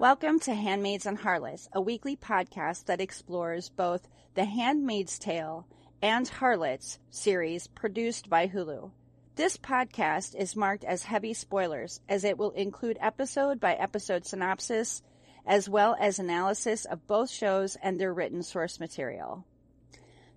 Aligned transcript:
Welcome 0.00 0.40
to 0.40 0.54
Handmaids 0.54 1.04
and 1.04 1.18
Harlots, 1.18 1.68
a 1.74 1.80
weekly 1.82 2.16
podcast 2.16 2.86
that 2.86 3.02
explores 3.02 3.68
both 3.68 4.08
the 4.32 4.46
Handmaid's 4.46 5.18
Tale 5.18 5.66
and 6.00 6.26
Harlots 6.26 6.98
series 7.10 7.66
produced 7.66 8.30
by 8.30 8.48
Hulu. 8.48 8.92
This 9.36 9.58
podcast 9.58 10.34
is 10.34 10.56
marked 10.56 10.84
as 10.84 11.02
heavy 11.02 11.34
spoilers 11.34 12.00
as 12.08 12.24
it 12.24 12.38
will 12.38 12.52
include 12.52 12.96
episode 12.98 13.60
by 13.60 13.74
episode 13.74 14.24
synopsis 14.24 15.02
as 15.44 15.68
well 15.68 15.94
as 16.00 16.18
analysis 16.18 16.86
of 16.86 17.06
both 17.06 17.30
shows 17.30 17.76
and 17.82 18.00
their 18.00 18.14
written 18.14 18.42
source 18.42 18.80
material. 18.80 19.44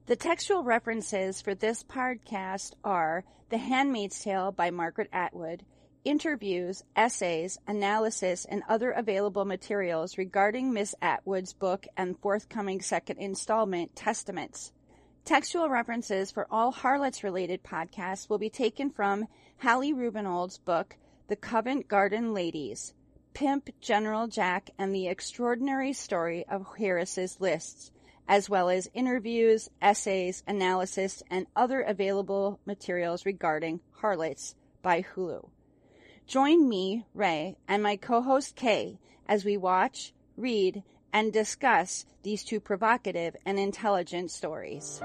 The 0.08 0.18
textual 0.18 0.66
references 0.66 1.40
for 1.40 1.56
this 1.56 1.86
podcast 1.86 2.74
are 2.84 3.24
The 3.48 3.60
Handmaid's 3.60 4.22
Tale 4.22 4.52
by 4.52 4.72
Margaret 4.72 5.08
Atwood, 5.14 5.64
interviews, 6.06 6.84
essays, 6.96 7.60
analysis, 7.68 8.46
and 8.46 8.64
other 8.68 8.92
available 8.92 9.46
materials 9.46 10.18
regarding 10.18 10.74
Miss 10.74 10.94
Atwood's 11.02 11.54
book 11.54 11.88
and 11.96 12.20
forthcoming 12.20 12.82
second 12.82 13.18
installment, 13.18 13.96
Testaments. 13.96 14.72
Textual 15.26 15.70
references 15.70 16.32
for 16.32 16.48
all 16.52 16.72
Harlots 16.72 17.24
related 17.24 17.64
podcasts 17.64 18.30
will 18.30 18.38
be 18.38 18.50
taken 18.50 18.90
from 18.90 19.28
Hallie 19.62 19.94
Rubenhold's 19.94 20.58
book, 20.58 20.98
The 21.30 21.38
Covent 21.38 21.88
Garden 21.88 22.34
Ladies, 22.34 22.94
Pimp 23.34 23.70
General 23.80 24.28
Jack 24.28 24.70
and 24.78 24.94
the 24.94 25.08
Extraordinary 25.08 25.94
Story 25.94 26.46
of 26.50 26.68
Harris's 26.78 27.40
Lists, 27.40 27.92
as 28.28 28.50
well 28.50 28.70
as 28.70 28.90
interviews, 28.94 29.70
essays, 29.82 30.44
analysis, 30.46 31.24
and 31.30 31.48
other 31.56 31.82
available 31.82 32.60
materials 32.66 33.26
regarding 33.26 33.80
Harlots 34.02 34.56
by 34.82 35.02
Hulu. 35.02 35.50
Join 36.28 36.70
me, 36.70 37.06
Ray, 37.14 37.58
and 37.68 37.84
my 37.84 37.98
co-host 37.98 38.56
Kay 38.56 38.98
as 39.28 39.44
we 39.44 39.58
watch, 39.58 40.14
read, 40.38 40.84
and 41.12 41.34
discuss 41.34 42.06
these 42.24 42.44
two 42.44 42.60
provocative 42.60 43.36
and 43.46 43.60
intelligent 43.60 44.32
stories. 44.32 45.02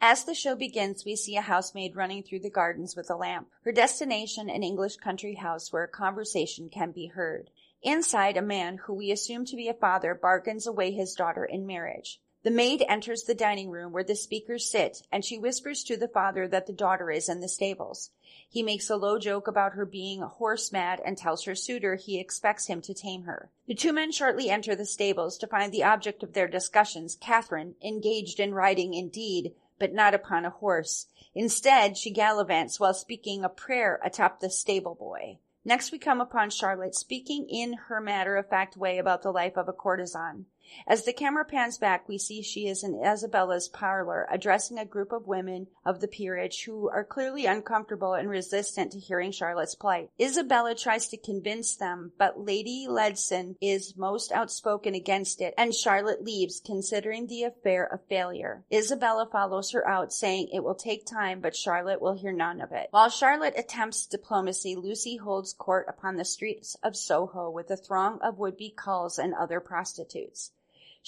As 0.00 0.24
the 0.24 0.34
show 0.34 0.54
begins, 0.54 1.04
we 1.04 1.16
see 1.16 1.36
a 1.36 1.42
housemaid 1.42 1.96
running 1.96 2.22
through 2.22 2.38
the 2.40 2.48
gardens 2.48 2.96
with 2.96 3.10
a 3.10 3.16
lamp. 3.16 3.48
Her 3.64 3.72
destination, 3.72 4.48
an 4.48 4.62
English 4.62 4.96
country 4.96 5.34
house 5.34 5.72
where 5.72 5.84
a 5.84 5.88
conversation 5.88 6.70
can 6.70 6.92
be 6.92 7.08
heard. 7.08 7.50
Inside, 7.82 8.36
a 8.36 8.42
man, 8.42 8.78
who 8.78 8.94
we 8.94 9.10
assume 9.10 9.44
to 9.46 9.56
be 9.56 9.68
a 9.68 9.74
father, 9.74 10.14
bargains 10.14 10.66
away 10.66 10.92
his 10.92 11.14
daughter 11.14 11.44
in 11.44 11.66
marriage. 11.66 12.20
The 12.44 12.50
maid 12.52 12.84
enters 12.88 13.24
the 13.24 13.34
dining 13.34 13.68
room 13.68 13.92
where 13.92 14.04
the 14.04 14.14
speakers 14.14 14.70
sit, 14.70 15.02
and 15.10 15.24
she 15.24 15.38
whispers 15.38 15.82
to 15.84 15.96
the 15.96 16.08
father 16.08 16.46
that 16.48 16.66
the 16.66 16.72
daughter 16.72 17.10
is 17.10 17.28
in 17.28 17.40
the 17.40 17.48
stables. 17.48 18.10
He 18.50 18.62
makes 18.62 18.88
a 18.88 18.96
low 18.96 19.18
joke 19.18 19.46
about 19.46 19.74
her 19.74 19.84
being 19.84 20.22
horse 20.22 20.72
mad 20.72 21.02
and 21.04 21.18
tells 21.18 21.44
her 21.44 21.54
suitor 21.54 21.96
he 21.96 22.18
expects 22.18 22.66
him 22.66 22.80
to 22.82 22.94
tame 22.94 23.24
her. 23.24 23.50
The 23.66 23.74
two 23.74 23.92
men 23.92 24.10
shortly 24.10 24.48
enter 24.48 24.74
the 24.74 24.86
stables 24.86 25.36
to 25.38 25.46
find 25.46 25.70
the 25.70 25.84
object 25.84 26.22
of 26.22 26.32
their 26.32 26.48
discussions, 26.48 27.16
Catherine, 27.20 27.74
engaged 27.82 28.40
in 28.40 28.54
riding 28.54 28.94
indeed, 28.94 29.54
but 29.78 29.92
not 29.92 30.14
upon 30.14 30.46
a 30.46 30.50
horse. 30.50 31.08
Instead, 31.34 31.96
she 31.98 32.10
gallivants 32.10 32.80
while 32.80 32.94
speaking 32.94 33.44
a 33.44 33.50
prayer 33.50 34.00
atop 34.02 34.40
the 34.40 34.50
stable 34.50 34.94
boy. 34.94 35.38
Next, 35.64 35.92
we 35.92 35.98
come 35.98 36.20
upon 36.20 36.48
Charlotte 36.48 36.94
speaking 36.94 37.46
in 37.50 37.74
her 37.74 38.00
matter 38.00 38.36
of 38.36 38.48
fact 38.48 38.76
way 38.76 38.96
about 38.96 39.22
the 39.22 39.30
life 39.30 39.58
of 39.58 39.68
a 39.68 39.72
courtesan. 39.74 40.46
As 40.86 41.04
the 41.04 41.12
camera 41.12 41.44
pans 41.44 41.76
back, 41.76 42.08
we 42.08 42.16
see 42.16 42.40
she 42.40 42.66
is 42.66 42.82
in 42.82 43.04
Isabella's 43.04 43.68
parlor 43.68 44.26
addressing 44.30 44.78
a 44.78 44.86
group 44.86 45.12
of 45.12 45.26
women 45.26 45.66
of 45.84 46.00
the 46.00 46.08
peerage 46.08 46.64
who 46.64 46.88
are 46.88 47.04
clearly 47.04 47.44
uncomfortable 47.44 48.14
and 48.14 48.28
resistant 48.30 48.92
to 48.92 48.98
hearing 48.98 49.30
Charlotte's 49.30 49.74
plight. 49.74 50.10
Isabella 50.18 50.74
tries 50.74 51.08
to 51.08 51.18
convince 51.18 51.76
them, 51.76 52.12
but 52.16 52.40
Lady 52.40 52.86
Ledson 52.88 53.56
is 53.60 53.98
most 53.98 54.32
outspoken 54.32 54.94
against 54.94 55.42
it, 55.42 55.52
and 55.58 55.74
Charlotte 55.74 56.24
leaves, 56.24 56.60
considering 56.64 57.26
the 57.26 57.42
affair 57.42 57.90
a 57.92 57.98
failure. 58.08 58.64
Isabella 58.72 59.28
follows 59.30 59.72
her 59.72 59.86
out, 59.86 60.12
saying 60.12 60.48
it 60.52 60.64
will 60.64 60.74
take 60.74 61.04
time, 61.04 61.40
but 61.40 61.54
Charlotte 61.54 62.00
will 62.00 62.14
hear 62.14 62.32
none 62.32 62.62
of 62.62 62.72
it. 62.72 62.88
While 62.92 63.10
Charlotte 63.10 63.58
attempts 63.58 64.06
diplomacy, 64.06 64.74
Lucy 64.74 65.16
holds 65.16 65.52
court 65.52 65.86
upon 65.86 66.16
the 66.16 66.24
streets 66.24 66.76
of 66.82 66.96
Soho 66.96 67.50
with 67.50 67.70
a 67.70 67.76
throng 67.76 68.20
of 68.22 68.38
would-be 68.38 68.72
culls 68.74 69.18
and 69.18 69.34
other 69.34 69.60
prostitutes. 69.60 70.52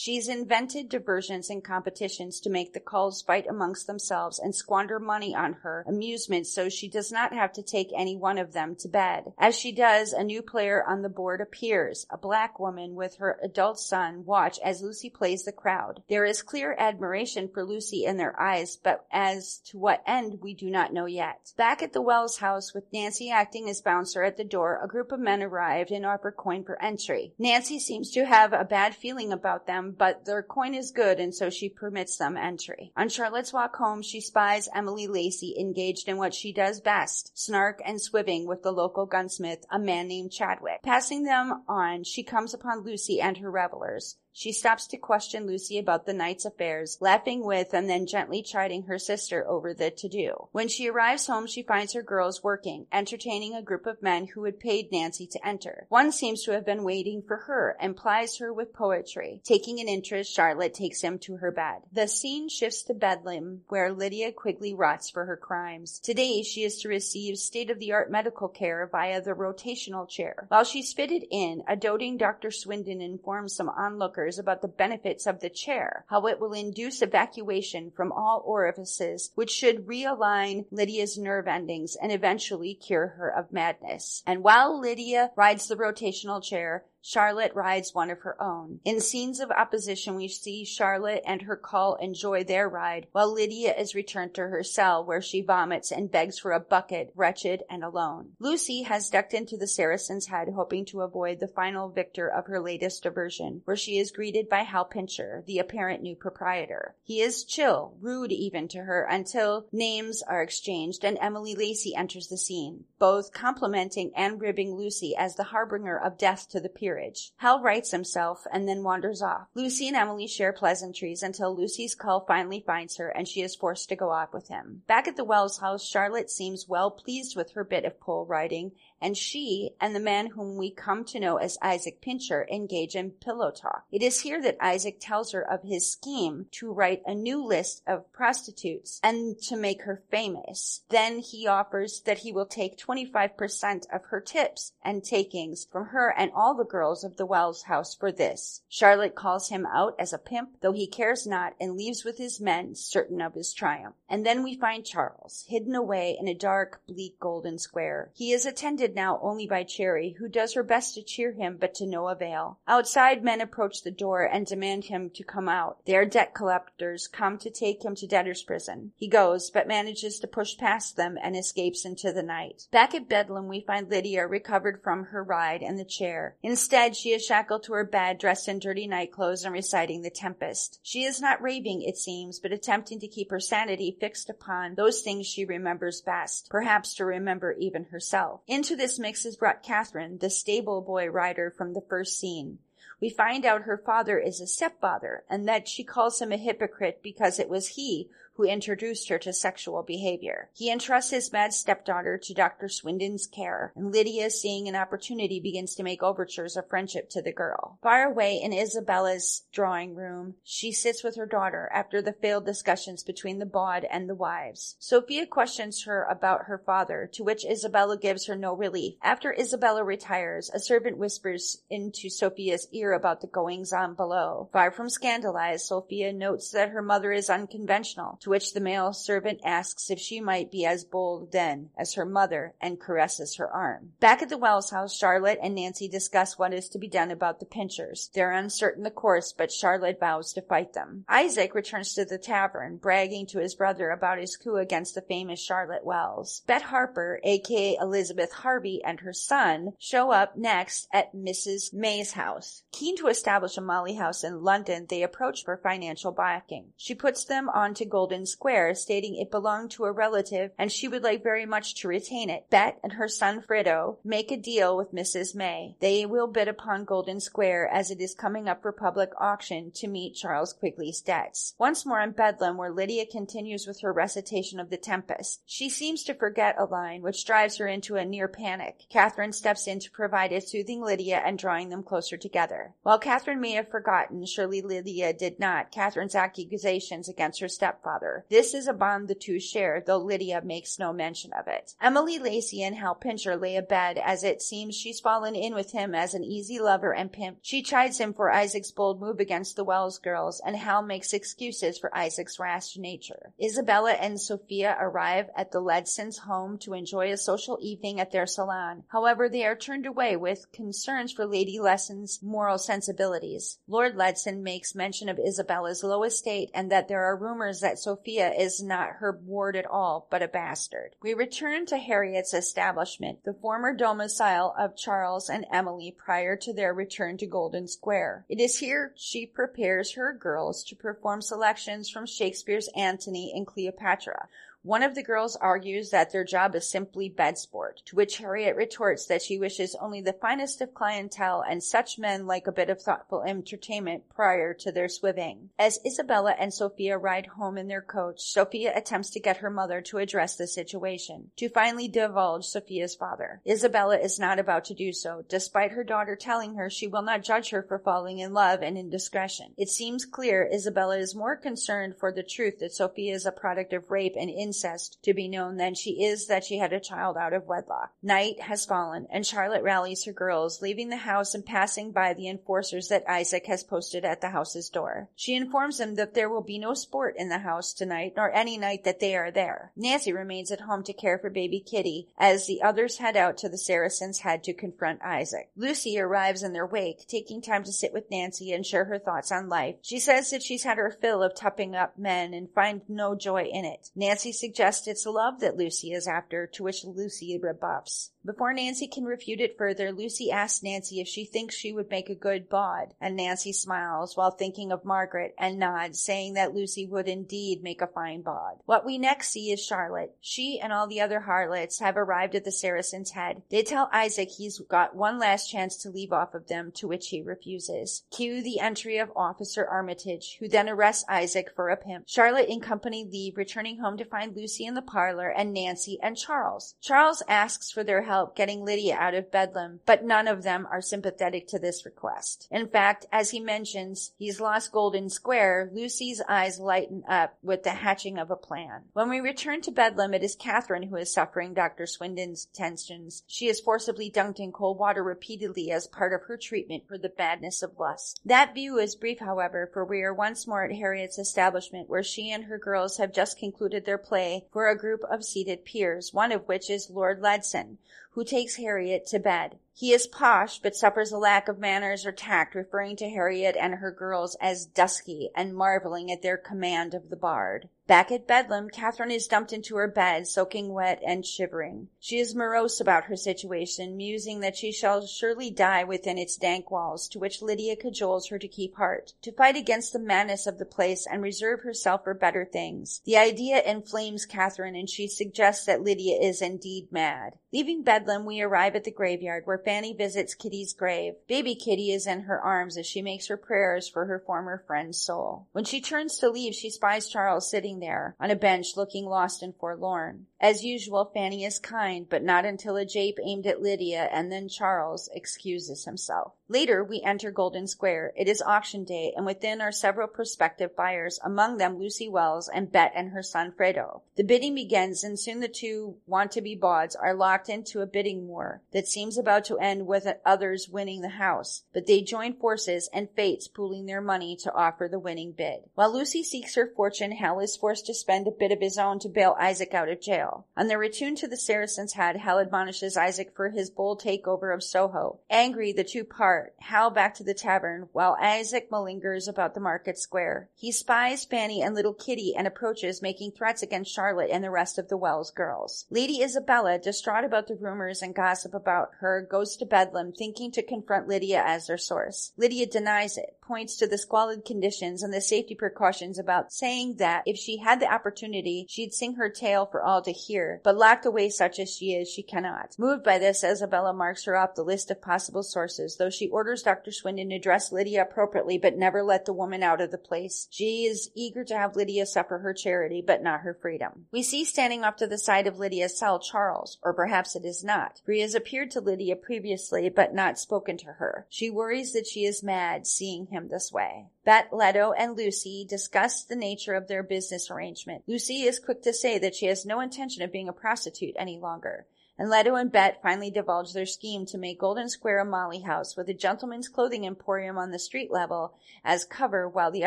She's 0.03 0.29
invented 0.29 0.89
diversions 0.89 1.51
and 1.51 1.63
competitions 1.63 2.41
to 2.41 2.49
make 2.49 2.73
the 2.73 2.81
culls 2.81 3.21
fight 3.21 3.47
amongst 3.47 3.87
themselves 3.87 4.39
and 4.39 4.55
squander 4.55 4.99
money 4.99 5.35
on 5.35 5.53
her 5.63 5.85
amusement 5.87 6.47
so 6.47 6.71
she 6.71 6.89
does 6.89 7.13
not 7.13 7.35
have 7.35 7.53
to 7.53 7.63
take 7.63 7.91
any 7.95 8.17
one 8.17 8.39
of 8.39 8.55
them 8.55 8.77
to 8.77 8.89
bed. 8.89 9.35
As 9.37 9.59
she 9.59 9.73
does, 9.73 10.15
a 10.15 10.25
new 10.25 10.41
player 10.41 10.83
on 10.83 11.03
the 11.03 11.11
board 11.11 11.43
appears, 11.43 12.07
a 12.09 12.17
black 12.17 12.59
woman 12.59 12.95
with 12.95 13.17
her 13.17 13.39
adult 13.43 13.79
son 13.79 14.25
watch 14.25 14.59
as 14.65 14.81
Lucy 14.81 15.11
plays 15.11 15.45
the 15.45 15.53
crowd. 15.53 16.03
There 16.09 16.25
is 16.25 16.41
clear 16.41 16.75
admiration 16.79 17.51
for 17.53 17.63
Lucy 17.63 18.07
in 18.07 18.17
their 18.17 18.41
eyes, 18.41 18.79
but 18.83 19.05
as 19.13 19.59
to 19.67 19.79
what 19.79 20.03
end 20.07 20.39
we 20.41 20.55
do 20.55 20.71
not 20.71 20.95
know 20.95 21.05
yet. 21.05 21.53
Back 21.59 21.83
at 21.83 21.93
the 21.93 22.01
Wells 22.01 22.39
house 22.39 22.73
with 22.73 22.91
Nancy 22.91 23.31
acting 23.31 23.69
as 23.69 23.83
bouncer 23.83 24.23
at 24.23 24.39
the 24.39 24.45
door, 24.45 24.81
a 24.83 24.89
group 24.89 25.13
of 25.13 25.21
men 25.21 25.43
arrived 25.43 25.91
and 25.91 26.07
offer 26.07 26.33
coin 26.33 26.65
for 26.65 26.83
entry. 26.83 27.35
Nancy 27.39 27.79
seems 27.79 28.11
to 28.13 28.25
have 28.25 28.55
a 28.55 28.65
bad 28.65 28.95
feeling 28.95 29.31
about 29.31 29.67
them 29.67 29.90
but 29.97 30.25
their 30.25 30.43
coin 30.43 30.75
is 30.75 30.91
good 30.91 31.21
and 31.21 31.35
so 31.35 31.51
she 31.51 31.69
permits 31.69 32.17
them 32.17 32.37
entry. 32.37 32.93
On 32.97 33.09
Charlotte's 33.09 33.53
walk 33.53 33.77
home, 33.77 34.03
she 34.03 34.21
spies 34.21 34.69
Emily 34.75 35.07
Lacey 35.07 35.57
engaged 35.59 36.09
in 36.09 36.17
what 36.17 36.35
she 36.35 36.53
does 36.53 36.81
best, 36.81 37.33
snark 37.35 37.81
and 37.85 38.01
swiving 38.01 38.47
with 38.47 38.63
the 38.63 38.73
local 38.73 39.07
gunsmith, 39.07 39.65
a 39.71 39.79
man 39.79 40.09
named 40.09 40.33
Chadwick. 40.33 40.83
Passing 40.83 41.25
them 41.25 41.63
on, 41.69 42.05
she 42.05 42.23
comes 42.23 42.55
upon 42.55 42.85
Lucy 42.85 43.21
and 43.21 43.39
her 43.39 43.51
revelers. 43.51 44.17
She 44.41 44.53
stops 44.53 44.87
to 44.87 44.97
question 44.97 45.47
Lucy 45.47 45.77
about 45.77 46.07
the 46.07 46.15
night's 46.15 46.47
affairs, 46.47 46.97
laughing 46.99 47.45
with 47.45 47.75
and 47.75 47.91
then 47.91 48.07
gently 48.07 48.43
chiding 48.43 48.85
her 48.85 48.99
sister 48.99 49.47
over 49.47 49.75
the 49.75 49.91
to-do. 49.91 50.49
When 50.53 50.67
she 50.67 50.89
arrives 50.89 51.27
home, 51.27 51.47
she 51.47 51.63
finds 51.63 51.93
her 51.93 52.01
girls 52.03 52.43
working, 52.43 52.87
entertaining 52.91 53.55
a 53.55 53.61
group 53.61 53.85
of 53.85 54.03
men 54.03 54.29
who 54.29 54.45
had 54.45 54.59
paid 54.59 54.91
Nancy 54.91 55.27
to 55.27 55.47
enter. 55.47 55.85
One 55.91 56.11
seems 56.11 56.43
to 56.45 56.53
have 56.53 56.65
been 56.65 56.85
waiting 56.85 57.21
for 57.21 57.37
her 57.37 57.77
and 57.79 57.95
plies 57.95 58.39
her 58.39 58.51
with 58.51 58.73
poetry. 58.73 59.43
Taking 59.45 59.79
an 59.79 59.89
interest, 59.89 60.33
Charlotte 60.33 60.73
takes 60.73 61.03
him 61.03 61.19
to 61.19 61.37
her 61.37 61.51
bed. 61.51 61.83
The 61.93 62.09
scene 62.09 62.49
shifts 62.49 62.85
to 62.85 62.95
Bedlam, 62.95 63.65
where 63.69 63.93
Lydia 63.93 64.33
Quigley 64.33 64.73
rots 64.73 65.11
for 65.11 65.27
her 65.27 65.37
crimes. 65.37 65.99
Today, 65.99 66.43
she 66.45 66.65
is 66.65 66.79
to 66.79 66.89
receive 66.89 67.37
state-of-the-art 67.37 68.11
medical 68.11 68.49
care 68.49 68.89
via 68.91 69.21
the 69.21 69.33
rotational 69.33 70.09
chair. 70.09 70.47
While 70.49 70.65
she's 70.65 70.95
fitted 70.95 71.27
in, 71.31 71.63
a 71.69 71.77
doting 71.77 72.17
Dr. 72.17 72.51
Swindon 72.51 73.03
informs 73.03 73.55
some 73.55 73.69
onlookers 73.69 74.30
about 74.39 74.63
the 74.63 74.69
benefits 74.69 75.27
of 75.27 75.41
the 75.41 75.51
chair, 75.51 76.05
how 76.09 76.27
it 76.27 76.41
will 76.41 76.53
induce 76.53 77.03
evacuation 77.03 77.91
from 77.91 78.13
all 78.13 78.43
orifices, 78.45 79.31
which 79.35 79.51
should 79.51 79.87
realign 79.87 80.67
Lydia's 80.71 81.19
nerve 81.19 81.49
endings 81.49 81.97
and 81.97 82.13
eventually 82.13 82.75
cure 82.75 83.09
her 83.09 83.29
of 83.29 83.53
madness. 83.53 84.23
And 84.27 84.43
while 84.43 84.79
Lydia 84.81 85.31
rides 85.37 85.69
the 85.69 85.77
rotational 85.77 86.43
chair, 86.43 86.85
Charlotte 87.03 87.55
rides 87.55 87.95
one 87.95 88.11
of 88.11 88.21
her 88.21 88.41
own. 88.43 88.81
In 88.85 89.01
scenes 89.01 89.41
of 89.41 89.51
opposition, 89.51 90.15
we 90.15 90.29
see 90.29 90.65
Charlotte 90.65 91.23
and 91.27 91.43
her 91.43 91.57
cull 91.57 91.95
enjoy 91.97 92.45
their 92.45 92.69
ride, 92.69 93.07
while 93.13 93.33
Lydia 93.33 93.75
is 93.75 93.95
returned 93.95 94.35
to 94.35 94.49
her 94.49 94.63
cell 94.63 95.05
where 95.05 95.23
she 95.23 95.41
vomits 95.41 95.91
and 95.91 96.11
begs 96.11 96.39
for 96.39 96.53
a 96.53 96.61
bucket, 96.61 97.11
wretched 97.15 97.63
and 97.71 97.83
alone. 97.83 98.33
Lucy 98.39 98.83
has 98.83 99.09
ducked 99.09 99.33
into 99.33 99.57
the 99.57 99.67
Saracen's 99.67 100.27
Head 100.27 100.51
hoping 100.55 100.85
to 100.87 101.01
avoid 101.01 101.41
the 101.41 101.49
final 101.49 101.89
victor 101.89 102.29
of 102.29 102.47
her 102.47 102.61
latest 102.61 103.03
diversion, 103.03 103.63
where 103.65 103.77
she 103.77 103.99
is 103.99 104.11
greeted 104.11 104.49
by 104.49 104.63
Hal 104.63 104.85
Pincher, 104.85 105.43
the 105.47 105.59
apparent 105.59 106.03
new 106.03 106.15
proprietor. 106.15 106.95
He 107.03 107.21
is 107.21 107.45
chill, 107.45 107.95
rude 108.01 108.31
even 108.33 108.69
to 108.69 108.79
her 108.79 109.05
until 109.05 109.67
names 109.73 110.23
are 110.23 110.43
exchanged 110.43 111.05
and 111.05 111.19
Emily 111.21 111.55
Lacey 111.55 111.95
enters 111.95 112.29
the 112.29 112.37
scene, 112.37 112.85
both 112.99 113.33
complimenting 113.33 114.13
and 114.15 114.41
ribbing 114.41 114.75
Lucy 114.75 115.17
as 115.17 115.37
the 115.37 115.45
harbinger 115.45 115.99
of 115.99 116.19
death 116.19 116.49
to 116.51 116.61
the 116.61 116.69
peer 116.69 116.90
peerage. 116.91 117.33
Hal 117.37 117.63
rights 117.63 117.91
himself 117.91 118.47
and 118.53 118.69
then 118.69 118.83
wanders 118.83 119.23
off. 119.23 119.47
Lucy 119.55 119.87
and 119.89 119.97
Emily 119.97 120.27
share 120.27 120.53
pleasantries 120.53 121.23
until 121.23 121.55
Lucy's 121.55 121.95
call 121.95 122.25
finally 122.27 122.63
finds 122.67 122.97
her 122.97 123.09
and 123.09 123.29
she 123.29 123.43
is 123.43 123.55
forced 123.55 123.89
to 123.89 123.97
go 123.97 124.11
off 124.11 124.33
with 124.33 124.49
him. 124.49 124.83
Back 124.87 125.07
at 125.07 125.17
the 125.17 125.25
Wells 125.25 125.59
house, 125.59 125.85
Charlotte 125.85 126.31
seems 126.31 126.69
well 126.69 126.91
pleased 126.91 127.37
with 127.37 127.53
her 127.53 127.65
bit 127.65 127.85
of 127.85 128.01
pole 128.01 128.27
riding 128.27 128.73
and 129.01 129.17
she 129.17 129.71
and 129.81 129.95
the 129.95 130.01
man 130.01 130.27
whom 130.27 130.57
we 130.57 130.71
come 130.71 131.05
to 131.05 131.21
know 131.21 131.37
as 131.37 131.59
Isaac 131.63 132.01
Pincher 132.01 132.47
engage 132.51 132.95
in 132.95 133.11
pillow 133.11 133.51
talk. 133.51 133.85
It 133.91 134.03
is 134.03 134.21
here 134.21 134.43
that 134.43 134.57
Isaac 134.61 134.99
tells 135.01 135.33
her 135.33 135.43
of 135.43 135.63
his 135.63 135.91
scheme 135.91 136.47
to 136.53 136.73
write 136.73 137.03
a 137.07 137.15
new 137.15 137.45
list 137.45 137.83
of 137.87 138.13
prostitutes 138.13 139.01
and 139.03 139.39
to 139.43 139.57
make 139.57 139.83
her 139.83 140.03
famous. 140.11 140.83
Then 140.89 141.19
he 141.19 141.47
offers 141.47 142.01
that 142.03 142.19
he 142.19 142.33
will 142.33 142.47
take 142.47 142.79
25% 142.79 143.87
of 143.93 144.05
her 144.07 144.21
tips 144.21 144.73
and 144.83 145.03
takings 145.03 145.67
from 145.71 145.87
her 145.87 146.15
and 146.17 146.31
all 146.35 146.55
the 146.55 146.65
girls 146.65 147.05
of 147.05 147.17
the 147.17 147.27
Wells 147.27 147.65
house 147.65 147.95
for 147.95 148.13
this. 148.13 148.63
Charlotte 148.69 149.15
calls 149.15 149.49
him 149.49 149.67
out 149.67 149.95
as 149.99 150.13
a 150.13 150.19
pimp, 150.19 150.61
though 150.61 150.73
he 150.73 150.87
cares 150.87 151.27
not 151.27 151.55
and 151.61 151.77
leaves 151.77 152.05
with 152.05 152.19
his 152.19 152.41
men 152.41 152.75
certain 152.75 153.21
of 153.21 153.35
his 153.35 153.53
triumph. 153.53 153.95
And 154.09 154.25
then 154.27 154.43
we 154.43 154.57
find 154.57 154.85
Charles, 154.85 155.45
hidden 155.49 155.75
away 155.75 156.17
in 156.19 156.29
a 156.29 156.35
dark, 156.35 156.81
bleak 156.87 157.19
golden 157.21 157.59
square. 157.59 158.11
He 158.15 158.33
is 158.33 158.47
attended 158.47 158.90
now 158.95 159.19
only 159.23 159.47
by 159.47 159.65
Cherry, 159.65 160.17
who 160.19 160.29
does 160.29 160.55
her 160.55 160.63
best 160.63 160.95
to 160.95 161.03
cheer 161.03 161.33
him, 161.33 161.57
but 161.61 161.75
to 161.75 161.87
no 161.87 162.09
avail. 162.09 162.59
Outside, 162.67 163.25
men 163.25 163.41
approach 163.41 163.83
the 163.83 163.91
door 163.91 164.23
and 164.23 164.47
demand 164.47 164.85
him 164.85 165.11
to 165.11 165.25
come 165.25 165.49
out. 165.49 165.79
They 165.87 165.97
are 165.97 166.05
debt 166.05 166.35
collectors 166.35 167.07
come 167.07 167.39
to 167.39 167.51
take 167.51 167.85
him 167.85 167.95
to 167.97 168.07
debtor's 168.07 168.43
prison. 168.43 168.93
He 168.97 169.09
goes, 169.09 169.51
but 169.51 169.69
manages 169.69 170.19
to 170.21 170.27
push 170.27 170.57
past 170.57 170.97
them 170.97 171.19
and 171.23 171.37
escapes 171.37 171.85
into 171.85 172.13
the 172.13 172.23
night. 172.23 172.67
Back 172.71 172.95
at 172.95 173.09
Bedlam, 173.09 173.49
we 173.49 173.61
find 173.61 173.89
Lydia 173.89 174.27
recovered 174.27 174.83
from 174.83 175.05
her 175.05 175.23
ride 175.23 175.63
in 175.63 175.77
the 175.77 175.85
chair. 175.85 176.37
Instead, 176.43 176.97
she 176.97 177.11
is 177.11 177.25
shackled 177.25 177.65
to 177.65 177.73
her 177.73 177.85
bed, 177.85 178.19
dressed 178.19 178.49
in 178.49 178.59
dirty 178.59 178.87
night 178.87 179.13
clothes 179.13 179.45
and 179.45 179.53
reciting 179.53 180.03
The 180.03 180.11
Tempest. 180.11 180.81
She 180.83 181.05
is 181.05 181.21
not 181.21 181.43
raving, 181.43 181.83
it 181.83 181.97
seems, 181.97 182.41
but 182.41 182.53
attempting 182.53 183.01
to 183.01 183.09
keep 183.09 183.31
her 183.31 183.41
sanity 183.41 183.97
fixed 184.01 184.31
upon 184.31 184.75
those 184.75 185.03
things 185.03 185.27
she 185.27 185.45
remembers 185.45 186.01
best, 186.01 186.49
perhaps 186.51 186.95
to 186.95 187.05
remember 187.05 187.53
even 187.53 187.85
herself. 187.85 188.41
Into 188.47 188.77
this 188.81 188.99
mix 188.99 189.27
is 189.27 189.37
brought 189.37 189.63
Catherine, 189.63 190.17
the 190.19 190.31
stable 190.31 190.81
boy 190.81 191.07
rider 191.07 191.51
from 191.51 191.75
the 191.75 191.83
first 191.83 192.19
scene. 192.19 192.59
We 192.99 193.11
find 193.11 193.45
out 193.45 193.63
her 193.63 193.77
father 193.77 194.19
is 194.19 194.41
a 194.41 194.47
stepfather 194.47 195.23
and 195.29 195.47
that 195.47 195.69
she 195.69 195.85
calls 195.85 196.21
him 196.21 196.33
a 196.33 196.39
hypocrite 196.39 197.01
because 197.03 197.39
it 197.39 197.51
was 197.51 197.69
he 197.69 198.09
who 198.41 198.47
introduced 198.47 199.11
her 199.11 199.19
to 199.19 199.35
sexual 199.35 199.83
behavior. 199.83 200.49
He 200.55 200.71
entrusts 200.71 201.11
his 201.11 201.31
mad 201.31 201.53
stepdaughter 201.53 202.17
to 202.23 202.33
Dr. 202.33 202.71
Swindon's 202.71 203.27
care, 203.27 203.71
and 203.77 203.93
Lydia, 203.93 204.31
seeing 204.31 204.67
an 204.67 204.75
opportunity, 204.75 205.41
begins 205.41 205.75
to 205.75 205.83
make 205.83 206.03
overtures 206.03 206.57
of 206.57 206.67
friendship 206.67 207.11
to 207.11 207.21
the 207.21 207.33
girl. 207.33 207.79
Far 207.83 208.05
away 208.05 208.41
in 208.43 208.55
Isabella's 208.55 209.43
drawing 209.53 209.95
room, 209.95 210.37
she 210.43 210.73
sits 210.73 211.05
with 211.05 211.17
her 211.17 211.27
daughter 211.27 211.69
after 211.75 212.01
the 212.01 212.15
failed 212.15 212.47
discussions 212.47 213.03
between 213.03 213.41
the 213.41 213.45
bawd 213.45 213.85
and 213.91 214.09
the 214.09 214.15
wives. 214.15 214.77
Sophia 214.79 215.27
questions 215.27 215.85
her 215.85 216.05
about 216.05 216.45
her 216.45 216.63
father, 216.65 217.11
to 217.13 217.23
which 217.23 217.45
Isabella 217.45 217.99
gives 217.99 218.27
her 218.27 218.37
no 218.37 218.55
relief. 218.55 218.95
After 219.03 219.35
Isabella 219.35 219.85
retires, 219.85 220.51
a 220.55 220.61
servant 220.61 220.97
whispers 220.97 221.59
into 221.69 222.09
Sophia's 222.09 222.69
ear 222.73 222.95
about 222.95 223.21
the 223.21 223.27
goings 223.27 223.75
on 223.75 223.93
below. 223.93 224.49
Far 224.51 224.71
from 224.71 224.89
scandalized, 224.89 225.67
Sophia 225.67 226.11
notes 226.11 226.51
that 226.53 226.71
her 226.71 226.81
mother 226.81 227.13
is 227.13 227.29
unconventional, 227.29 228.19
to 228.23 228.30
which 228.31 228.55
the 228.55 228.61
male 228.61 228.93
servant 228.93 229.41
asks 229.45 229.91
if 229.91 229.99
she 229.99 230.21
might 230.21 230.53
be 230.53 230.65
as 230.65 230.85
bold 230.85 231.33
then 231.33 231.69
as 231.77 231.95
her 231.95 232.07
mother 232.07 232.55
and 232.61 232.81
caresses 232.81 233.37
her 233.37 233.51
arm. 233.51 233.93
Back 233.99 234.23
at 234.23 234.29
the 234.29 234.39
Wells 234.39 234.71
house, 234.71 234.97
Charlotte 234.97 235.41
and 235.43 235.57
Nancy 235.57 235.89
discuss 235.89 236.39
what 236.39 236.55
is 236.55 236.69
to 236.69 236.79
be 236.79 236.87
done 236.87 237.11
about 237.11 237.41
the 237.41 237.47
Pinchers. 237.47 238.09
They're 238.15 238.31
uncertain 238.31 238.85
the 238.85 238.91
course, 238.91 239.33
but 239.33 239.51
Charlotte 239.51 239.99
vows 239.99 240.33
to 240.35 240.43
fight 240.43 240.73
them. 240.75 241.05
Isaac 241.09 241.55
returns 241.55 241.93
to 241.95 242.05
the 242.05 242.19
tavern, 242.19 242.77
bragging 242.77 243.27
to 243.27 243.41
his 243.41 243.57
brother 243.57 243.91
about 243.91 244.19
his 244.19 244.37
coup 244.37 244.57
against 244.57 244.95
the 244.95 245.03
famous 245.03 245.43
Charlotte 245.43 245.85
Wells. 245.85 246.43
Bet 246.47 246.63
Harper, 246.63 247.21
aka 247.25 247.77
Elizabeth 247.81 248.33
Harvey, 248.33 248.81
and 248.85 249.01
her 249.01 249.13
son 249.13 249.73
show 249.79 250.13
up 250.13 250.37
next 250.37 250.87
at 250.93 251.13
Mrs. 251.13 251.75
May's 251.75 252.13
house. 252.13 252.63
Keen 252.71 252.97
to 252.99 253.09
establish 253.09 253.57
a 253.57 253.61
Molly 253.61 253.95
house 253.95 254.23
in 254.23 254.45
London, 254.45 254.87
they 254.89 255.03
approach 255.03 255.45
for 255.45 255.57
financial 255.57 256.13
backing. 256.13 256.67
She 256.77 256.95
puts 256.95 257.25
them 257.25 257.49
on 257.49 257.75
to 257.75 257.85
Square, 258.27 258.75
stating 258.77 259.17
it 259.17 259.31
belonged 259.31 259.71
to 259.73 259.85
a 259.85 259.93
relative 259.93 260.51
and 260.59 260.71
she 260.71 260.89
would 260.89 261.03
like 261.03 261.23
very 261.23 261.47
much 261.47 261.75
to 261.77 261.89
retain 261.89 262.31
it. 262.31 262.49
Bet 262.51 262.79
and 262.83 262.93
her 262.93 263.09
son 263.09 263.43
Frido 263.43 263.97
make 264.05 264.31
a 264.31 264.37
deal 264.37 264.77
with 264.77 264.95
Mrs. 264.95 265.35
May. 265.35 265.77
They 265.81 266.07
will 266.07 266.27
bid 266.27 266.49
upon 266.49 266.85
Golden 266.85 267.21
Square 267.21 267.71
as 267.73 267.91
it 267.91 268.01
is 268.01 268.15
coming 268.15 268.49
up 268.49 268.63
for 268.63 268.73
public 268.73 269.11
auction 269.19 269.71
to 269.77 269.89
meet 269.89 270.15
Charles 270.15 270.53
Quigley's 270.53 271.01
debts. 271.01 271.55
Once 271.59 271.87
more 271.87 272.01
in 272.01 272.13
Bedlam, 272.13 272.57
where 272.57 272.73
Lydia 272.73 273.07
continues 273.07 273.67
with 273.67 273.81
her 273.81 273.93
recitation 273.93 274.61
of 274.61 274.71
The 274.71 274.77
Tempest. 274.77 275.43
She 275.47 275.69
seems 275.69 276.05
to 276.05 276.15
forget 276.15 276.57
a 276.59 276.65
line, 276.65 277.03
which 277.03 277.25
drives 277.25 277.57
her 277.59 277.67
into 277.67 277.97
a 277.97 278.05
near 278.05 278.29
panic. 278.29 278.85
Catherine 278.91 279.33
steps 279.33 279.67
in 279.67 279.79
to 279.81 279.91
provide 279.91 280.33
a 280.33 280.41
soothing 280.41 280.83
Lydia 280.83 281.23
and 281.25 281.39
drawing 281.39 281.69
them 281.69 281.83
closer 281.83 282.17
together. 282.17 282.75
While 282.83 282.99
Catherine 282.99 283.41
may 283.41 283.53
have 283.53 283.71
forgotten, 283.71 284.25
surely 284.27 284.63
Lydia 284.63 285.13
did 285.13 285.39
not, 285.39 285.71
Catherine's 285.71 286.15
accusations 286.15 287.09
against 287.09 287.41
her 287.41 287.49
stepfather. 287.49 288.00
This 288.29 288.55
is 288.55 288.67
a 288.67 288.73
bond 288.73 289.09
the 289.09 289.15
two 289.15 289.41
share, 289.41 289.83
though 289.87 289.99
Lydia 289.99 290.41
makes 290.43 290.79
no 290.79 290.93
mention 290.93 291.33
of 291.33 291.49
it. 291.49 291.75
Emily 291.81 292.19
Lacey 292.19 292.63
and 292.63 292.77
Hal 292.77 292.95
Pincher 292.95 293.37
lay 293.37 293.57
abed 293.57 293.99
as 293.99 294.25
it 294.25 294.43
seems 294.43 294.75
she's 294.75 295.01
fallen 295.01 295.35
in 295.35 295.55
with 295.55 295.73
him 295.73 295.95
as 295.95 296.15
an 296.15 296.25
easy 296.25 296.59
lover 296.59 296.93
and 296.93 297.13
pimp. 297.13 297.39
She 297.43 297.63
chides 297.63 297.99
him 297.99 298.15
for 298.15 298.31
Isaac's 298.31 298.71
bold 298.71 299.01
move 299.01 299.21
against 299.21 299.57
the 299.57 299.65
Wells 299.65 299.99
girls, 299.99 300.41
and 300.45 300.57
Hal 300.57 300.83
makes 300.83 301.13
excuses 301.13 301.79
for 301.79 301.95
Isaac's 301.97 302.39
rash 302.39 302.77
nature. 302.77 303.33
Isabella 303.43 303.93
and 303.93 304.21
Sophia 304.21 304.77
arrive 304.81 305.29
at 305.37 305.53
the 305.53 305.61
Ledsons' 305.61 306.19
home 306.19 306.59
to 306.59 306.75
enjoy 306.75 307.13
a 307.13 307.17
social 307.17 307.59
evening 307.61 308.01
at 308.01 308.13
their 308.13 308.27
salon. 308.27 308.85
However, 308.89 309.29
they 309.29 309.45
are 309.45 309.57
turned 309.57 309.87
away 309.87 310.17
with 310.17 310.53
concerns 310.53 311.13
for 311.13 311.27
Lady 311.27 311.59
Ledson's 311.61 312.21
moral 312.23 312.59
sensibilities. 312.59 313.59
Lord 313.69 313.97
Ledson 313.97 314.43
makes 314.43 314.75
mention 314.75 315.09
of 315.09 315.19
Isabella's 315.19 315.83
low 315.83 316.05
estate 316.05 316.51
and 316.55 316.71
that 316.71 316.89
there 316.89 317.05
are 317.05 317.17
rumors 317.17 317.61
that 317.61 317.79
Sophia 317.79 317.90
Sophia 317.91 318.33
is 318.33 318.63
not 318.63 318.99
her 319.01 319.19
ward 319.25 319.57
at 319.57 319.67
all, 319.67 320.07
but 320.11 320.23
a 320.23 320.29
bastard. 320.29 320.95
We 321.03 321.13
return 321.13 321.67
to 321.67 321.77
Harriet's 321.77 322.33
establishment, 322.33 323.25
the 323.25 323.35
former 323.35 323.75
domicile 323.75 324.55
of 324.57 324.77
Charles 324.77 325.29
and 325.29 325.45
Emily 325.51 325.91
prior 325.99 326.37
to 326.37 326.53
their 326.53 326.73
return 326.73 327.17
to 327.17 327.27
Golden 327.27 327.67
Square. 327.67 328.27
It 328.29 328.39
is 328.39 328.61
here 328.61 328.93
she 328.95 329.27
prepares 329.27 329.95
her 329.95 330.13
girls 330.13 330.63
to 330.67 330.77
perform 330.77 331.21
selections 331.21 331.91
from 331.91 332.07
Shakespeare's 332.07 332.69
Antony 332.77 333.33
and 333.35 333.45
Cleopatra, 333.45 334.29
one 334.63 334.83
of 334.83 334.95
the 334.95 335.03
girls 335.03 335.37
argues 335.37 335.89
that 335.91 336.13
their 336.13 336.23
job 336.23 336.55
is 336.55 336.69
simply 336.69 337.09
bed 337.09 337.39
sport, 337.39 337.81
to 337.87 337.97
which 337.97 338.19
Harriet 338.19 338.57
retorts 338.57 339.07
that 339.07 339.23
she 339.23 339.39
wishes 339.39 339.75
only 339.81 340.03
the 340.03 340.13
finest 340.13 340.61
of 340.61 340.75
clientele 340.75 341.43
and 341.49 341.63
such 341.63 341.99
men 341.99 342.27
like 342.27 342.47
a 342.47 342.53
bit 342.53 342.69
of 342.69 342.81
thoughtful 342.81 343.23
entertainment 343.23 344.03
prior 344.15 344.53
to 344.53 344.71
their 344.71 344.89
swimming. 344.89 345.49
As 345.59 345.81
Isabella 345.87 346.35
and 346.39 346.53
Sophia 346.53 346.99
ride 346.99 347.27
home 347.27 347.57
in 347.57 347.69
their 347.69 347.81
coach, 347.81 348.21
Sophia 348.21 348.77
attempts 348.77 349.09
to 349.11 349.21
get 349.21 349.39
her 349.39 349.49
mother 349.49 349.81
to 349.81 349.97
address 349.97 350.37
the 350.37 350.47
situation, 350.47 351.31
to 351.37 351.49
finally 351.49 351.89
divulge 351.89 352.45
Sophia's 352.45 352.95
father. 352.95 353.41
Isabella 353.49 353.97
is 353.97 354.19
not 354.19 354.39
about 354.39 354.67
to 354.67 354.75
do 354.75 354.93
so, 354.93 355.25
despite 355.27 355.71
her 355.71 355.85
daughter 355.85 356.17
telling 356.17 356.57
her 356.57 356.69
she 356.69 356.87
will 356.87 357.03
not 357.03 357.23
judge 357.23 357.49
her 357.49 357.63
for 357.63 357.79
falling 357.79 358.19
in 358.19 358.35
love 358.35 358.61
and 358.63 358.77
indiscretion. 358.77 359.55
It 359.57 359.71
seems 359.71 360.05
clear 360.05 360.49
Isabella 360.53 360.99
is 360.99 361.15
more 361.15 361.37
concerned 361.37 361.95
for 361.99 362.13
the 362.13 362.23
truth 362.23 362.59
that 362.61 362.75
Sophia 362.75 363.15
is 363.15 363.25
a 363.25 363.33
product 363.33 363.73
of 363.73 363.91
rape 363.91 364.17
and 364.19 364.29
incest 364.51 364.99
to 365.05 365.15
be 365.15 365.29
known 365.29 365.57
than 365.57 365.75
she 365.77 366.03
is 366.03 366.27
that 366.27 366.43
she 366.45 366.59
had 366.59 366.73
a 366.73 366.81
child 366.81 367.17
out 367.17 367.33
of 367.33 367.47
wedlock. 367.47 367.93
Night 368.03 368.41
has 368.41 368.67
fallen, 368.67 369.07
and 369.09 369.25
Charlotte 369.25 369.63
rallies 369.63 370.05
her 370.05 370.13
girls, 370.13 370.61
leaving 370.61 370.89
the 370.89 370.97
house 370.97 371.37
and 371.37 371.47
passing 371.47 371.93
by 371.93 372.13
the 372.13 372.29
enforcers 372.29 372.89
that 372.89 373.09
Isaac 373.09 373.47
has 373.47 373.63
posted 373.63 374.05
at 374.05 374.21
the 374.21 374.31
house's 374.31 374.69
door. 374.69 375.09
She 375.15 375.37
informs 375.37 375.79
them 375.79 375.95
that 375.95 376.15
there 376.15 376.29
will 376.29 376.43
be 376.43 376.59
no 376.59 376.75
sport 376.75 377.15
in 377.17 377.29
the 377.29 377.39
house 377.39 377.73
tonight, 377.73 378.15
nor 378.17 378.33
any 378.33 378.59
night 378.59 378.83
that 378.83 378.99
they 378.99 379.15
are 379.15 379.31
there. 379.31 379.71
Nancy 379.77 380.13
remains 380.13 380.51
at 380.51 380.63
home 380.63 380.83
to 380.83 380.93
care 380.93 381.19
for 381.19 381.31
baby 381.31 381.61
Kitty, 381.61 382.09
as 382.19 382.49
the 382.49 382.61
others 382.63 382.99
head 382.99 383.17
out 383.17 383.37
to 383.39 383.49
the 383.49 383.57
Saracen's 383.57 384.19
Head 384.19 384.43
to 384.45 384.53
confront 384.53 385.01
Isaac. 385.01 385.51
Lucy 385.57 385.97
arrives 385.97 386.43
in 386.43 386.53
their 386.53 386.67
wake, 386.67 387.07
taking 387.07 387.41
time 387.41 387.63
to 387.63 387.73
sit 387.73 387.93
with 387.93 388.11
Nancy 388.11 388.53
and 388.53 388.67
share 388.67 388.87
her 388.87 388.99
thoughts 388.99 389.31
on 389.31 389.49
life. 389.49 389.77
She 389.81 390.01
says 390.01 390.31
that 390.31 390.43
she's 390.43 390.65
had 390.65 390.79
her 390.79 390.91
fill 390.91 391.23
of 391.23 391.37
tupping 391.37 391.77
up 391.77 391.97
men 391.97 392.35
and 392.35 392.51
finds 392.53 392.83
no 392.89 393.15
joy 393.15 393.45
in 393.45 393.65
it. 393.65 393.91
Nancy 393.95 394.33
suggests 394.41 394.89
it's 394.89 395.07
love 395.07 395.41
that 395.41 395.57
Lucy 395.57 395.93
is 395.93 396.09
after, 396.09 396.47
to 396.49 396.65
which 396.65 396.85
Lucy 396.85 397.39
rebuffs. 397.39 398.11
Before 398.23 398.53
Nancy 398.53 398.87
can 398.87 399.05
refute 399.05 399.41
it 399.41 399.57
further, 399.57 399.93
Lucy 399.93 400.31
asks 400.31 400.63
Nancy 400.63 401.01
if 401.01 401.09
she 401.09 401.25
thinks 401.25 401.55
she 401.55 401.73
would 401.73 401.89
make 401.89 402.11
a 402.11 402.15
good 402.15 402.51
bawd, 402.51 402.93
and 403.01 403.17
Nancy 403.17 403.53
smiles 403.53 404.15
while 404.15 404.31
thinking 404.31 404.71
of 404.71 404.85
Margaret 404.85 405.35
and 405.39 405.59
nods, 405.59 406.01
saying 406.01 406.35
that 406.35 406.55
Lucy 406.55 406.87
would 406.87 407.09
indeed 407.09 407.63
make 407.63 407.81
a 407.81 407.87
fine 407.87 408.21
bawd. 408.21 408.59
What 408.67 408.85
we 408.85 408.99
next 408.99 409.31
see 409.31 409.51
is 409.51 409.65
Charlotte. 409.65 410.15
She 410.21 410.61
and 410.61 410.71
all 410.71 410.87
the 410.87 411.01
other 411.01 411.21
harlots 411.21 411.81
have 411.81 411.97
arrived 411.97 412.35
at 412.35 412.45
the 412.45 412.53
Saracen's 412.53 413.13
Head. 413.13 413.41
They 413.49 413.63
tell 413.63 413.89
Isaac 413.91 414.29
he's 414.29 414.59
got 414.59 414.95
one 414.95 415.19
last 415.19 415.51
chance 415.51 415.77
to 415.79 415.91
leave 415.91 416.13
off 416.13 416.35
of 416.35 416.49
them, 416.49 416.73
to 416.73 416.87
which 416.87 417.09
he 417.09 417.23
refuses. 417.23 418.05
Cue 418.11 418.43
the 418.43 418.61
entry 418.61 418.99
of 418.99 419.11
Officer 419.17 419.67
Armitage, 419.67 420.37
who 420.41 420.49
then 420.49 420.69
arrests 420.69 421.07
Isaac 421.09 421.53
for 421.57 421.71
a 421.71 421.77
pimp. 421.77 422.05
Charlotte 422.07 422.51
and 422.51 422.63
company 422.63 423.09
leave, 423.11 423.39
returning 423.39 423.79
home 423.79 423.97
to 423.97 424.05
find 424.05 424.37
Lucy 424.37 424.67
in 424.67 424.75
the 424.75 424.83
parlor 424.83 425.31
and 425.31 425.55
Nancy 425.55 425.99
and 426.03 426.19
Charles. 426.19 426.75
Charles 426.83 427.23
asks 427.27 427.71
for 427.71 427.83
their 427.83 428.10
help 428.11 428.35
getting 428.35 428.65
Lydia 428.65 428.97
out 428.97 429.15
of 429.15 429.31
Bedlam, 429.31 429.79
but 429.87 430.05
none 430.05 430.27
of 430.27 430.43
them 430.43 430.67
are 430.69 430.83
sympathetic 430.83 431.47
to 431.47 431.61
this 431.61 431.85
request. 431.85 432.49
In 432.51 432.67
fact, 432.67 433.07
as 433.13 433.31
he 433.31 433.39
mentions 433.39 434.11
he's 434.19 434.41
lost 434.41 434.73
Golden 434.73 435.09
Square, 435.09 435.71
Lucy's 435.73 436.21
eyes 436.29 436.59
lighten 436.59 437.05
up 437.09 437.39
with 437.41 437.63
the 437.63 437.71
hatching 437.71 438.19
of 438.19 438.33
a 438.33 438.37
plan. 438.37 438.83
When 438.95 439.09
we 439.09 439.21
return 439.21 439.61
to 439.63 439.71
Bedlam, 439.71 440.13
it 440.13 440.25
is 440.25 440.35
Catherine 440.35 440.83
who 440.83 440.97
is 440.97 441.13
suffering 441.13 441.55
Dr. 441.55 441.87
Swindon's 441.87 442.47
tensions. 442.47 443.23
She 443.29 443.47
is 443.47 443.61
forcibly 443.61 444.11
dunked 444.11 444.41
in 444.41 444.51
cold 444.51 444.77
water 444.77 445.05
repeatedly 445.05 445.71
as 445.71 445.87
part 445.87 446.13
of 446.13 446.23
her 446.27 446.37
treatment 446.37 446.89
for 446.89 446.99
the 446.99 447.09
badness 447.09 447.63
of 447.63 447.79
lust. 447.79 448.21
That 448.25 448.55
view 448.55 448.79
is 448.79 448.97
brief, 448.97 449.21
however, 449.21 449.71
for 449.73 449.85
we 449.85 450.03
are 450.03 450.13
once 450.13 450.49
more 450.49 450.65
at 450.65 450.73
Harriet's 450.73 451.19
establishment 451.19 451.89
where 451.89 452.03
she 452.03 452.33
and 452.33 452.47
her 452.47 452.59
girls 452.59 452.97
have 452.97 453.13
just 453.13 453.39
concluded 453.39 453.85
their 453.85 453.99
play 453.99 454.47
for 454.53 454.69
a 454.69 454.77
group 454.77 455.05
of 455.09 455.25
seated 455.25 455.65
peers, 455.65 456.13
one 456.13 456.33
of 456.33 456.49
which 456.49 456.69
is 456.69 456.91
Lord 456.91 457.21
Ledson, 457.21 457.79
who 458.11 458.25
takes 458.25 458.57
Harriet 458.57 459.07
to 459.07 459.19
bed. 459.19 459.59
He 459.73 459.93
is 459.93 460.07
posh, 460.07 460.59
but 460.59 460.77
suffers 460.77 461.11
a 461.11 461.19
lack 461.19 461.49
of 461.49 461.59
manners 461.59 462.05
or 462.05 462.13
tact, 462.13 462.55
referring 462.55 462.97
to 462.97 463.09
Harriet 463.09 463.57
and 463.59 463.77
her 463.77 463.91
girls 463.91 464.37
as 464.41 464.67
dusky 464.67 465.31
and 465.35 465.55
marveling 465.55 466.11
at 466.13 466.23
their 466.23 466.37
command 466.37 466.93
of 466.93 467.09
the 467.09 467.17
bard. 467.17 467.69
Back 467.87 468.13
at 468.13 468.27
Bedlam, 468.27 468.71
Catherine 468.71 469.11
is 469.11 469.27
dumped 469.27 469.53
into 469.53 469.75
her 469.75 469.89
bed, 469.89 470.29
soaking 470.29 470.73
wet 470.73 471.03
and 471.05 471.27
shivering. 471.27 471.89
She 471.99 472.19
is 472.19 472.37
morose 472.37 472.81
about 472.81 473.07
her 473.07 473.17
situation, 473.17 473.97
musing 473.97 474.39
that 474.41 474.55
she 474.55 474.71
shall 474.71 475.05
surely 475.05 475.51
die 475.51 475.83
within 475.83 476.17
its 476.17 476.37
dank 476.37 476.71
walls, 476.71 477.09
to 477.09 477.19
which 477.19 477.43
Lydia 477.43 477.75
cajoles 477.75 478.29
her 478.31 478.39
to 478.39 478.47
keep 478.47 478.77
heart, 478.77 479.15
to 479.23 479.33
fight 479.33 479.57
against 479.57 479.93
the 479.93 479.99
madness 479.99 480.47
of 480.47 480.59
the 480.59 480.65
place 480.65 481.05
and 481.05 481.21
reserve 481.21 481.63
herself 481.63 482.05
for 482.05 482.15
better 482.15 482.45
things. 482.45 483.01
The 483.05 483.17
idea 483.17 483.61
inflames 483.61 484.25
Catherine, 484.25 484.77
and 484.77 484.89
she 484.89 485.09
suggests 485.09 485.67
that 485.67 485.83
Lydia 485.83 486.17
is 486.21 486.41
indeed 486.41 486.93
mad. 486.93 487.39
Leaving 487.53 487.83
Bedlam, 487.83 488.25
we 488.25 488.41
arrive 488.41 488.77
at 488.77 488.85
the 488.85 488.93
graveyard, 488.93 489.47
where 489.47 489.59
Fanny 489.65 489.93
visits 489.93 490.35
Kitty's 490.35 490.73
grave. 490.73 491.15
Baby 491.29 491.55
Kitty 491.55 491.93
is 491.93 492.07
in 492.07 492.23
her 492.23 492.41
arms 492.41 492.77
as 492.77 492.87
she 492.87 493.03
makes 493.03 493.29
her 493.29 493.37
prayers 493.37 493.89
for 493.89 494.07
her 494.07 494.19
former 494.19 494.63
friend's 494.67 494.99
soul. 494.99 495.47
When 495.53 495.65
she 495.65 495.81
turns 495.81 496.19
to 496.19 496.31
leave, 496.31 496.55
she 496.55 496.71
spies 496.71 497.09
Charles 497.09 497.51
sitting 497.51 497.81
there 497.81 498.17
on 498.19 498.31
a 498.31 498.37
bench 498.37 498.77
looking 498.77 499.07
lost 499.07 499.43
and 499.43 499.55
forlorn. 499.55 500.27
As 500.41 500.65
usual, 500.65 501.11
Fanny 501.13 501.45
is 501.45 501.59
kind, 501.59 502.09
but 502.09 502.23
not 502.23 502.45
until 502.45 502.77
a 502.77 502.87
jape 502.87 503.19
aimed 503.23 503.47
at 503.47 503.61
Lydia 503.61 504.09
and 504.11 504.33
then 504.33 504.49
Charles 504.49 505.09
excuses 505.13 505.85
himself. 505.85 506.33
Later, 506.49 506.83
we 506.83 507.01
enter 507.03 507.31
Golden 507.31 507.69
Square. 507.69 508.13
It 508.17 508.27
is 508.27 508.43
auction 508.43 508.83
day, 508.83 509.13
and 509.17 509.25
within 509.25 509.61
are 509.61 509.71
several 509.71 510.09
prospective 510.09 510.75
buyers, 510.75 511.21
among 511.23 511.59
them 511.59 511.79
Lucy 511.79 512.09
Wells 512.09 512.49
and 512.49 512.73
Bet 512.73 512.91
and 512.97 513.11
her 513.11 513.23
son 513.23 513.53
Fredo. 513.57 514.01
The 514.17 514.25
bidding 514.25 514.57
begins, 514.57 515.05
and 515.05 515.17
soon 515.17 515.39
the 515.39 515.47
two 515.47 515.99
want-to-be 516.07 516.57
bawds 516.57 516.97
are 516.97 517.15
locked 517.15 517.49
into 517.49 517.83
a 517.83 517.87
bidding 517.87 518.27
war 518.27 518.63
that 518.73 518.89
seems 518.89 519.17
about 519.17 519.45
to 519.45 519.50
end 519.59 519.87
with 519.87 520.07
others 520.25 520.69
winning 520.69 521.01
the 521.01 521.09
house. 521.09 521.63
But 521.73 521.87
they 521.87 522.01
join 522.01 522.35
forces, 522.35 522.89
and 522.93 523.09
fates 523.11 523.49
pooling 523.49 523.87
their 523.87 524.01
money 524.01 524.37
to 524.43 524.53
offer 524.53 524.89
the 524.89 524.99
winning 524.99 525.33
bid. 525.33 525.61
While 525.75 525.93
Lucy 525.93 526.23
seeks 526.23 526.55
her 526.55 526.71
fortune, 526.75 527.13
Hal 527.13 527.41
is 527.41 527.57
forced 527.57 527.87
to 527.87 527.95
spend 527.95 528.27
a 528.27 528.33
bit 528.33 528.53
of 528.53 528.61
his 528.61 528.79
own 528.79 528.99
to 529.01 529.09
bail 529.09 529.37
Isaac 529.39 529.75
out 529.75 529.89
of 529.89 530.01
jail. 530.01 530.47
On 530.57 530.69
their 530.69 530.79
return 530.79 531.17
to 531.17 531.29
the 531.29 531.37
Saracen's 531.37 531.95
Head, 531.95 532.17
Hal 532.17 532.39
admonishes 532.39 532.97
Isaac 532.97 533.33
for 533.35 533.51
his 533.51 533.71
bold 533.71 534.03
takeover 534.03 534.55
of 534.55 534.63
Soho. 534.63 535.21
Angry, 535.31 535.73
the 535.73 535.85
two 535.85 536.05
part 536.05 536.55
Hal 536.59 536.91
back 536.91 537.15
to 537.15 537.25
the 537.25 537.35
tavern, 537.35 537.89
while 537.93 538.17
Isaac 538.21 538.71
malingers 538.71 539.29
about 539.29 539.55
the 539.55 539.61
market 539.61 539.99
square. 539.99 540.51
He 540.55 540.73
spies 540.73 541.25
Fanny 541.25 541.63
and 541.63 541.75
little 541.75 541.95
Kitty 541.95 542.35
and 542.37 542.47
approaches, 542.47 543.01
making 543.01 543.33
threats 543.33 543.63
against 543.63 543.95
Charlotte 543.95 544.31
and 544.31 544.45
the 544.45 544.51
rest 544.51 544.79
of 544.79 544.89
the 544.89 544.97
Wells 544.97 545.31
girls. 545.31 545.87
Lady 545.91 546.23
Isabella, 546.23 546.79
distraught 546.79 547.25
about 547.25 547.49
the 547.49 547.55
rumors 547.55 548.03
and 548.03 548.15
gossip 548.15 548.53
about 548.53 548.91
her, 549.01 549.27
goes 549.29 549.40
to 549.45 549.67
Bedlam, 549.67 550.13
thinking 550.13 550.53
to 550.53 550.63
confront 550.63 551.09
Lydia 551.09 551.43
as 551.45 551.67
their 551.67 551.79
source. 551.79 552.33
Lydia 552.37 552.67
denies 552.67 553.17
it, 553.17 553.37
points 553.51 553.75
to 553.75 553.87
the 553.89 553.99
squalid 553.99 554.45
conditions 554.45 555.03
and 555.03 555.13
the 555.13 555.21
safety 555.21 555.57
precautions 555.57 556.21
about 556.21 556.53
saying 556.53 556.95
that 556.99 557.25
if 557.27 557.37
she 557.37 557.57
had 557.57 557.81
the 557.81 557.93
opportunity, 557.93 558.65
she'd 558.69 558.95
sing 558.95 559.15
her 559.15 559.29
tale 559.29 559.67
for 559.67 559.83
all 559.83 560.01
to 560.01 560.13
hear, 560.13 560.61
but 560.63 560.77
locked 560.77 561.05
away 561.05 561.29
such 561.29 561.59
as 561.59 561.69
she 561.69 561.93
is, 561.95 562.09
she 562.09 562.23
cannot. 562.23 562.77
Moved 562.79 563.03
by 563.03 563.19
this, 563.19 563.43
Isabella 563.43 563.93
marks 563.93 564.25
her 564.25 564.37
off 564.37 564.55
the 564.55 564.63
list 564.63 564.89
of 564.93 565.03
possible 565.03 565.43
sources, 565.43 565.97
though 565.97 566.11
she 566.11 566.29
orders 566.29 566.63
Dr. 566.63 566.93
Swindon 566.93 567.31
to 567.31 567.35
address 567.35 567.73
Lydia 567.73 568.03
appropriately 568.03 568.57
but 568.57 568.77
never 568.77 569.03
let 569.03 569.25
the 569.25 569.33
woman 569.33 569.65
out 569.65 569.81
of 569.81 569.91
the 569.91 569.99
place. 569.99 570.47
She 570.53 570.85
is 570.85 571.11
eager 571.17 571.43
to 571.43 571.59
have 571.59 571.75
Lydia 571.75 572.07
suffer 572.07 572.39
her 572.39 572.55
charity, 572.55 573.03
but 573.05 573.21
not 573.21 573.41
her 573.41 573.59
freedom. 573.61 574.07
We 574.13 574.23
see 574.23 574.45
standing 574.45 574.85
off 574.85 574.95
to 574.99 575.09
the 575.09 575.19
side 575.19 575.49
of 575.49 575.59
Lydia's 575.59 575.99
cell 575.99 576.21
Charles, 576.21 576.79
or 576.85 576.95
perhaps 576.95 577.35
it 577.35 577.45
is 577.45 577.65
not, 577.65 578.01
for 578.07 578.13
he 578.13 578.21
has 578.21 578.37
appeared 578.37 578.71
to 578.71 578.81
Lydia 578.81 579.17
previously 579.17 579.89
but 579.89 580.15
not 580.15 580.39
spoken 580.39 580.77
to 580.77 580.87
her. 580.87 581.27
She 581.29 581.51
worries 581.51 581.93
that 581.95 582.07
she 582.07 582.25
is 582.25 582.45
mad 582.45 582.87
seeing 582.87 583.27
him 583.27 583.40
this 583.49 583.73
way. 583.73 584.07
Bet, 584.25 584.49
Leto, 584.53 584.93
and 584.93 585.17
Lucy 585.17 585.67
discuss 585.69 586.25
the 586.25 586.37
nature 586.37 586.75
of 586.75 586.89
their 586.89 587.03
business 587.03 587.51
arrangement. 587.51 588.05
Lucy 588.07 588.43
is 588.43 588.59
quick 588.59 588.83
to 588.83 588.93
say 588.93 589.19
that 589.19 589.35
she 589.35 589.47
has 589.47 589.67
no 589.67 589.81
intention 589.81 590.23
of 590.23 590.33
being 590.33 590.49
a 590.49 590.53
prostitute 590.53 591.15
any 591.19 591.39
longer 591.39 591.87
and 592.21 592.29
Leto 592.29 592.55
and 592.55 592.71
Bet 592.71 593.01
finally 593.03 593.31
divulge 593.31 593.73
their 593.73 593.87
scheme 593.87 594.27
to 594.27 594.37
make 594.37 594.61
Golden 594.61 594.91
Square 594.91 595.21
a 595.21 595.25
Molly 595.25 595.61
house 595.61 595.97
with 595.97 596.07
a 596.11 596.13
gentleman's 596.13 596.69
clothing 596.69 597.07
emporium 597.07 597.57
on 597.57 597.71
the 597.71 597.79
street 597.79 598.11
level 598.11 598.53
as 598.85 599.07
cover 599.07 599.49
while 599.49 599.71
the 599.71 599.87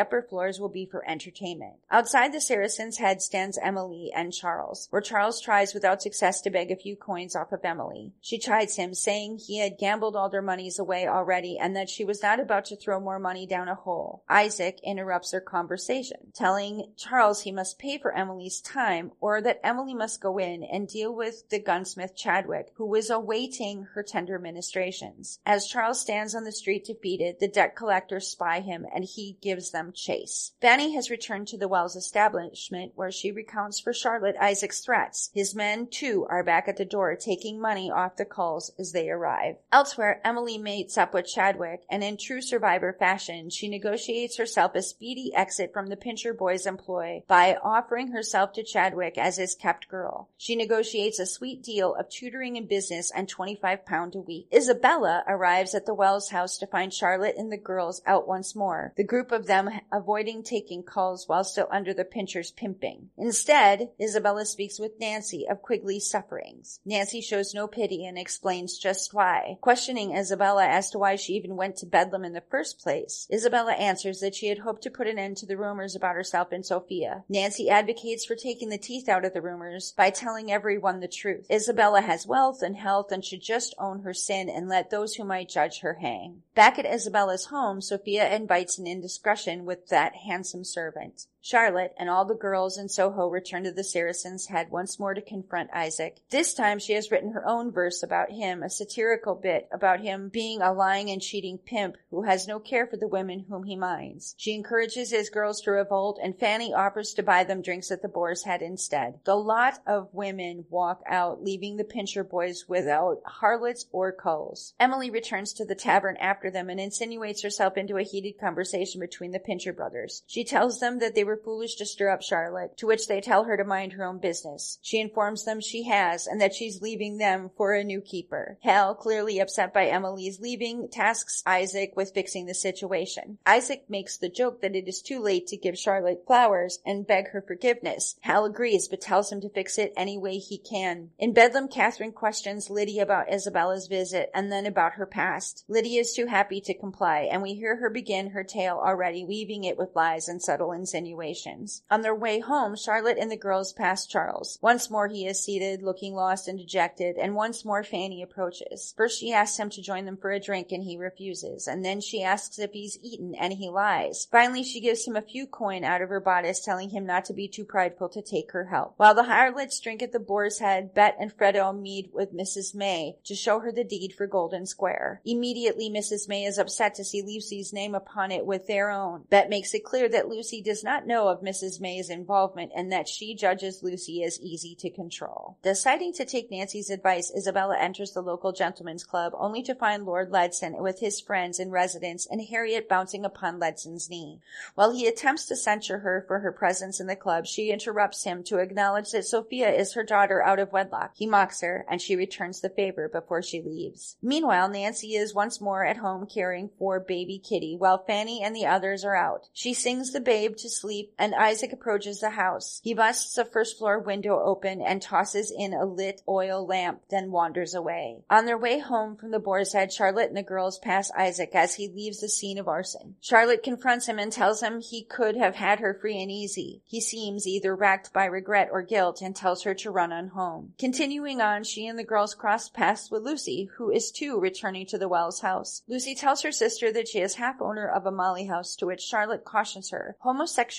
upper 0.00 0.20
floors 0.20 0.58
will 0.58 0.68
be 0.68 0.84
for 0.84 1.08
entertainment. 1.08 1.74
Outside 1.92 2.32
the 2.32 2.40
Saracen's 2.40 2.98
Head 2.98 3.22
stands 3.22 3.56
Emily 3.62 4.10
and 4.12 4.32
Charles, 4.32 4.88
where 4.90 5.00
Charles 5.00 5.40
tries 5.40 5.74
without 5.74 6.02
success 6.02 6.40
to 6.40 6.50
beg 6.50 6.72
a 6.72 6.76
few 6.76 6.96
coins 6.96 7.36
off 7.36 7.52
of 7.52 7.64
Emily. 7.64 8.12
She 8.20 8.38
chides 8.38 8.74
him, 8.74 8.94
saying 8.94 9.38
he 9.38 9.58
had 9.58 9.78
gambled 9.78 10.16
all 10.16 10.28
their 10.28 10.42
monies 10.42 10.80
away 10.80 11.06
already 11.06 11.56
and 11.56 11.76
that 11.76 11.88
she 11.88 12.04
was 12.04 12.20
not 12.20 12.40
about 12.40 12.64
to 12.64 12.76
throw 12.76 12.98
more 12.98 13.20
money 13.20 13.46
down 13.46 13.68
a 13.68 13.76
hole. 13.76 14.24
Isaac 14.28 14.80
interrupts 14.82 15.30
their 15.30 15.40
conversation, 15.40 16.32
telling 16.34 16.94
Charles 16.96 17.42
he 17.42 17.52
must 17.52 17.78
pay 17.78 17.96
for 17.96 18.12
Emily's 18.12 18.60
time 18.60 19.12
or 19.20 19.40
that 19.40 19.60
Emily 19.62 19.94
must 19.94 20.20
go 20.20 20.38
in 20.38 20.64
and 20.64 20.88
deal 20.88 21.14
with 21.14 21.48
the 21.50 21.60
gunsmith 21.60 22.16
Chadwick, 22.24 22.72
who 22.76 22.86
was 22.86 23.10
awaiting 23.10 23.82
her 23.92 24.02
tender 24.02 24.38
ministrations. 24.38 25.40
As 25.44 25.66
Charles 25.66 26.00
stands 26.00 26.34
on 26.34 26.44
the 26.44 26.52
street 26.52 26.86
defeated, 26.86 27.36
the 27.38 27.48
debt 27.48 27.76
collectors 27.76 28.28
spy 28.28 28.60
him 28.60 28.86
and 28.94 29.04
he 29.04 29.36
gives 29.42 29.72
them 29.72 29.92
chase. 29.92 30.52
Fanny 30.58 30.94
has 30.94 31.10
returned 31.10 31.48
to 31.48 31.58
the 31.58 31.68
Wells 31.68 31.96
establishment 31.96 32.92
where 32.94 33.10
she 33.10 33.30
recounts 33.30 33.78
for 33.78 33.92
Charlotte 33.92 34.36
Isaac's 34.40 34.80
threats. 34.80 35.30
His 35.34 35.54
men, 35.54 35.86
too, 35.86 36.26
are 36.30 36.42
back 36.42 36.66
at 36.66 36.78
the 36.78 36.86
door 36.86 37.14
taking 37.14 37.60
money 37.60 37.90
off 37.90 38.16
the 38.16 38.24
culls 38.24 38.72
as 38.78 38.92
they 38.92 39.10
arrive. 39.10 39.56
Elsewhere, 39.70 40.22
Emily 40.24 40.56
mates 40.56 40.96
up 40.96 41.12
with 41.12 41.26
Chadwick 41.26 41.82
and 41.90 42.02
in 42.02 42.16
true 42.16 42.40
survivor 42.40 42.94
fashion, 42.98 43.50
she 43.50 43.68
negotiates 43.68 44.38
herself 44.38 44.74
a 44.74 44.80
speedy 44.80 45.34
exit 45.34 45.74
from 45.74 45.88
the 45.88 45.96
Pincher 45.96 46.32
boys' 46.32 46.64
employ 46.64 47.22
by 47.28 47.58
offering 47.62 48.12
herself 48.12 48.54
to 48.54 48.62
Chadwick 48.62 49.18
as 49.18 49.36
his 49.36 49.54
kept 49.54 49.88
girl. 49.88 50.30
She 50.38 50.56
negotiates 50.56 51.18
a 51.18 51.26
sweet 51.26 51.62
deal 51.62 51.94
of 51.94 52.03
tutoring 52.10 52.56
in 52.56 52.66
business 52.66 53.10
and 53.10 53.28
25 53.28 53.84
pound 53.84 54.14
a 54.14 54.20
week. 54.20 54.48
Isabella 54.52 55.24
arrives 55.26 55.74
at 55.74 55.86
the 55.86 55.94
Wells 55.94 56.30
house 56.30 56.58
to 56.58 56.66
find 56.66 56.92
Charlotte 56.92 57.36
and 57.36 57.50
the 57.50 57.56
girls 57.56 58.02
out 58.06 58.28
once 58.28 58.54
more, 58.54 58.92
the 58.96 59.04
group 59.04 59.32
of 59.32 59.46
them 59.46 59.70
avoiding 59.92 60.42
taking 60.42 60.82
calls 60.82 61.28
while 61.28 61.44
still 61.44 61.68
under 61.70 61.94
the 61.94 62.04
pincher's 62.04 62.50
pimping. 62.50 63.10
Instead, 63.16 63.90
Isabella 64.00 64.46
speaks 64.46 64.78
with 64.78 65.00
Nancy 65.00 65.46
of 65.48 65.62
Quigley's 65.62 66.08
sufferings. 66.08 66.80
Nancy 66.84 67.20
shows 67.20 67.54
no 67.54 67.66
pity 67.66 68.04
and 68.06 68.18
explains 68.18 68.78
just 68.78 69.14
why. 69.14 69.58
Questioning 69.60 70.16
Isabella 70.16 70.66
as 70.66 70.90
to 70.90 70.98
why 70.98 71.16
she 71.16 71.34
even 71.34 71.56
went 71.56 71.76
to 71.76 71.86
Bedlam 71.86 72.24
in 72.24 72.32
the 72.32 72.42
first 72.50 72.78
place, 72.80 73.26
Isabella 73.32 73.72
answers 73.72 74.20
that 74.20 74.34
she 74.34 74.48
had 74.48 74.58
hoped 74.58 74.82
to 74.82 74.90
put 74.90 75.06
an 75.06 75.18
end 75.18 75.36
to 75.38 75.46
the 75.46 75.56
rumors 75.56 75.96
about 75.96 76.14
herself 76.14 76.52
and 76.52 76.64
Sophia. 76.64 77.24
Nancy 77.28 77.68
advocates 77.70 78.24
for 78.24 78.34
taking 78.34 78.68
the 78.68 78.78
teeth 78.78 79.08
out 79.08 79.24
of 79.24 79.32
the 79.32 79.42
rumors 79.42 79.92
by 79.96 80.10
telling 80.10 80.50
everyone 80.50 81.00
the 81.00 81.08
truth. 81.08 81.46
Isabella 81.50 81.93
has 82.02 82.26
wealth 82.26 82.62
and 82.62 82.76
health 82.76 83.12
and 83.12 83.24
should 83.24 83.42
just 83.42 83.74
own 83.78 84.00
her 84.02 84.14
sin 84.14 84.48
and 84.48 84.68
let 84.68 84.90
those 84.90 85.14
who 85.14 85.24
might 85.24 85.48
judge 85.48 85.80
her 85.80 85.94
hang. 85.94 86.42
Back 86.54 86.78
at 86.78 86.86
Isabella's 86.86 87.46
home, 87.46 87.80
Sophia 87.80 88.34
invites 88.34 88.78
an 88.78 88.86
indiscretion 88.86 89.64
with 89.64 89.88
that 89.88 90.14
handsome 90.14 90.64
servant. 90.64 91.26
Charlotte 91.44 91.92
and 91.98 92.08
all 92.08 92.24
the 92.24 92.34
girls 92.34 92.78
in 92.78 92.88
Soho 92.88 93.28
return 93.28 93.64
to 93.64 93.70
the 93.70 93.84
Saracen's 93.84 94.46
Head 94.46 94.70
once 94.70 94.98
more 94.98 95.12
to 95.12 95.20
confront 95.20 95.68
Isaac. 95.74 96.16
This 96.30 96.54
time 96.54 96.78
she 96.78 96.94
has 96.94 97.10
written 97.10 97.32
her 97.32 97.46
own 97.46 97.70
verse 97.70 98.02
about 98.02 98.30
him, 98.30 98.62
a 98.62 98.70
satirical 98.70 99.34
bit 99.34 99.68
about 99.70 100.00
him 100.00 100.30
being 100.30 100.62
a 100.62 100.72
lying 100.72 101.10
and 101.10 101.20
cheating 101.20 101.58
pimp 101.58 101.98
who 102.10 102.22
has 102.22 102.48
no 102.48 102.58
care 102.58 102.86
for 102.86 102.96
the 102.96 103.06
women 103.06 103.44
whom 103.46 103.64
he 103.64 103.76
minds. 103.76 104.34
She 104.38 104.54
encourages 104.54 105.10
his 105.10 105.28
girls 105.28 105.60
to 105.60 105.72
revolt 105.72 106.18
and 106.22 106.34
Fanny 106.38 106.72
offers 106.72 107.12
to 107.12 107.22
buy 107.22 107.44
them 107.44 107.60
drinks 107.60 107.90
at 107.90 108.00
the 108.00 108.08
Boar's 108.08 108.44
Head 108.44 108.62
instead. 108.62 109.20
The 109.24 109.36
lot 109.36 109.80
of 109.86 110.08
women 110.14 110.64
walk 110.70 111.02
out, 111.06 111.44
leaving 111.44 111.76
the 111.76 111.84
Pincher 111.84 112.24
boys 112.24 112.64
without 112.68 113.20
harlots 113.26 113.84
or 113.92 114.12
culls. 114.12 114.72
Emily 114.80 115.10
returns 115.10 115.52
to 115.52 115.66
the 115.66 115.74
tavern 115.74 116.16
after 116.16 116.50
them 116.50 116.70
and 116.70 116.80
insinuates 116.80 117.42
herself 117.42 117.76
into 117.76 117.98
a 117.98 118.02
heated 118.02 118.40
conversation 118.40 118.98
between 118.98 119.32
the 119.32 119.38
Pincher 119.38 119.74
brothers. 119.74 120.22
She 120.26 120.44
tells 120.44 120.80
them 120.80 121.00
that 121.00 121.14
they 121.14 121.22
were 121.22 121.33
foolish 121.36 121.76
to 121.76 121.86
stir 121.86 122.10
up 122.10 122.22
Charlotte, 122.22 122.76
to 122.78 122.86
which 122.86 123.08
they 123.08 123.20
tell 123.20 123.44
her 123.44 123.56
to 123.56 123.64
mind 123.64 123.94
her 123.94 124.04
own 124.04 124.18
business. 124.18 124.78
She 124.82 125.00
informs 125.00 125.44
them 125.44 125.60
she 125.60 125.84
has, 125.84 126.26
and 126.26 126.40
that 126.40 126.54
she's 126.54 126.82
leaving 126.82 127.18
them 127.18 127.50
for 127.56 127.72
a 127.72 127.82
new 127.82 128.00
keeper. 128.00 128.58
Hal, 128.62 128.94
clearly 128.94 129.38
upset 129.38 129.72
by 129.72 129.86
Emily's 129.86 130.40
leaving, 130.40 130.88
tasks 130.88 131.42
Isaac 131.46 131.92
with 131.96 132.12
fixing 132.12 132.46
the 132.46 132.54
situation. 132.54 133.38
Isaac 133.46 133.84
makes 133.88 134.16
the 134.16 134.28
joke 134.28 134.60
that 134.60 134.76
it 134.76 134.86
is 134.86 135.02
too 135.02 135.20
late 135.20 135.46
to 135.48 135.56
give 135.56 135.78
Charlotte 135.78 136.24
flowers 136.26 136.78
and 136.84 137.06
beg 137.06 137.30
her 137.30 137.42
forgiveness. 137.42 138.16
Hal 138.20 138.44
agrees, 138.44 138.88
but 138.88 139.00
tells 139.00 139.32
him 139.32 139.40
to 139.40 139.48
fix 139.48 139.78
it 139.78 139.92
any 139.96 140.18
way 140.18 140.38
he 140.38 140.58
can. 140.58 141.10
In 141.18 141.32
Bedlam, 141.32 141.68
Catherine 141.68 142.12
questions 142.12 142.70
Lydia 142.70 143.02
about 143.02 143.32
Isabella's 143.32 143.86
visit 143.86 144.30
and 144.34 144.52
then 144.52 144.66
about 144.66 144.94
her 144.94 145.06
past. 145.06 145.64
Lydia 145.68 146.00
is 146.00 146.14
too 146.14 146.26
happy 146.26 146.60
to 146.60 146.74
comply, 146.74 147.28
and 147.30 147.42
we 147.42 147.54
hear 147.54 147.76
her 147.76 147.90
begin 147.90 148.30
her 148.30 148.44
tale 148.44 148.80
already, 148.84 149.24
weaving 149.24 149.64
it 149.64 149.78
with 149.78 149.96
lies 149.96 150.28
and 150.28 150.42
subtle 150.42 150.72
insinuations 150.72 151.23
situations. 151.24 151.82
On 151.90 152.02
their 152.02 152.14
way 152.14 152.40
home, 152.40 152.76
Charlotte 152.76 153.18
and 153.18 153.30
the 153.30 153.36
girls 153.36 153.72
pass 153.72 154.06
Charles. 154.06 154.58
Once 154.60 154.90
more 154.90 155.08
he 155.08 155.26
is 155.26 155.42
seated, 155.42 155.82
looking 155.82 156.14
lost 156.14 156.48
and 156.48 156.58
dejected, 156.58 157.16
and 157.16 157.34
once 157.34 157.64
more 157.64 157.82
Fanny 157.82 158.22
approaches. 158.22 158.94
First 158.96 159.20
she 159.20 159.32
asks 159.32 159.58
him 159.58 159.70
to 159.70 159.82
join 159.82 160.04
them 160.04 160.16
for 160.16 160.30
a 160.30 160.40
drink 160.40 160.72
and 160.72 160.84
he 160.84 160.96
refuses, 160.96 161.66
and 161.66 161.84
then 161.84 162.00
she 162.00 162.22
asks 162.22 162.58
if 162.58 162.72
he's 162.72 162.98
eaten 163.02 163.34
and 163.34 163.52
he 163.54 163.68
lies. 163.68 164.26
Finally 164.30 164.64
she 164.64 164.80
gives 164.80 165.06
him 165.06 165.16
a 165.16 165.22
few 165.22 165.46
coin 165.46 165.84
out 165.84 166.02
of 166.02 166.08
her 166.08 166.20
bodice, 166.20 166.60
telling 166.60 166.90
him 166.90 167.06
not 167.06 167.24
to 167.24 167.32
be 167.32 167.48
too 167.48 167.64
prideful 167.64 168.08
to 168.10 168.22
take 168.22 168.52
her 168.52 168.66
help. 168.66 168.94
While 168.96 169.14
the 169.14 169.24
harlots 169.24 169.80
drink 169.80 170.02
at 170.02 170.12
the 170.12 170.18
Boar's 170.18 170.58
Head, 170.58 170.94
Bet 170.94 171.16
and 171.18 171.36
Freddo 171.36 171.72
meet 171.78 172.10
with 172.12 172.34
Mrs. 172.34 172.74
May 172.74 173.16
to 173.24 173.34
show 173.34 173.60
her 173.60 173.72
the 173.72 173.84
deed 173.84 174.14
for 174.16 174.26
Golden 174.26 174.66
Square. 174.66 175.20
Immediately 175.24 175.90
Mrs. 175.90 176.28
May 176.28 176.44
is 176.44 176.58
upset 176.58 176.94
to 176.96 177.04
see 177.04 177.22
Lucy's 177.22 177.72
name 177.72 177.94
upon 177.94 178.30
it 178.30 178.46
with 178.46 178.66
their 178.66 178.90
own. 178.90 179.24
Bet 179.30 179.48
makes 179.48 179.74
it 179.74 179.84
clear 179.84 180.08
that 180.08 180.28
Lucy 180.28 180.62
does 180.62 180.82
not 180.84 181.06
know 181.06 181.13
of 181.22 181.42
Mrs. 181.42 181.80
May's 181.80 182.10
involvement 182.10 182.72
and 182.74 182.90
that 182.92 183.08
she 183.08 183.34
judges 183.34 183.82
Lucy 183.82 184.22
as 184.22 184.40
easy 184.40 184.74
to 184.76 184.90
control. 184.90 185.56
Deciding 185.62 186.12
to 186.14 186.24
take 186.24 186.50
Nancy's 186.50 186.90
advice, 186.90 187.32
Isabella 187.36 187.76
enters 187.78 188.12
the 188.12 188.22
local 188.22 188.52
gentleman's 188.52 189.04
club 189.04 189.32
only 189.36 189.62
to 189.62 189.74
find 189.74 190.04
Lord 190.04 190.30
Ledson 190.30 190.78
with 190.78 191.00
his 191.00 191.20
friends 191.20 191.58
in 191.58 191.70
residence 191.70 192.26
and 192.26 192.42
Harriet 192.42 192.88
bouncing 192.88 193.24
upon 193.24 193.58
Ledson's 193.58 194.10
knee. 194.10 194.40
While 194.74 194.92
he 194.92 195.06
attempts 195.06 195.46
to 195.46 195.56
censure 195.56 195.98
her 195.98 196.24
for 196.26 196.40
her 196.40 196.52
presence 196.52 197.00
in 197.00 197.06
the 197.06 197.16
club, 197.16 197.46
she 197.46 197.70
interrupts 197.70 198.24
him 198.24 198.42
to 198.44 198.58
acknowledge 198.58 199.10
that 199.12 199.26
Sophia 199.26 199.70
is 199.70 199.94
her 199.94 200.02
daughter 200.02 200.42
out 200.42 200.58
of 200.58 200.72
wedlock. 200.72 201.12
He 201.14 201.26
mocks 201.26 201.60
her 201.60 201.86
and 201.88 202.00
she 202.00 202.16
returns 202.16 202.60
the 202.60 202.68
favor 202.68 203.08
before 203.08 203.42
she 203.42 203.62
leaves. 203.62 204.16
Meanwhile, 204.22 204.68
Nancy 204.68 205.14
is 205.14 205.34
once 205.34 205.60
more 205.60 205.84
at 205.84 205.98
home 205.98 206.26
caring 206.26 206.70
for 206.78 207.00
baby 207.00 207.38
Kitty 207.38 207.76
while 207.76 208.04
Fanny 208.04 208.42
and 208.42 208.54
the 208.54 208.66
others 208.66 209.04
are 209.04 209.16
out. 209.16 209.48
She 209.52 209.74
sings 209.74 210.12
the 210.12 210.20
babe 210.20 210.56
to 210.56 210.68
sleep 210.68 211.03
and 211.18 211.34
Isaac 211.34 211.72
approaches 211.72 212.20
the 212.20 212.30
house. 212.30 212.80
He 212.82 212.94
busts 212.94 213.36
a 213.38 213.44
first 213.44 213.78
floor 213.78 213.98
window 213.98 214.40
open 214.40 214.80
and 214.80 215.00
tosses 215.00 215.50
in 215.50 215.74
a 215.74 215.84
lit 215.84 216.22
oil 216.28 216.66
lamp, 216.66 217.02
then 217.10 217.30
wanders 217.30 217.74
away. 217.74 218.24
On 218.30 218.46
their 218.46 218.58
way 218.58 218.78
home 218.78 219.16
from 219.16 219.30
the 219.30 219.38
Boar's 219.38 219.72
Head, 219.72 219.92
Charlotte 219.92 220.28
and 220.28 220.36
the 220.36 220.42
girls 220.42 220.78
pass 220.78 221.10
Isaac 221.12 221.50
as 221.54 221.74
he 221.74 221.88
leaves 221.88 222.20
the 222.20 222.28
scene 222.28 222.58
of 222.58 222.68
arson. 222.68 223.16
Charlotte 223.20 223.62
confronts 223.62 224.06
him 224.06 224.18
and 224.18 224.32
tells 224.32 224.62
him 224.62 224.80
he 224.80 225.02
could 225.02 225.36
have 225.36 225.56
had 225.56 225.80
her 225.80 225.94
free 225.94 226.20
and 226.20 226.30
easy. 226.30 226.82
He 226.84 227.00
seems 227.00 227.46
either 227.46 227.74
racked 227.74 228.12
by 228.12 228.24
regret 228.24 228.68
or 228.72 228.82
guilt 228.82 229.20
and 229.22 229.34
tells 229.34 229.62
her 229.62 229.74
to 229.74 229.90
run 229.90 230.12
on 230.12 230.28
home. 230.28 230.74
Continuing 230.78 231.40
on, 231.40 231.64
she 231.64 231.86
and 231.86 231.98
the 231.98 232.04
girls 232.04 232.34
cross 232.34 232.68
paths 232.68 233.10
with 233.10 233.22
Lucy, 233.22 233.70
who 233.76 233.90
is 233.90 234.10
too 234.10 234.38
returning 234.38 234.86
to 234.86 234.98
the 234.98 235.08
Wells 235.08 235.40
house. 235.40 235.82
Lucy 235.88 236.14
tells 236.14 236.42
her 236.42 236.52
sister 236.52 236.92
that 236.92 237.08
she 237.08 237.20
is 237.20 237.34
half 237.34 237.60
owner 237.60 237.86
of 237.88 238.06
a 238.06 238.10
molly 238.10 238.46
house 238.46 238.76
to 238.76 238.86
which 238.86 239.02
Charlotte 239.02 239.44
cautions 239.44 239.90
her. 239.90 240.16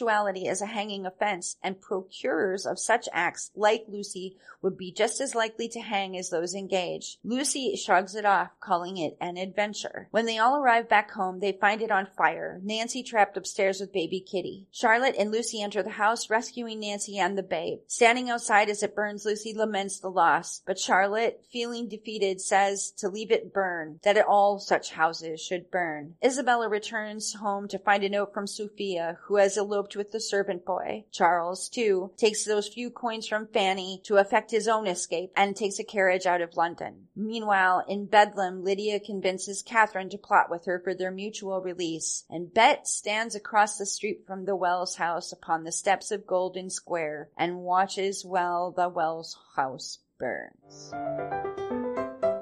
Homosexuality 0.06 0.48
is 0.48 0.62
a 0.62 0.68
hanging 0.68 1.08
offense 1.08 1.58
and 1.64 1.82
procurers 1.82 2.68
of 2.68 2.78
such 2.78 3.10
acts, 3.12 3.50
like 3.56 3.86
Lucy, 3.88 4.38
would 4.62 4.78
be 4.78 4.92
just 4.92 5.20
as 5.20 5.36
likely 5.36 5.68
to 5.70 5.80
hang 5.80 6.18
as 6.18 6.30
those 6.30 6.54
engaged. 6.56 7.18
Lucy 7.24 7.76
shrugs 7.76 8.16
it 8.16 8.26
off, 8.26 8.50
calling 8.60 8.98
it 8.98 9.18
an 9.20 9.38
adventure. 9.38 10.08
When 10.12 10.26
they 10.26 10.38
all 10.38 10.58
arrive 10.58 10.88
back 10.88 11.12
home, 11.12 11.40
they 11.40 11.52
find 11.52 11.82
it 11.82 11.92
on 11.92 12.08
fire, 12.18 12.60
Nancy 12.64 13.04
trapped 13.04 13.38
upstairs 13.38 13.80
with 13.80 13.94
baby 13.94 14.20
Kitty. 14.20 14.68
Charlotte 14.72 15.16
and 15.18 15.32
Lucy 15.32 15.62
enter 15.62 15.82
the 15.84 15.92
house, 15.92 16.30
rescuing 16.30 16.80
Nancy 16.80 17.18
and 17.18 17.38
the 17.38 17.44
babe. 17.44 17.80
Standing 17.88 18.30
outside 18.30 18.70
as 18.70 18.84
it 18.84 18.96
burns, 18.96 19.26
Lucy 19.26 19.54
laments 19.54 20.00
the 20.00 20.10
loss, 20.10 20.62
but 20.66 20.80
Charlotte, 20.80 21.44
feeling 21.52 21.88
defeated, 21.88 22.42
says 22.42 22.92
to 22.98 23.10
leave 23.10 23.32
it 23.32 23.54
burn, 23.54 24.00
that 24.04 24.24
all 24.24 24.60
such 24.60 24.92
houses 24.92 25.42
should 25.42 25.72
burn. 25.72 26.16
Isabella 26.24 26.70
returns 26.70 27.34
home 27.34 27.68
to 27.68 27.80
find 27.80 28.04
a 28.04 28.10
note 28.10 28.34
from 28.34 28.48
Sophia, 28.48 29.18
who 29.24 29.38
has 29.38 29.58
eloped 29.58 29.95
with 29.96 30.12
the 30.12 30.20
servant 30.20 30.66
boy. 30.66 31.06
Charles, 31.12 31.70
too, 31.70 32.12
takes 32.18 32.44
those 32.44 32.68
few 32.68 32.90
coins 32.90 33.28
from 33.28 33.48
Fanny 33.48 34.02
to 34.06 34.18
effect 34.18 34.52
his 34.52 34.68
own 34.68 34.88
escape 34.88 35.32
and 35.36 35.56
takes 35.56 35.80
a 35.80 35.84
carriage 35.84 36.26
out 36.26 36.42
of 36.42 36.58
London. 36.58 37.08
Meanwhile, 37.16 37.86
in 37.88 38.06
Bedlam, 38.06 38.64
Lydia 38.64 39.00
convinces 39.00 39.62
Catherine 39.62 40.10
to 40.10 40.18
plot 40.18 40.50
with 40.50 40.66
her 40.66 40.80
for 40.84 40.94
their 40.94 41.12
mutual 41.12 41.62
release, 41.62 42.24
and 42.30 42.54
Bet 42.54 42.88
stands 42.88 43.36
across 43.36 43.78
the 43.78 43.86
street 43.86 44.26
from 44.28 44.46
the 44.46 44.56
Wells 44.56 44.96
house 44.96 45.32
upon 45.32 45.64
the 45.64 45.72
steps 45.72 46.12
of 46.12 46.28
Golden 46.28 46.70
Square 46.70 47.30
and 47.38 47.58
watches 47.58 48.26
while 48.26 48.72
the 48.72 48.90
Wells 48.90 49.38
house 49.56 50.00
burns. 50.20 50.92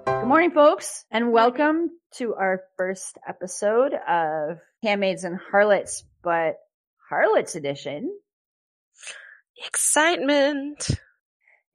Good 0.05 0.27
morning, 0.27 0.51
folks, 0.51 1.05
and 1.11 1.31
welcome 1.31 1.89
to 2.15 2.33
our 2.35 2.61
first 2.77 3.17
episode 3.27 3.93
of 3.93 4.59
Handmaids 4.81 5.25
and 5.25 5.37
Harlots, 5.37 6.03
but 6.23 6.59
Harlots 7.13 7.53
edition. 7.53 8.11
Excitement. 9.67 10.89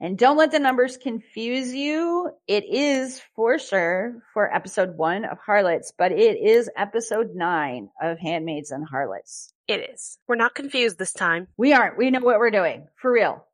And 0.00 0.18
don't 0.18 0.36
let 0.36 0.50
the 0.50 0.58
numbers 0.58 0.96
confuse 0.96 1.72
you. 1.72 2.32
It 2.48 2.64
is 2.68 3.22
for 3.36 3.56
sure 3.60 4.20
for 4.34 4.52
episode 4.52 4.96
one 4.96 5.24
of 5.24 5.38
Harlots, 5.38 5.92
but 5.96 6.10
it 6.10 6.38
is 6.38 6.68
episode 6.76 7.36
nine 7.36 7.88
of 8.02 8.18
Handmaids 8.18 8.72
and 8.72 8.84
Harlots. 8.84 9.52
It 9.68 9.88
is. 9.92 10.18
We're 10.26 10.34
not 10.34 10.56
confused 10.56 10.98
this 10.98 11.12
time. 11.12 11.46
We 11.56 11.72
aren't. 11.72 11.96
We 11.96 12.10
know 12.10 12.18
what 12.18 12.40
we're 12.40 12.50
doing. 12.50 12.88
For 13.00 13.12
real. 13.12 13.46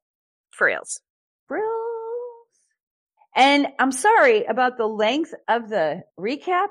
For 0.52 0.68
reals. 0.68 1.02
For 1.48 1.58
reals. 1.58 2.48
And 3.36 3.66
I'm 3.78 3.92
sorry 3.92 4.44
about 4.44 4.78
the 4.78 4.86
length 4.86 5.34
of 5.48 5.68
the 5.68 6.04
recap, 6.18 6.68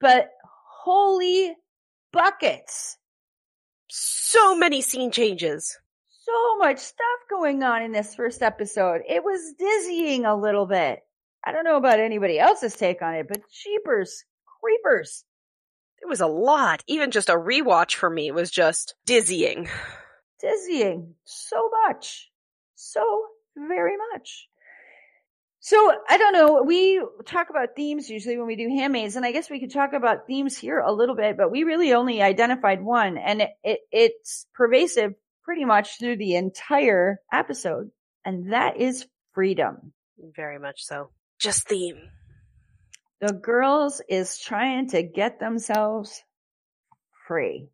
but 0.00 0.30
holy 0.84 1.56
buckets. 2.12 2.98
So 3.98 4.54
many 4.54 4.82
scene 4.82 5.10
changes 5.10 5.78
so 6.26 6.56
much 6.58 6.78
stuff 6.78 7.20
going 7.30 7.62
on 7.62 7.82
in 7.82 7.92
this 7.92 8.14
first 8.14 8.42
episode. 8.42 9.02
It 9.08 9.22
was 9.22 9.54
dizzying 9.58 10.24
a 10.24 10.36
little 10.36 10.66
bit. 10.66 11.00
I 11.44 11.52
don't 11.52 11.64
know 11.64 11.76
about 11.76 12.00
anybody 12.00 12.38
else's 12.38 12.74
take 12.74 13.00
on 13.00 13.14
it, 13.14 13.28
but 13.28 13.48
cheapers, 13.48 14.24
creepers. 14.60 15.24
It 16.02 16.08
was 16.08 16.20
a 16.20 16.26
lot. 16.26 16.82
Even 16.88 17.12
just 17.12 17.28
a 17.28 17.34
rewatch 17.34 17.94
for 17.94 18.10
me 18.10 18.32
was 18.32 18.50
just 18.50 18.94
dizzying. 19.06 19.68
Dizzying. 20.40 21.14
So 21.24 21.70
much. 21.86 22.30
So 22.74 23.00
very 23.56 23.96
much. 24.12 24.48
So 25.66 25.92
I 26.08 26.16
don't 26.16 26.32
know. 26.32 26.62
We 26.62 27.02
talk 27.24 27.50
about 27.50 27.74
themes 27.74 28.08
usually 28.08 28.38
when 28.38 28.46
we 28.46 28.54
do 28.54 28.68
handmaids, 28.68 29.16
and 29.16 29.26
I 29.26 29.32
guess 29.32 29.50
we 29.50 29.58
could 29.58 29.72
talk 29.72 29.94
about 29.94 30.28
themes 30.28 30.56
here 30.56 30.78
a 30.78 30.92
little 30.92 31.16
bit, 31.16 31.36
but 31.36 31.50
we 31.50 31.64
really 31.64 31.92
only 31.92 32.22
identified 32.22 32.80
one, 32.80 33.18
and 33.18 33.42
it, 33.42 33.50
it, 33.64 33.80
it's 33.90 34.46
pervasive 34.54 35.14
pretty 35.42 35.64
much 35.64 35.98
through 35.98 36.18
the 36.18 36.36
entire 36.36 37.18
episode. 37.32 37.90
And 38.24 38.52
that 38.52 38.76
is 38.76 39.06
freedom. 39.34 39.92
Very 40.36 40.60
much 40.60 40.84
so. 40.84 41.10
Just 41.40 41.66
theme. 41.66 41.98
The 43.20 43.32
girls 43.32 44.00
is 44.08 44.38
trying 44.38 44.90
to 44.90 45.02
get 45.02 45.40
themselves 45.40 46.22
free. 47.26 47.66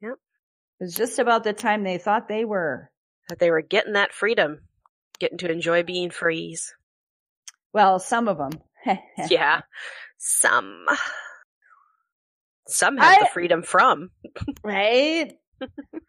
Yep. 0.00 0.12
It 0.12 0.84
was 0.84 0.94
just 0.94 1.18
about 1.18 1.42
the 1.42 1.54
time 1.54 1.82
they 1.82 1.98
thought 1.98 2.28
they 2.28 2.44
were. 2.44 2.88
That 3.30 3.40
they 3.40 3.50
were 3.50 3.62
getting 3.62 3.94
that 3.94 4.12
freedom. 4.12 4.60
Getting 5.18 5.38
to 5.38 5.50
enjoy 5.50 5.82
being 5.82 6.10
frees. 6.10 6.72
Well, 7.72 7.98
some 7.98 8.28
of 8.28 8.38
them. 8.38 8.50
yeah. 9.30 9.62
Some. 10.18 10.86
Some 12.66 12.96
have 12.98 13.18
I, 13.18 13.20
the 13.20 13.30
freedom 13.32 13.62
from. 13.62 14.10
right? 14.64 15.32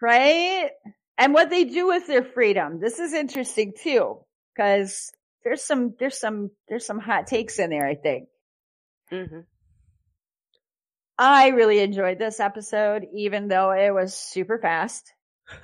right? 0.02 0.70
And 1.18 1.34
what 1.34 1.50
they 1.50 1.66
do 1.66 1.88
with 1.88 2.08
their 2.08 2.24
freedom. 2.24 2.80
This 2.80 3.00
is 3.00 3.14
interesting 3.14 3.74
too, 3.82 4.20
because 4.56 5.12
there's 5.44 5.64
some, 5.64 5.96
there's 6.00 6.20
some, 6.20 6.52
there's 6.68 6.86
some 6.86 7.00
hot 7.00 7.28
takes 7.28 7.60
in 7.60 7.70
there, 7.70 7.88
I 7.88 7.96
think. 7.96 8.28
Mm-hmm. 9.12 9.42
I 11.18 11.50
really 11.50 11.80
enjoyed 11.80 12.18
this 12.18 12.40
episode, 12.40 13.06
even 13.14 13.48
though 13.48 13.72
it 13.72 13.94
was 13.94 14.16
super 14.16 14.58
fast. 14.58 15.14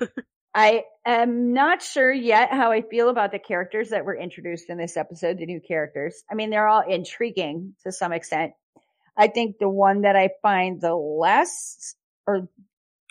I 0.54 0.84
am 1.06 1.52
not 1.52 1.82
sure 1.82 2.12
yet 2.12 2.50
how 2.50 2.72
I 2.72 2.82
feel 2.82 3.10
about 3.10 3.32
the 3.32 3.38
characters 3.38 3.90
that 3.90 4.04
were 4.04 4.16
introduced 4.16 4.70
in 4.70 4.78
this 4.78 4.96
episode, 4.96 5.38
the 5.38 5.46
new 5.46 5.60
characters. 5.60 6.22
I 6.30 6.34
mean, 6.34 6.50
they're 6.50 6.66
all 6.66 6.82
intriguing 6.88 7.74
to 7.84 7.92
some 7.92 8.12
extent. 8.12 8.52
I 9.16 9.28
think 9.28 9.58
the 9.58 9.68
one 9.68 10.02
that 10.02 10.16
I 10.16 10.30
find 10.42 10.80
the 10.80 10.94
less 10.94 11.94
or 12.26 12.48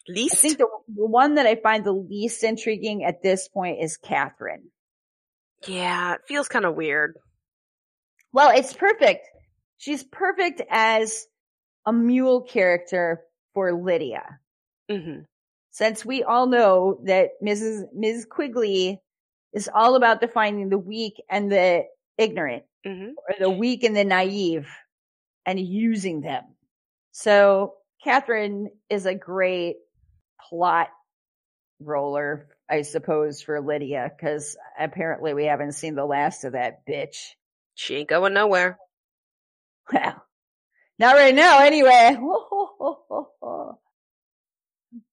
Least? 0.08 0.36
I 0.36 0.38
think 0.38 0.58
the, 0.58 0.68
the 0.88 1.06
one 1.06 1.36
that 1.36 1.46
I 1.46 1.56
find 1.56 1.84
the 1.84 1.92
least 1.92 2.44
intriguing 2.44 3.04
at 3.04 3.22
this 3.22 3.48
point 3.50 3.80
is 3.82 3.98
Catherine. 3.98 4.70
Yeah, 5.68 6.14
it 6.14 6.22
feels 6.28 6.48
kind 6.48 6.66
of 6.66 6.76
weird. 6.76 7.16
Well, 8.32 8.52
it's 8.56 8.74
perfect. 8.74 9.28
She's 9.78 10.04
perfect 10.04 10.62
as 10.70 11.26
a 11.86 11.92
mule 11.92 12.42
character 12.42 13.22
for 13.54 13.74
Lydia. 13.74 14.40
Mm-hmm. 14.90 15.22
Since 15.78 16.04
we 16.04 16.24
all 16.24 16.48
know 16.48 17.00
that 17.04 17.34
Mrs. 17.40 17.84
Ms. 17.94 18.26
Quigley 18.28 19.00
is 19.54 19.70
all 19.72 19.94
about 19.96 20.22
defining 20.22 20.70
the 20.70 20.78
weak 20.80 21.22
and 21.30 21.52
the 21.52 21.84
ignorant, 22.18 22.64
mm-hmm. 22.84 23.12
or 23.12 23.36
the 23.38 23.52
weak 23.52 23.84
and 23.84 23.96
the 23.96 24.04
naive, 24.04 24.68
and 25.46 25.60
using 25.60 26.22
them. 26.22 26.46
So 27.12 27.76
Catherine 28.04 28.72
is 28.90 29.06
a 29.06 29.14
great 29.14 29.76
plot 30.50 30.88
roller, 31.80 32.48
I 32.68 32.82
suppose, 32.82 33.44
for 33.44 33.62
Lydia, 33.62 34.12
because 34.18 34.58
apparently 34.80 35.36
we 35.36 35.46
haven't 35.46 35.74
seen 35.74 35.94
the 35.94 36.06
last 36.06 36.44
of 36.44 36.54
that 36.54 36.88
bitch. 36.88 37.36
She 37.76 37.98
ain't 37.98 38.10
going 38.10 38.34
nowhere. 38.34 38.80
Well, 39.94 40.26
not 40.98 41.18
right 41.18 41.36
now, 41.36 41.60
anyway. 41.60 42.18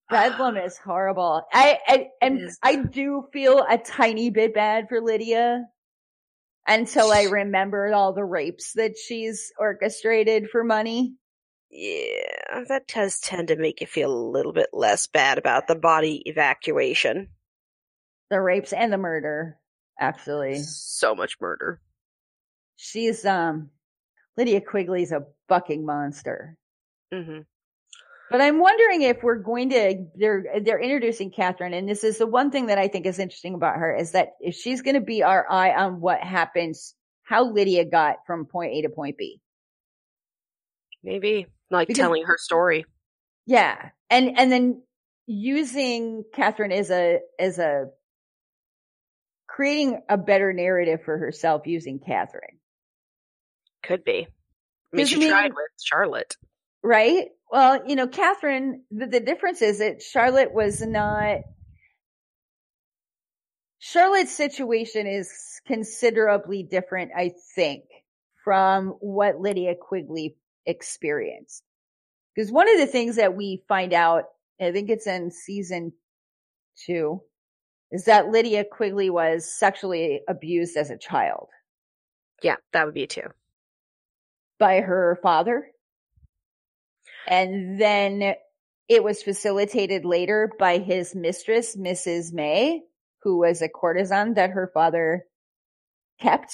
Bedlam 0.09 0.57
is 0.57 0.77
horrible. 0.77 1.43
I, 1.51 1.79
I 1.87 2.07
and. 2.21 2.49
I 2.61 2.75
do 2.75 3.27
feel 3.33 3.65
a 3.67 3.77
tiny 3.77 4.29
bit 4.29 4.53
bad 4.53 4.87
for 4.89 5.01
Lydia 5.01 5.65
until 6.67 7.11
I 7.11 7.23
remembered 7.23 7.93
all 7.93 8.13
the 8.13 8.23
rapes 8.23 8.73
that 8.73 8.93
she's 8.97 9.51
orchestrated 9.59 10.49
for 10.49 10.63
money. 10.63 11.15
Yeah, 11.69 12.63
that 12.69 12.87
does 12.87 13.19
tend 13.19 13.49
to 13.49 13.55
make 13.55 13.81
you 13.81 13.87
feel 13.87 14.11
a 14.11 14.29
little 14.31 14.53
bit 14.53 14.69
less 14.71 15.07
bad 15.07 15.37
about 15.37 15.67
the 15.67 15.75
body 15.75 16.21
evacuation. 16.25 17.29
The 18.29 18.39
rapes 18.41 18.73
and 18.73 18.93
the 18.93 18.97
murder, 18.97 19.57
actually. 19.99 20.59
So 20.59 21.15
much 21.15 21.37
murder. 21.41 21.81
She's 22.77 23.25
um 23.25 23.71
Lydia 24.37 24.61
Quigley's 24.61 25.11
a 25.11 25.25
bucking 25.47 25.85
monster. 25.85 26.57
hmm 27.11 27.39
But 28.31 28.41
I'm 28.41 28.59
wondering 28.59 29.03
if 29.03 29.21
we're 29.21 29.35
going 29.37 29.69
to 29.69 30.05
they're 30.15 30.45
they're 30.63 30.79
introducing 30.81 31.31
Catherine, 31.31 31.73
and 31.73 31.87
this 31.87 32.03
is 32.03 32.17
the 32.17 32.25
one 32.27 32.49
thing 32.51 32.67
that 32.67 32.77
I 32.79 32.87
think 32.87 33.05
is 33.05 33.19
interesting 33.19 33.53
about 33.53 33.77
her 33.77 33.95
is 33.95 34.13
that 34.13 34.29
if 34.39 34.55
she's 34.55 34.81
going 34.81 34.95
to 34.95 35.01
be 35.01 35.21
our 35.23 35.45
eye 35.49 35.73
on 35.75 36.01
what 36.01 36.19
happens, 36.21 36.95
how 37.23 37.45
Lydia 37.51 37.85
got 37.85 38.17
from 38.25 38.45
point 38.45 38.73
A 38.73 38.81
to 38.81 38.89
point 38.89 39.17
B. 39.17 39.39
Maybe 41.03 41.45
like 41.69 41.87
Because- 41.87 41.99
telling 42.01 42.25
her 42.25 42.37
story. 42.39 42.85
Yeah, 43.45 43.89
and 44.09 44.37
and 44.39 44.51
then 44.51 44.81
using 45.27 46.23
Catherine 46.33 46.71
as 46.71 46.89
a 46.89 47.19
as 47.39 47.59
a 47.59 47.89
creating 49.47 50.01
a 50.09 50.17
better 50.17 50.51
narrative 50.51 51.03
for 51.05 51.17
herself 51.17 51.67
using 51.67 51.99
Catherine, 51.99 52.57
Could 53.83 54.03
be. 54.03 54.27
I 54.91 54.95
mean, 54.97 55.05
she 55.05 55.17
mean- 55.19 55.29
tried 55.29 55.53
with 55.53 55.69
Charlotte. 55.83 56.35
right? 56.83 57.27
Well, 57.51 57.87
you 57.87 57.95
know, 57.95 58.07
Catherine. 58.07 58.83
The, 58.91 59.07
the 59.07 59.19
difference 59.21 59.61
is 59.61 59.79
that 59.79 60.01
Charlotte 60.01 60.53
was 60.53 60.81
not. 60.81 61.39
Charlotte's 63.79 64.33
situation 64.35 65.07
is 65.07 65.31
considerably 65.67 66.63
different, 66.63 67.11
I 67.15 67.33
think, 67.55 67.83
from 68.43 68.89
what 68.99 69.39
Lydia 69.39 69.75
Quigley 69.79 70.37
experienced. 70.65 71.63
Because 72.35 72.51
one 72.51 72.69
of 72.69 72.79
the 72.79 72.87
things 72.87 73.17
that 73.17 73.35
we 73.35 73.63
find 73.67 73.93
out, 73.93 74.25
I 74.61 74.71
think 74.71 74.89
it's 74.89 75.07
in 75.07 75.31
season 75.31 75.93
two, 76.85 77.21
is 77.91 78.05
that 78.05 78.29
Lydia 78.29 78.65
Quigley 78.65 79.09
was 79.09 79.45
sexually 79.53 80.21
abused 80.27 80.77
as 80.77 80.89
a 80.91 80.97
child 80.97 81.49
Yeah, 82.43 82.57
that 82.73 82.85
would 82.85 82.95
be 82.95 83.07
too. 83.07 83.29
by 84.59 84.81
her 84.81 85.19
father. 85.23 85.67
And 87.27 87.79
then 87.79 88.35
it 88.87 89.03
was 89.03 89.23
facilitated 89.23 90.05
later 90.05 90.51
by 90.59 90.77
his 90.77 91.15
mistress, 91.15 91.75
Mrs. 91.75 92.33
May, 92.33 92.81
who 93.23 93.39
was 93.39 93.61
a 93.61 93.69
courtesan 93.69 94.35
that 94.35 94.51
her 94.51 94.69
father 94.73 95.25
kept. 96.21 96.51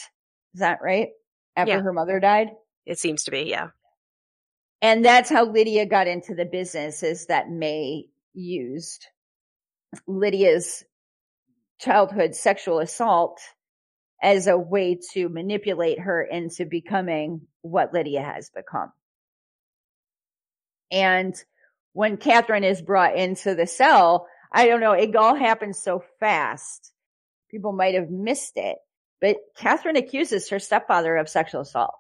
Is 0.54 0.62
that 0.62 0.80
right? 0.82 1.10
After 1.56 1.74
Yeah. 1.74 1.82
her 1.82 1.94
mother 1.94 2.20
died. 2.20 2.52
It 2.86 2.98
seems 3.00 3.26
to 3.26 3.32
be, 3.32 3.42
yeah. 3.42 3.70
And 4.82 5.06
that's 5.06 5.30
how 5.30 5.46
Lydia 5.46 5.86
got 5.86 6.08
into 6.08 6.34
the 6.34 6.46
business 6.46 7.04
is 7.04 7.28
that 7.28 7.50
May 7.50 8.06
used 8.34 9.06
Lydia's 10.08 10.84
childhood 11.80 12.34
sexual 12.34 12.80
assault 12.80 13.40
as 14.24 14.48
a 14.48 14.58
way 14.58 15.00
to 15.14 15.30
manipulate 15.30 16.00
her 16.00 16.24
into 16.24 16.66
becoming 16.66 17.42
what 17.62 17.94
Lydia 17.94 18.22
has 18.24 18.50
become. 18.50 18.92
And 20.92 21.36
when 21.94 22.18
Catherine 22.18 22.64
is 22.64 22.82
brought 22.82 23.16
into 23.16 23.56
the 23.56 23.68
cell, 23.68 24.28
I 24.52 24.68
don't 24.68 24.82
know, 24.82 24.94
it 24.94 25.16
all 25.16 25.36
happens 25.36 25.80
so 25.80 26.04
fast. 26.20 26.92
People 27.50 27.74
might 27.74 27.96
have 27.96 28.10
missed 28.10 28.54
it, 28.56 28.78
but 29.20 29.38
Catherine 29.58 29.98
accuses 29.98 30.50
her 30.50 30.60
stepfather 30.60 31.18
of 31.18 31.30
sexual 31.30 31.62
assault. 31.62 31.96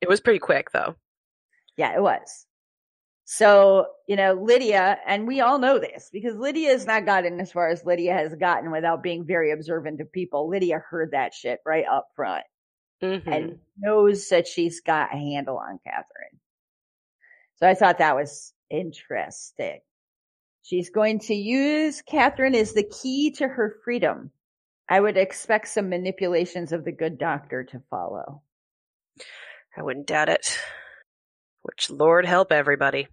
It 0.00 0.08
was 0.08 0.20
pretty 0.20 0.38
quick 0.38 0.70
though. 0.72 0.96
Yeah, 1.76 1.94
it 1.94 2.02
was. 2.02 2.46
So, 3.24 3.86
you 4.06 4.16
know, 4.16 4.34
Lydia, 4.34 4.98
and 5.06 5.26
we 5.26 5.40
all 5.40 5.58
know 5.58 5.78
this 5.78 6.10
because 6.12 6.36
Lydia 6.36 6.70
has 6.70 6.86
not 6.86 7.06
gotten 7.06 7.40
as 7.40 7.52
far 7.52 7.68
as 7.68 7.84
Lydia 7.84 8.12
has 8.12 8.34
gotten 8.34 8.70
without 8.70 9.02
being 9.02 9.24
very 9.24 9.52
observant 9.52 10.00
of 10.00 10.12
people. 10.12 10.48
Lydia 10.50 10.82
heard 10.90 11.12
that 11.12 11.32
shit 11.32 11.60
right 11.64 11.86
up 11.90 12.08
front 12.14 12.44
hmm 13.00 13.16
and 13.26 13.58
knows 13.78 14.28
that 14.28 14.46
she's 14.46 14.80
got 14.80 15.14
a 15.14 15.16
handle 15.16 15.56
on 15.56 15.78
Catherine. 15.84 16.40
So 17.62 17.68
I 17.68 17.74
thought 17.74 17.98
that 17.98 18.16
was 18.16 18.52
interesting. 18.70 19.78
She's 20.64 20.90
going 20.90 21.20
to 21.20 21.34
use 21.34 22.02
Catherine 22.02 22.56
as 22.56 22.72
the 22.72 22.82
key 22.82 23.30
to 23.38 23.46
her 23.46 23.76
freedom. 23.84 24.32
I 24.88 24.98
would 24.98 25.16
expect 25.16 25.68
some 25.68 25.88
manipulations 25.88 26.72
of 26.72 26.84
the 26.84 26.90
good 26.90 27.18
doctor 27.18 27.62
to 27.62 27.82
follow. 27.88 28.42
I 29.76 29.82
wouldn't 29.84 30.08
doubt 30.08 30.28
it. 30.28 30.58
Which 31.62 31.88
Lord 31.88 32.26
help 32.26 32.50
everybody. 32.50 33.06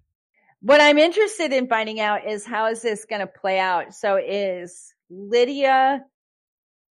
What 0.62 0.81
I'm 0.81 0.97
interested 0.97 1.53
in 1.53 1.67
finding 1.67 1.99
out 1.99 2.27
is 2.27 2.43
how 2.43 2.69
is 2.71 2.81
this 2.81 3.05
going 3.05 3.21
to 3.21 3.27
play 3.27 3.59
out? 3.59 3.93
So 3.93 4.15
is 4.15 4.95
Lydia 5.12 6.03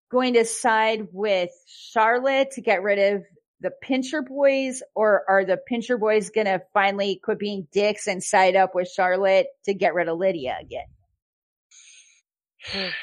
going 0.09 0.35
to 0.35 0.45
side 0.45 1.09
with 1.11 1.51
Charlotte 1.67 2.51
to 2.51 2.61
get 2.61 2.83
rid 2.83 3.15
of 3.15 3.23
the 3.61 3.71
Pincher 3.71 4.21
boys 4.21 4.81
or 4.95 5.23
are 5.27 5.45
the 5.45 5.57
Pincher 5.57 5.97
boys 5.97 6.29
going 6.29 6.45
to 6.47 6.61
finally 6.73 7.19
quit 7.23 7.39
being 7.39 7.67
dicks 7.71 8.07
and 8.07 8.23
side 8.23 8.55
up 8.55 8.73
with 8.75 8.89
Charlotte 8.89 9.47
to 9.65 9.73
get 9.73 9.93
rid 9.93 10.07
of 10.07 10.17
Lydia 10.17 10.57
again? 10.61 10.87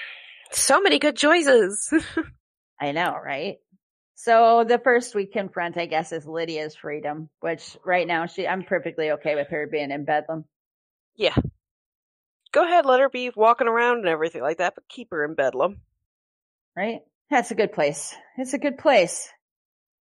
So 0.52 0.80
many 0.80 1.00
good 1.00 1.16
choices. 1.16 1.92
I 2.80 2.92
know, 2.92 3.16
right? 3.22 3.56
So 4.14 4.64
the 4.66 4.78
first 4.78 5.14
we 5.14 5.26
confront, 5.26 5.76
I 5.76 5.86
guess, 5.86 6.12
is 6.12 6.24
Lydia's 6.24 6.76
freedom, 6.76 7.28
which 7.40 7.76
right 7.84 8.06
now 8.06 8.26
she, 8.26 8.46
I'm 8.46 8.62
perfectly 8.62 9.10
okay 9.10 9.34
with 9.34 9.48
her 9.48 9.66
being 9.66 9.90
in 9.90 10.04
Bedlam. 10.04 10.44
Yeah. 11.16 11.34
Go 12.52 12.64
ahead, 12.64 12.86
let 12.86 13.00
her 13.00 13.08
be 13.10 13.30
walking 13.34 13.66
around 13.66 13.98
and 13.98 14.08
everything 14.08 14.40
like 14.40 14.58
that, 14.58 14.74
but 14.76 14.88
keep 14.88 15.10
her 15.10 15.24
in 15.24 15.34
Bedlam. 15.34 15.80
right? 16.76 17.00
That's 17.28 17.50
a 17.50 17.56
good 17.56 17.72
place. 17.72 18.14
It's 18.38 18.54
a 18.54 18.58
good 18.58 18.78
place. 18.78 19.28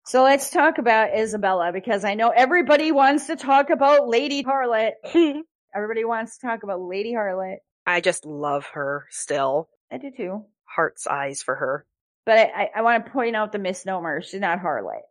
So 0.06 0.24
let's 0.24 0.50
talk 0.50 0.78
about 0.78 1.18
Isabella 1.18 1.72
because 1.72 2.04
I 2.04 2.16
know 2.16 2.30
everybody 2.30 2.92
wants 2.92 3.28
to 3.28 3.36
talk 3.36 3.70
about 3.70 4.08
Lady 4.08 4.44
Harlot. 4.44 4.92
Everybody 5.74 6.04
wants 6.04 6.38
to 6.38 6.48
talk 6.48 6.64
about 6.64 6.82
Lady 6.82 7.14
Harlot. 7.14 7.58
I 7.86 8.02
just 8.02 8.26
love 8.26 8.66
her 8.74 9.06
still. 9.10 9.70
I 9.92 9.98
do 9.98 10.12
too. 10.16 10.46
Heart's 10.66 11.08
eyes 11.08 11.42
for 11.42 11.56
her. 11.56 11.86
But 12.26 12.40
I, 12.40 12.44
I, 12.44 12.70
I 12.78 12.82
want 12.82 13.06
to 13.06 13.12
point 13.12 13.36
out 13.36 13.52
the 13.52 13.60
misnomer. 13.60 14.22
She's 14.22 14.40
not 14.40 14.60
Harlot. 14.60 15.02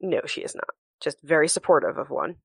No, 0.00 0.22
she 0.26 0.40
is 0.40 0.54
not. 0.54 0.68
Just 1.00 1.18
very 1.22 1.48
supportive 1.48 1.98
of 1.98 2.10
one. 2.10 2.36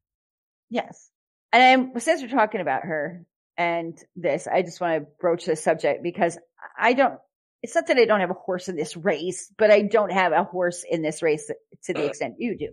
Yes. 0.70 1.10
And 1.52 1.64
I'm, 1.64 2.00
since 2.00 2.22
we're 2.22 2.28
talking 2.30 2.62
about 2.62 2.84
her 2.84 3.26
and 3.58 3.98
this, 4.16 4.48
I 4.48 4.62
just 4.62 4.82
want 4.82 5.04
to 5.04 5.08
broach 5.20 5.46
this 5.46 5.64
subject 5.64 6.04
because 6.04 6.38
I 6.78 6.94
don't, 6.94 7.20
it's 7.64 7.76
not 7.76 7.88
that 7.88 7.98
I 7.98 8.04
don't 8.04 8.20
have 8.20 8.30
a 8.30 8.34
horse 8.34 8.68
in 8.68 8.76
this 8.76 8.98
race, 8.98 9.50
but 9.58 9.72
I 9.72 9.84
don't 9.84 10.12
have 10.12 10.34
a 10.34 10.44
horse 10.44 10.84
in 10.88 11.02
this 11.02 11.24
race 11.24 11.50
to 11.86 11.94
the 11.94 12.06
extent 12.06 12.36
you 12.38 12.58
do. 12.58 12.70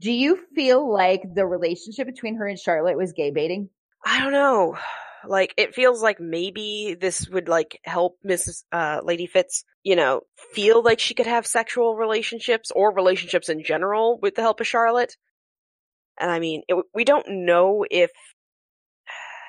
Do 0.00 0.12
you 0.12 0.38
feel 0.54 0.90
like 0.90 1.22
the 1.34 1.44
relationship 1.44 2.06
between 2.06 2.36
her 2.36 2.46
and 2.46 2.58
Charlotte 2.58 2.96
was 2.96 3.12
gay 3.12 3.32
baiting? 3.32 3.68
I 4.06 4.20
don't 4.20 4.32
know. 4.32 4.78
Like, 5.26 5.52
it 5.58 5.74
feels 5.74 6.00
like 6.02 6.20
maybe 6.20 6.96
this 6.98 7.28
would 7.28 7.48
like 7.48 7.80
help 7.82 8.16
Mrs. 8.26 8.62
Uh, 8.72 9.00
Lady 9.02 9.26
Fitz, 9.26 9.64
you 9.82 9.96
know, 9.96 10.22
feel 10.54 10.82
like 10.82 11.00
she 11.00 11.14
could 11.14 11.26
have 11.26 11.46
sexual 11.46 11.96
relationships 11.96 12.70
or 12.70 12.94
relationships 12.94 13.48
in 13.48 13.62
general 13.62 14.18
with 14.22 14.36
the 14.36 14.42
help 14.42 14.60
of 14.60 14.68
Charlotte. 14.68 15.16
And 16.18 16.30
I 16.30 16.38
mean, 16.38 16.62
it, 16.68 16.76
we 16.94 17.04
don't 17.04 17.26
know 17.44 17.84
if, 17.90 18.12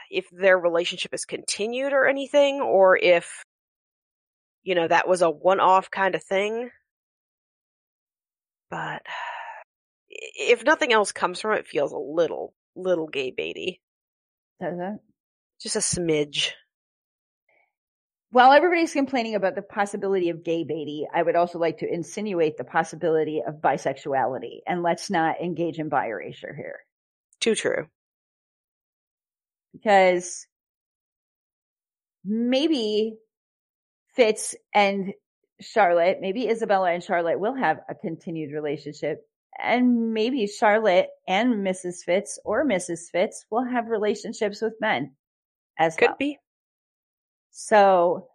if 0.10 0.26
their 0.32 0.58
relationship 0.58 1.14
is 1.14 1.26
continued 1.26 1.94
or 1.94 2.08
anything, 2.08 2.60
or 2.60 2.98
if, 2.98 3.46
you 4.64 4.76
know, 4.76 4.88
that 4.88 5.08
was 5.08 5.22
a 5.22 5.30
one-off 5.30 5.90
kind 5.92 6.16
of 6.16 6.24
thing. 6.24 6.70
But 8.70 9.02
if 10.10 10.64
nothing 10.64 10.94
else 10.94 11.12
comes 11.12 11.42
from 11.42 11.54
it, 11.54 11.60
it 11.60 11.68
feels 11.68 11.92
a 11.92 11.98
little, 11.98 12.54
little 12.76 13.08
gay 13.08 13.32
baity. 13.32 13.80
Does 14.62 14.78
it? 14.80 15.00
Just 15.62 15.76
a 15.76 15.80
smidge. 15.80 16.52
While 18.32 18.54
everybody's 18.54 18.94
complaining 18.94 19.36
about 19.36 19.56
the 19.56 19.62
possibility 19.62 20.30
of 20.30 20.44
gay 20.44 20.64
baity, 20.64 21.02
I 21.14 21.22
would 21.22 21.36
also 21.36 21.60
like 21.60 21.80
to 21.80 21.94
insinuate 21.94 22.58
the 22.58 22.64
possibility 22.64 23.42
of 23.46 23.56
bisexuality. 23.56 24.60
And 24.66 24.84
let's 24.84 25.10
not 25.10 25.42
engage 25.42 25.80
in 25.80 25.90
bi 25.90 26.08
erasure 26.08 26.54
here. 26.56 26.80
Too 27.42 27.56
true. 27.56 27.88
because 29.74 30.48
maybe 32.24 33.18
Fitz 34.22 34.56
and 34.74 35.14
Charlotte, 35.60 36.20
maybe 36.22 36.48
Isabella 36.48 36.92
and 36.92 37.04
Charlotte 37.04 37.40
will 37.40 37.56
have 37.56 37.80
a 37.90 37.96
continued 37.96 38.54
relationship. 38.54 39.26
And 39.60 40.14
maybe 40.14 40.46
Charlotte 40.48 41.10
and 41.28 41.56
Mrs. 41.66 42.04
Fitz 42.06 42.38
or 42.46 42.64
Mrs. 42.64 43.10
Fitz 43.12 43.46
will 43.50 43.64
have 43.66 43.88
relationships 43.88 44.62
with 44.62 44.74
men 44.80 45.16
as 45.80 45.94
well. 45.94 45.98
Could 45.98 46.08
well. 46.10 46.16
be. 46.20 46.40
So 47.50 48.28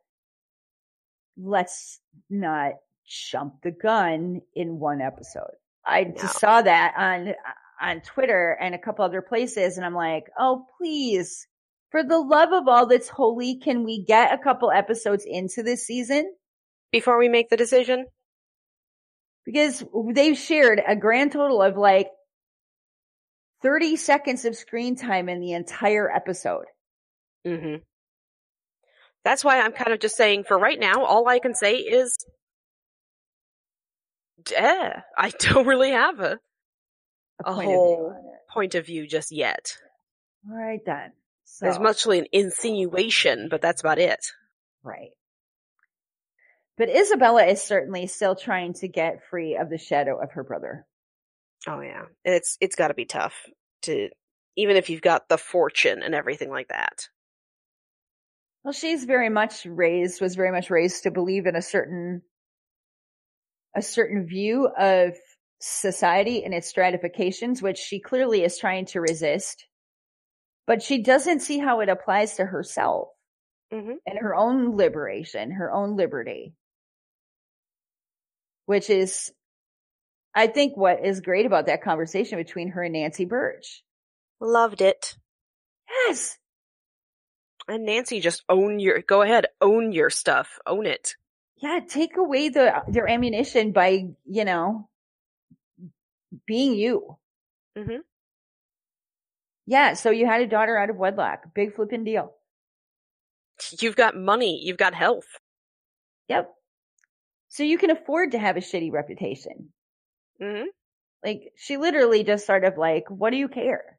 let's 1.36 2.00
not 2.28 2.72
jump 3.06 3.62
the 3.62 3.70
gun 3.70 4.40
in 4.56 4.80
one 4.80 5.00
episode. 5.00 5.54
I 5.84 6.02
No. 6.04 6.14
just 6.16 6.40
saw 6.40 6.62
that 6.62 6.94
on 6.96 7.34
on 7.80 8.00
Twitter 8.00 8.56
and 8.60 8.74
a 8.74 8.78
couple 8.78 9.04
other 9.04 9.22
places 9.22 9.76
and 9.76 9.86
I'm 9.86 9.94
like, 9.94 10.30
"Oh, 10.38 10.66
please. 10.78 11.46
For 11.90 12.02
the 12.02 12.18
love 12.18 12.52
of 12.52 12.66
all 12.68 12.86
that's 12.86 13.08
holy, 13.08 13.56
can 13.58 13.84
we 13.84 14.02
get 14.02 14.32
a 14.32 14.38
couple 14.42 14.70
episodes 14.70 15.24
into 15.26 15.62
this 15.62 15.86
season?" 15.86 16.34
Before 16.92 17.18
we 17.18 17.28
make 17.28 17.48
the 17.50 17.56
decision, 17.56 18.06
Because 19.44 19.84
they've 20.12 20.36
shared 20.36 20.80
a 20.86 20.96
grand 20.96 21.32
total 21.32 21.62
of 21.62 21.76
like 21.76 22.08
30 23.62 23.96
seconds 23.96 24.44
of 24.44 24.56
screen 24.56 24.96
time 24.96 25.28
in 25.28 25.40
the 25.40 25.52
entire 25.52 26.10
episode. 26.10 26.64
hmm 27.44 27.76
That's 29.24 29.44
why 29.44 29.60
I'm 29.60 29.72
kind 29.72 29.92
of 29.92 30.00
just 30.00 30.16
saying 30.16 30.44
for 30.44 30.58
right 30.58 30.78
now, 30.78 31.04
all 31.04 31.28
I 31.28 31.38
can 31.38 31.54
say 31.54 31.76
is, 31.76 32.16
yeah, 34.50 35.02
I 35.16 35.30
don't 35.38 35.66
really 35.66 35.90
have 35.92 36.20
a, 36.20 36.38
A 37.44 37.50
A 37.50 37.54
point 37.54 37.66
whole- 37.68 38.10
it. 38.10 38.52
point 38.52 38.74
of 38.74 38.86
view 38.86 39.06
just 39.06 39.30
yet. 39.32 39.76
All 40.48 40.56
right 40.56 40.80
then. 40.84 41.12
So, 41.56 41.64
There's 41.64 41.80
mostly 41.80 42.18
an 42.18 42.26
insinuation, 42.32 43.48
but 43.50 43.62
that's 43.62 43.80
about 43.80 43.98
it. 43.98 44.20
Right. 44.82 45.12
But 46.76 46.90
Isabella 46.90 47.46
is 47.46 47.62
certainly 47.62 48.08
still 48.08 48.36
trying 48.36 48.74
to 48.74 48.88
get 48.88 49.24
free 49.30 49.56
of 49.56 49.70
the 49.70 49.78
shadow 49.78 50.20
of 50.20 50.32
her 50.32 50.44
brother. 50.44 50.84
Oh 51.66 51.80
yeah, 51.80 52.02
and 52.26 52.34
it's 52.34 52.58
it's 52.60 52.76
got 52.76 52.88
to 52.88 52.94
be 52.94 53.06
tough 53.06 53.32
to 53.84 54.10
even 54.54 54.76
if 54.76 54.90
you've 54.90 55.00
got 55.00 55.30
the 55.30 55.38
fortune 55.38 56.02
and 56.02 56.14
everything 56.14 56.50
like 56.50 56.68
that. 56.68 57.08
Well, 58.62 58.74
she's 58.74 59.04
very 59.04 59.30
much 59.30 59.64
raised, 59.64 60.20
was 60.20 60.34
very 60.34 60.52
much 60.52 60.68
raised 60.68 61.04
to 61.04 61.10
believe 61.10 61.46
in 61.46 61.56
a 61.56 61.62
certain, 61.62 62.20
a 63.74 63.80
certain 63.80 64.26
view 64.26 64.68
of 64.78 65.16
society 65.58 66.44
and 66.44 66.52
its 66.52 66.68
stratifications, 66.68 67.62
which 67.62 67.78
she 67.78 67.98
clearly 67.98 68.44
is 68.44 68.58
trying 68.58 68.84
to 68.86 69.00
resist. 69.00 69.66
But 70.66 70.82
she 70.82 71.02
doesn't 71.02 71.40
see 71.40 71.58
how 71.58 71.80
it 71.80 71.88
applies 71.88 72.36
to 72.36 72.44
herself 72.44 73.08
hmm 73.72 73.92
and 74.06 74.18
her 74.18 74.34
own 74.34 74.76
liberation, 74.76 75.50
her 75.52 75.72
own 75.72 75.96
liberty. 75.96 76.54
Which 78.66 78.90
is, 78.90 79.32
I 80.34 80.48
think 80.48 80.76
what 80.76 81.04
is 81.04 81.20
great 81.20 81.46
about 81.46 81.66
that 81.66 81.82
conversation 81.82 82.38
between 82.38 82.70
her 82.70 82.82
and 82.82 82.92
Nancy 82.92 83.24
Birch. 83.24 83.84
Loved 84.40 84.80
it. 84.80 85.16
Yes. 85.88 86.36
And 87.68 87.84
Nancy, 87.84 88.20
just 88.20 88.42
own 88.48 88.78
your, 88.80 89.02
go 89.02 89.22
ahead, 89.22 89.46
own 89.60 89.92
your 89.92 90.10
stuff, 90.10 90.58
own 90.66 90.86
it. 90.86 91.14
Yeah. 91.58 91.80
Take 91.88 92.16
away 92.16 92.48
the, 92.48 92.82
their 92.88 93.08
ammunition 93.08 93.72
by, 93.72 94.08
you 94.24 94.44
know, 94.44 94.88
being 96.46 96.74
you. 96.74 97.16
Mm 97.78 97.84
hmm 97.84 97.96
Yeah. 99.66 99.94
So 99.94 100.10
you 100.10 100.26
had 100.26 100.42
a 100.42 100.46
daughter 100.46 100.76
out 100.78 100.90
of 100.90 100.96
wedlock. 100.96 101.54
Big 101.54 101.74
flipping 101.74 102.04
deal. 102.04 102.32
You've 103.80 103.96
got 103.96 104.16
money, 104.16 104.60
you've 104.64 104.76
got 104.78 104.94
health. 104.94 105.26
Yep. 106.28 106.52
So 107.48 107.62
you 107.62 107.78
can 107.78 107.90
afford 107.90 108.32
to 108.32 108.38
have 108.38 108.56
a 108.56 108.60
shitty 108.60 108.92
reputation. 108.92 109.72
hmm 110.40 110.64
Like 111.24 111.52
she 111.56 111.76
literally 111.76 112.24
just 112.24 112.46
sort 112.46 112.64
of 112.64 112.76
like, 112.78 113.04
what 113.08 113.30
do 113.30 113.36
you 113.36 113.48
care? 113.48 113.98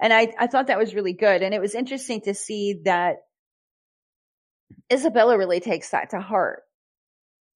And 0.00 0.12
I, 0.12 0.34
I 0.38 0.46
thought 0.46 0.68
that 0.68 0.78
was 0.78 0.94
really 0.94 1.12
good. 1.12 1.42
And 1.42 1.54
it 1.54 1.60
was 1.60 1.74
interesting 1.74 2.22
to 2.22 2.34
see 2.34 2.80
that 2.84 3.16
Isabella 4.92 5.38
really 5.38 5.60
takes 5.60 5.90
that 5.90 6.10
to 6.10 6.20
heart. 6.20 6.62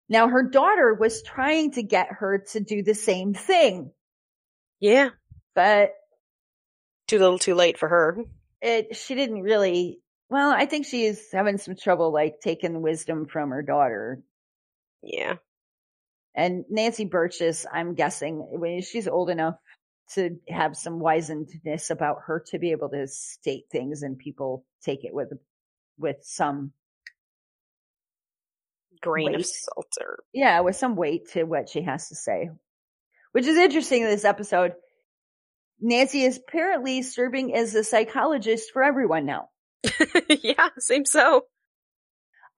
Now 0.08 0.28
her 0.28 0.42
daughter 0.42 0.94
was 0.94 1.22
trying 1.22 1.72
to 1.72 1.82
get 1.82 2.08
her 2.10 2.38
to 2.52 2.60
do 2.60 2.82
the 2.82 2.94
same 2.94 3.34
thing, 3.34 3.92
Yeah, 4.80 5.10
but 5.54 5.92
too 7.08 7.18
little, 7.18 7.38
too 7.38 7.54
late 7.54 7.78
for 7.78 7.88
her. 7.88 8.18
it, 8.62 8.96
she 8.96 9.14
didn't 9.16 9.42
really, 9.42 10.00
well, 10.30 10.50
I 10.50 10.66
think 10.66 10.86
she's 10.86 11.32
having 11.32 11.58
some 11.58 11.74
trouble 11.74 12.12
like 12.12 12.40
taking 12.40 12.80
wisdom 12.80 13.26
from 13.26 13.50
her 13.50 13.62
daughter. 13.62 14.22
Yeah, 15.02 15.34
And 16.34 16.64
Nancy 16.70 17.04
Birches, 17.04 17.66
I'm 17.72 17.94
guessing 17.94 18.36
when 18.36 18.82
she's 18.82 19.08
old 19.08 19.30
enough 19.30 19.56
to 20.14 20.38
have 20.48 20.76
some 20.76 21.00
wizenedness 21.00 21.90
about 21.90 22.18
her 22.26 22.44
to 22.48 22.58
be 22.58 22.70
able 22.70 22.88
to 22.90 23.06
state 23.08 23.64
things 23.70 24.02
and 24.02 24.16
people 24.18 24.64
take 24.82 25.04
it 25.04 25.12
with, 25.12 25.32
with 25.98 26.16
some, 26.22 26.72
grain 29.00 29.34
of 29.34 29.46
salt 29.46 29.92
or 30.00 30.24
yeah, 30.32 30.60
with 30.60 30.76
some 30.76 30.96
weight 30.96 31.28
to 31.32 31.44
what 31.44 31.68
she 31.68 31.82
has 31.82 32.08
to 32.08 32.14
say. 32.14 32.50
Which 33.32 33.46
is 33.46 33.56
interesting 33.56 34.02
in 34.02 34.08
this 34.08 34.24
episode. 34.24 34.72
Nancy 35.80 36.22
is 36.22 36.38
apparently 36.38 37.02
serving 37.02 37.54
as 37.54 37.74
a 37.74 37.84
psychologist 37.84 38.70
for 38.72 38.82
everyone 38.82 39.26
now. 39.26 39.48
yeah, 40.28 40.68
seems 40.78 41.10
so. 41.10 41.42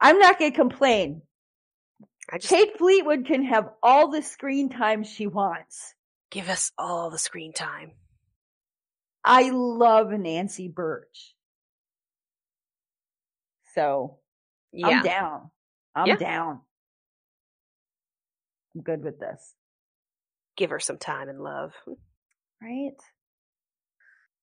I'm 0.00 0.18
not 0.18 0.38
going 0.38 0.52
to 0.52 0.56
complain. 0.56 1.22
Just 2.38 2.48
Kate 2.48 2.78
Fleetwood 2.78 3.26
can 3.26 3.44
have 3.44 3.70
all 3.82 4.08
the 4.10 4.22
screen 4.22 4.70
time 4.70 5.04
she 5.04 5.26
wants. 5.26 5.94
give 6.30 6.48
us 6.48 6.72
all 6.78 7.10
the 7.10 7.18
screen 7.18 7.52
time. 7.52 7.92
I 9.24 9.50
love 9.50 10.10
Nancy 10.10 10.68
Birch. 10.68 11.34
So 13.74 14.18
Yeah, 14.72 14.98
I'm 14.98 15.02
down. 15.02 15.50
I'm 15.94 16.08
Yeah. 16.08 16.16
down. 16.16 16.60
I'm 18.74 18.82
good 18.82 19.02
with 19.04 19.18
this. 19.20 19.54
give 20.56 20.70
her 20.70 20.80
some 20.80 20.98
time 20.98 21.28
and 21.28 21.40
love. 21.40 21.72
Right? 22.62 22.96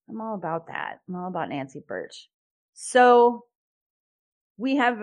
I'm 0.10 0.21
all 0.21 0.36
about 0.36 0.67
that. 0.67 0.99
I'm 1.08 1.15
all 1.15 1.27
about 1.27 1.49
Nancy 1.49 1.82
Birch. 1.86 2.30
So 2.73 3.45
we 4.58 4.77
have 4.77 4.97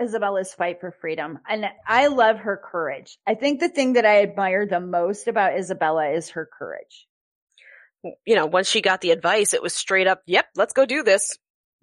Isabella's 0.00 0.54
fight 0.54 0.80
for 0.80 0.92
freedom 1.00 1.38
and 1.48 1.66
I 1.86 2.06
love 2.06 2.38
her 2.38 2.60
courage. 2.62 3.18
I 3.26 3.34
think 3.34 3.60
the 3.60 3.68
thing 3.68 3.94
that 3.94 4.06
I 4.06 4.22
admire 4.22 4.66
the 4.66 4.80
most 4.80 5.28
about 5.28 5.58
Isabella 5.58 6.10
is 6.10 6.30
her 6.30 6.48
courage. 6.58 7.06
You 8.24 8.34
know, 8.34 8.46
once 8.46 8.68
she 8.68 8.80
got 8.80 9.02
the 9.02 9.10
advice, 9.10 9.52
it 9.52 9.62
was 9.62 9.74
straight 9.74 10.06
up, 10.06 10.22
yep, 10.26 10.46
let's 10.56 10.72
go 10.72 10.86
do 10.86 11.02
this. 11.02 11.36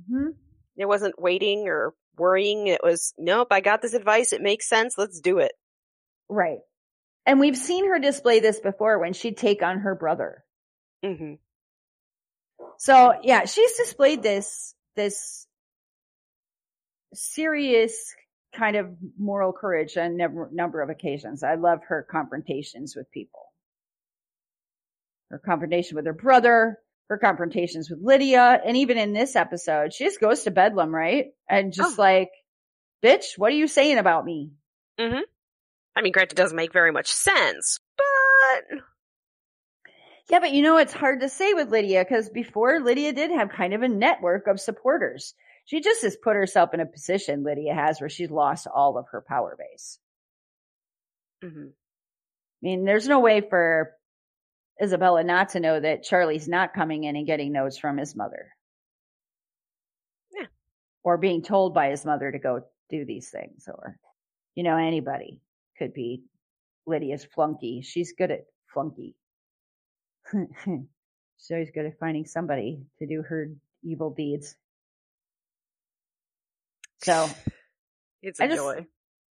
hmm 0.09 0.29
It 0.75 0.87
wasn't 0.87 1.21
waiting 1.21 1.67
or 1.67 1.93
worrying. 2.17 2.67
It 2.67 2.81
was, 2.83 3.13
nope, 3.19 3.49
I 3.51 3.61
got 3.61 3.83
this 3.83 3.93
advice. 3.93 4.33
It 4.33 4.41
makes 4.41 4.67
sense. 4.67 4.97
Let's 4.97 5.19
do 5.19 5.37
it. 5.37 5.51
Right. 6.27 6.59
And 7.27 7.39
we've 7.41 7.57
seen 7.57 7.87
her 7.89 7.99
display 7.99 8.39
this 8.39 8.59
before 8.59 8.97
when 8.99 9.13
she'd 9.13 9.37
take 9.37 9.61
on 9.61 9.79
her 9.79 9.93
brother. 9.93 10.43
hmm 11.03 11.33
So 12.79 13.13
yeah, 13.21 13.45
she's 13.45 13.73
displayed 13.77 14.23
this, 14.23 14.73
this 14.95 15.45
serious 17.13 18.13
kind 18.55 18.77
of 18.77 18.87
moral 19.19 19.51
courage 19.53 19.97
on 19.97 20.19
a 20.19 20.27
number 20.55 20.81
of 20.81 20.89
occasions. 20.89 21.43
I 21.43 21.55
love 21.55 21.79
her 21.89 22.07
confrontations 22.09 22.95
with 22.95 23.11
people. 23.11 23.41
Her 25.29 25.39
confrontation 25.45 25.97
with 25.97 26.05
her 26.05 26.13
brother, 26.13 26.79
her 27.09 27.17
confrontations 27.17 27.89
with 27.89 27.99
Lydia, 28.01 28.61
and 28.65 28.77
even 28.77 28.97
in 28.97 29.11
this 29.11 29.35
episode, 29.35 29.93
she 29.93 30.05
just 30.05 30.21
goes 30.21 30.43
to 30.43 30.51
Bedlam, 30.51 30.95
right? 30.95 31.25
And 31.49 31.73
just 31.73 31.99
Oh. 31.99 32.01
like, 32.01 32.29
bitch, 33.03 33.37
what 33.37 33.51
are 33.51 33.55
you 33.57 33.67
saying 33.67 33.97
about 33.97 34.23
me? 34.25 34.51
hmm 34.97 35.19
I 35.97 36.01
mean, 36.03 36.11
granted, 36.11 36.37
it 36.37 36.41
doesn't 36.41 36.55
make 36.55 36.71
very 36.71 36.91
much 36.91 37.11
sense, 37.11 37.79
but 37.97 38.79
Yeah, 40.29 40.39
but 40.39 40.51
you 40.51 40.61
know, 40.61 40.77
it's 40.77 40.93
hard 40.93 41.21
to 41.21 41.29
say 41.29 41.53
with 41.53 41.71
Lydia 41.71 42.03
because 42.03 42.29
before 42.29 42.79
Lydia 42.79 43.13
did 43.13 43.31
have 43.31 43.49
kind 43.49 43.73
of 43.73 43.81
a 43.81 43.87
network 43.87 44.45
of 44.45 44.59
supporters. 44.59 45.33
She 45.65 45.81
just 45.81 46.03
has 46.03 46.15
put 46.15 46.35
herself 46.35 46.73
in 46.73 46.81
a 46.81 46.85
position 46.85 47.43
Lydia 47.43 47.73
has 47.73 47.99
where 47.99 48.09
she's 48.09 48.29
lost 48.29 48.67
all 48.67 48.97
of 48.97 49.07
her 49.11 49.23
power 49.27 49.57
base. 49.57 49.99
Mhm. 51.43 51.71
I 51.71 51.73
mean, 52.61 52.85
there's 52.85 53.07
no 53.07 53.19
way 53.19 53.41
for 53.41 53.95
Isabella 54.81 55.23
not 55.23 55.49
to 55.49 55.59
know 55.59 55.79
that 55.79 56.03
Charlie's 56.03 56.47
not 56.47 56.75
coming 56.75 57.05
in 57.05 57.15
and 57.15 57.25
getting 57.25 57.51
notes 57.51 57.77
from 57.79 57.97
his 57.97 58.15
mother. 58.15 58.53
Yeah. 60.31 60.47
Or 61.03 61.17
being 61.17 61.41
told 61.41 61.73
by 61.73 61.89
his 61.89 62.05
mother 62.05 62.31
to 62.31 62.37
go 62.39 62.61
do 62.89 63.03
these 63.03 63.29
things 63.31 63.67
or, 63.67 63.97
you 64.53 64.63
know, 64.63 64.77
anybody 64.77 65.41
could 65.77 65.93
be 65.93 66.23
Lydia's 66.85 67.25
flunky. 67.25 67.81
She's 67.81 68.13
good 68.17 68.31
at 68.31 68.45
flunky. 68.73 69.15
She's 70.33 71.51
always 71.51 71.71
good 71.73 71.85
at 71.85 71.99
finding 71.99 72.25
somebody 72.25 72.81
to 72.99 73.07
do 73.07 73.21
her 73.21 73.51
evil 73.83 74.09
deeds. 74.09 74.55
So 77.03 77.29
it's 78.21 78.39
a 78.39 78.43
I 78.43 78.47
just- 78.47 78.59
joy. 78.59 78.85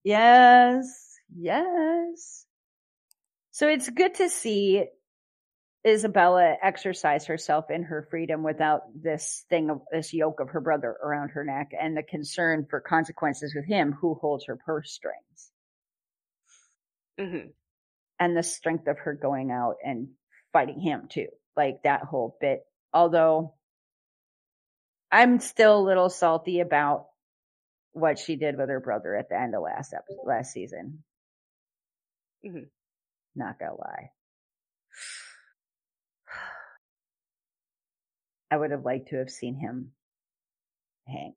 Yes, 0.04 1.18
yes. 1.36 2.46
So 3.52 3.68
it's 3.68 3.90
good 3.90 4.14
to 4.16 4.30
see 4.30 4.86
Isabella 5.86 6.56
exercise 6.62 7.26
herself 7.26 7.70
in 7.70 7.84
her 7.84 8.08
freedom 8.10 8.44
without 8.44 8.82
this 8.96 9.44
thing 9.50 9.70
of 9.70 9.82
this 9.92 10.14
yoke 10.14 10.40
of 10.40 10.50
her 10.50 10.62
brother 10.62 10.96
around 11.04 11.30
her 11.30 11.44
neck 11.44 11.72
and 11.78 11.98
the 11.98 12.04
concern 12.04 12.68
for 12.70 12.80
consequences 12.80 13.54
with 13.56 13.66
him 13.66 13.92
who 13.92 14.14
holds 14.16 14.46
her 14.46 14.56
purse 14.56 14.92
strings 14.92 15.52
hmm 17.20 17.48
and 18.20 18.36
the 18.36 18.44
strength 18.44 18.88
of 18.88 18.98
her 19.00 19.14
going 19.14 19.52
out 19.52 19.76
and 19.84 20.10
fighting 20.54 20.80
him 20.80 21.08
too. 21.10 21.28
Like 21.56 21.84
that 21.84 22.02
whole 22.04 22.38
bit. 22.42 22.62
Although 22.94 23.56
I'm 25.12 25.40
still 25.40 25.80
a 25.80 25.88
little 25.88 26.10
salty 26.10 26.60
about 26.60 27.08
what 27.94 28.20
she 28.20 28.36
did 28.36 28.58
with 28.58 28.70
her 28.70 28.80
brother 28.80 29.16
at 29.16 29.30
the 29.30 29.40
end 29.40 29.56
of 29.56 29.64
last 29.64 29.94
episode, 29.94 30.26
last 30.26 30.52
season. 30.52 31.04
Mhm. 32.44 32.70
Not 33.36 33.60
gonna 33.60 33.76
lie. 33.76 34.12
I 38.52 38.58
would 38.58 38.72
have 38.72 38.86
liked 38.86 39.10
to 39.10 39.18
have 39.18 39.30
seen 39.30 39.56
him 39.56 39.94
hang. 41.08 41.36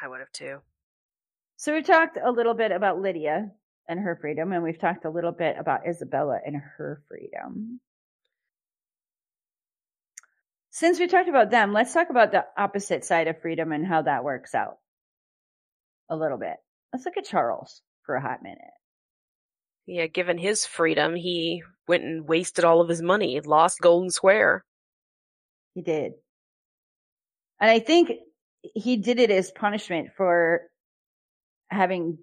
I 0.00 0.08
would 0.08 0.20
have 0.20 0.32
too. 0.32 0.60
So 1.56 1.74
we 1.74 1.82
talked 1.82 2.16
a 2.16 2.30
little 2.30 2.54
bit 2.54 2.72
about 2.72 3.00
Lydia 3.00 3.50
and 3.88 4.00
her 4.00 4.16
freedom, 4.20 4.52
and 4.52 4.62
we've 4.62 4.78
talked 4.78 5.04
a 5.04 5.10
little 5.10 5.32
bit 5.32 5.56
about 5.58 5.88
Isabella 5.88 6.38
and 6.44 6.56
her 6.56 7.02
freedom. 7.08 7.80
Since 10.70 11.00
we 11.00 11.06
talked 11.08 11.28
about 11.28 11.50
them, 11.50 11.72
let's 11.72 11.94
talk 11.94 12.10
about 12.10 12.30
the 12.30 12.44
opposite 12.56 13.04
side 13.04 13.26
of 13.26 13.40
freedom 13.40 13.72
and 13.72 13.86
how 13.86 14.02
that 14.02 14.22
works 14.22 14.54
out 14.54 14.76
a 16.10 16.16
little 16.16 16.38
bit. 16.38 16.56
Let's 16.92 17.04
look 17.04 17.16
at 17.16 17.24
Charles 17.24 17.82
for 18.04 18.14
a 18.14 18.20
hot 18.20 18.42
minute. 18.42 18.58
Yeah, 19.86 20.06
given 20.06 20.36
his 20.36 20.66
freedom, 20.66 21.16
he 21.16 21.62
went 21.88 22.04
and 22.04 22.28
wasted 22.28 22.64
all 22.64 22.82
of 22.82 22.90
his 22.90 23.00
money, 23.00 23.40
lost 23.40 23.80
Golden 23.80 24.10
Square. 24.10 24.64
He 25.74 25.80
did. 25.80 26.12
And 27.58 27.70
I 27.70 27.78
think 27.78 28.12
he 28.74 28.98
did 28.98 29.18
it 29.18 29.30
as 29.30 29.50
punishment 29.50 30.10
for 30.16 30.62
having 31.70 32.18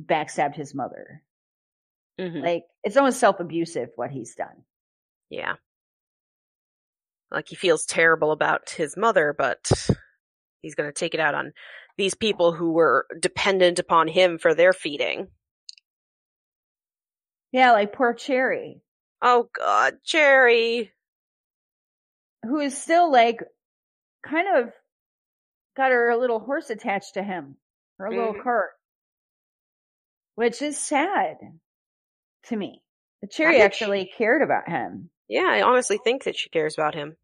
backstabbed 0.00 0.54
his 0.56 0.74
mother. 0.74 1.22
hmm 2.18 2.40
Like, 2.40 2.64
it's 2.84 2.96
almost 2.96 3.20
self 3.20 3.40
abusive 3.40 3.90
what 3.96 4.10
he's 4.10 4.34
done. 4.34 4.64
Yeah. 5.30 5.56
Like 7.30 7.48
he 7.48 7.56
feels 7.56 7.84
terrible 7.86 8.30
about 8.32 8.70
his 8.70 8.96
mother, 8.96 9.34
but 9.36 9.70
he's 10.62 10.74
gonna 10.74 10.92
take 10.92 11.14
it 11.14 11.20
out 11.20 11.34
on 11.34 11.52
these 11.96 12.14
people 12.14 12.52
who 12.52 12.72
were 12.72 13.06
dependent 13.20 13.78
upon 13.78 14.08
him 14.08 14.38
for 14.38 14.54
their 14.54 14.72
feeding. 14.72 15.28
Yeah, 17.52 17.72
like 17.72 17.92
poor 17.92 18.14
Cherry, 18.14 18.82
Oh 19.22 19.48
god, 19.52 19.98
Cherry. 20.04 20.92
who 22.42 22.60
is 22.60 22.80
still 22.80 23.10
like 23.10 23.40
kind 24.22 24.46
of 24.58 24.72
got 25.76 25.90
her 25.90 26.16
little 26.16 26.40
horse 26.40 26.70
attached 26.70 27.14
to 27.14 27.22
him, 27.22 27.56
her 27.98 28.10
little 28.10 28.34
Mhm. 28.34 28.42
cart, 28.42 28.75
which 30.36 30.62
is 30.62 30.78
sad 30.78 31.36
to 32.44 32.56
me. 32.56 32.82
But 33.20 33.30
Cherry 33.32 33.60
actually 33.60 34.10
cared 34.16 34.42
about 34.42 34.68
him. 34.68 35.10
Yeah, 35.28 35.46
I 35.48 35.62
honestly 35.62 35.98
think 36.02 36.24
that 36.24 36.36
she 36.36 36.48
cares 36.50 36.74
about 36.74 36.94
him. 36.94 37.16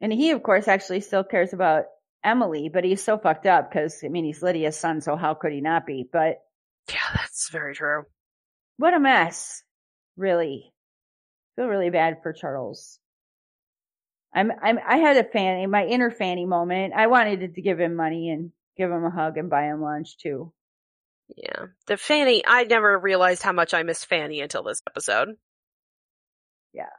And 0.00 0.12
he, 0.12 0.30
of 0.30 0.42
course, 0.42 0.66
actually 0.66 1.00
still 1.00 1.22
cares 1.24 1.52
about 1.52 1.84
Emily, 2.24 2.70
but 2.72 2.84
he's 2.84 3.02
so 3.02 3.18
fucked 3.18 3.46
up 3.46 3.70
because, 3.70 4.00
I 4.04 4.08
mean, 4.08 4.24
he's 4.24 4.42
Lydia's 4.42 4.78
son, 4.78 5.00
so 5.00 5.16
how 5.16 5.34
could 5.34 5.52
he 5.52 5.60
not 5.60 5.86
be? 5.86 6.08
But 6.10 6.38
Yeah, 6.88 7.00
that's 7.14 7.50
very 7.50 7.74
true. 7.74 8.04
what 8.78 8.94
a 8.94 9.00
mess. 9.00 9.62
Really. 10.16 10.72
feel 11.56 11.66
really 11.66 11.90
bad 11.90 12.18
for 12.22 12.32
Charles. 12.32 12.98
I'm, 14.34 14.50
I'm, 14.62 14.78
I 14.86 14.96
had 14.96 15.18
a 15.18 15.24
Fanny, 15.24 15.66
my 15.66 15.84
inner 15.84 16.10
Fanny 16.10 16.46
moment. 16.46 16.94
I 16.94 17.08
wanted 17.08 17.54
to 17.54 17.62
give 17.62 17.78
him 17.78 17.94
money 17.94 18.30
and 18.30 18.50
give 18.76 18.90
him 18.90 19.04
a 19.04 19.10
hug 19.10 19.36
and 19.36 19.50
buy 19.50 19.64
him 19.64 19.82
lunch 19.82 20.16
too. 20.16 20.52
Yeah. 21.36 21.66
The 21.86 21.96
Fanny, 21.96 22.42
I 22.46 22.64
never 22.64 22.98
realized 22.98 23.42
how 23.42 23.52
much 23.52 23.74
I 23.74 23.82
miss 23.82 24.04
Fanny 24.04 24.40
until 24.40 24.62
this 24.62 24.82
episode. 24.86 25.30
Yeah. 26.72 26.90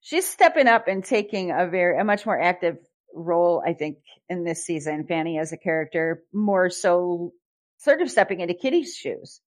She's 0.00 0.28
stepping 0.28 0.68
up 0.68 0.86
and 0.86 1.04
taking 1.04 1.50
a 1.50 1.66
very, 1.66 1.98
a 1.98 2.04
much 2.04 2.26
more 2.26 2.38
active 2.40 2.76
role, 3.14 3.62
I 3.66 3.72
think, 3.74 3.98
in 4.28 4.44
this 4.44 4.64
season. 4.64 5.06
Fanny 5.06 5.38
as 5.38 5.52
a 5.52 5.56
character, 5.56 6.22
more 6.32 6.68
so 6.68 7.32
sort 7.78 8.02
of 8.02 8.10
stepping 8.10 8.40
into 8.40 8.54
Kitty's 8.54 8.94
shoes. 8.94 9.40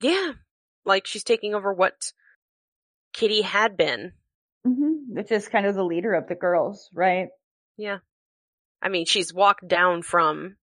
Yeah. 0.00 0.32
Like 0.84 1.06
she's 1.06 1.24
taking 1.24 1.54
over 1.54 1.72
what 1.72 2.12
Kitty 3.12 3.42
had 3.42 3.76
been. 3.76 4.12
hmm 4.64 4.92
Which 5.08 5.30
is 5.30 5.48
kind 5.48 5.66
of 5.66 5.74
the 5.74 5.84
leader 5.84 6.14
of 6.14 6.26
the 6.28 6.34
girls, 6.34 6.88
right? 6.94 7.28
Yeah. 7.76 7.98
I 8.82 8.88
mean, 8.88 9.06
she's 9.06 9.32
walked 9.32 9.66
down 9.66 10.02
from 10.02 10.56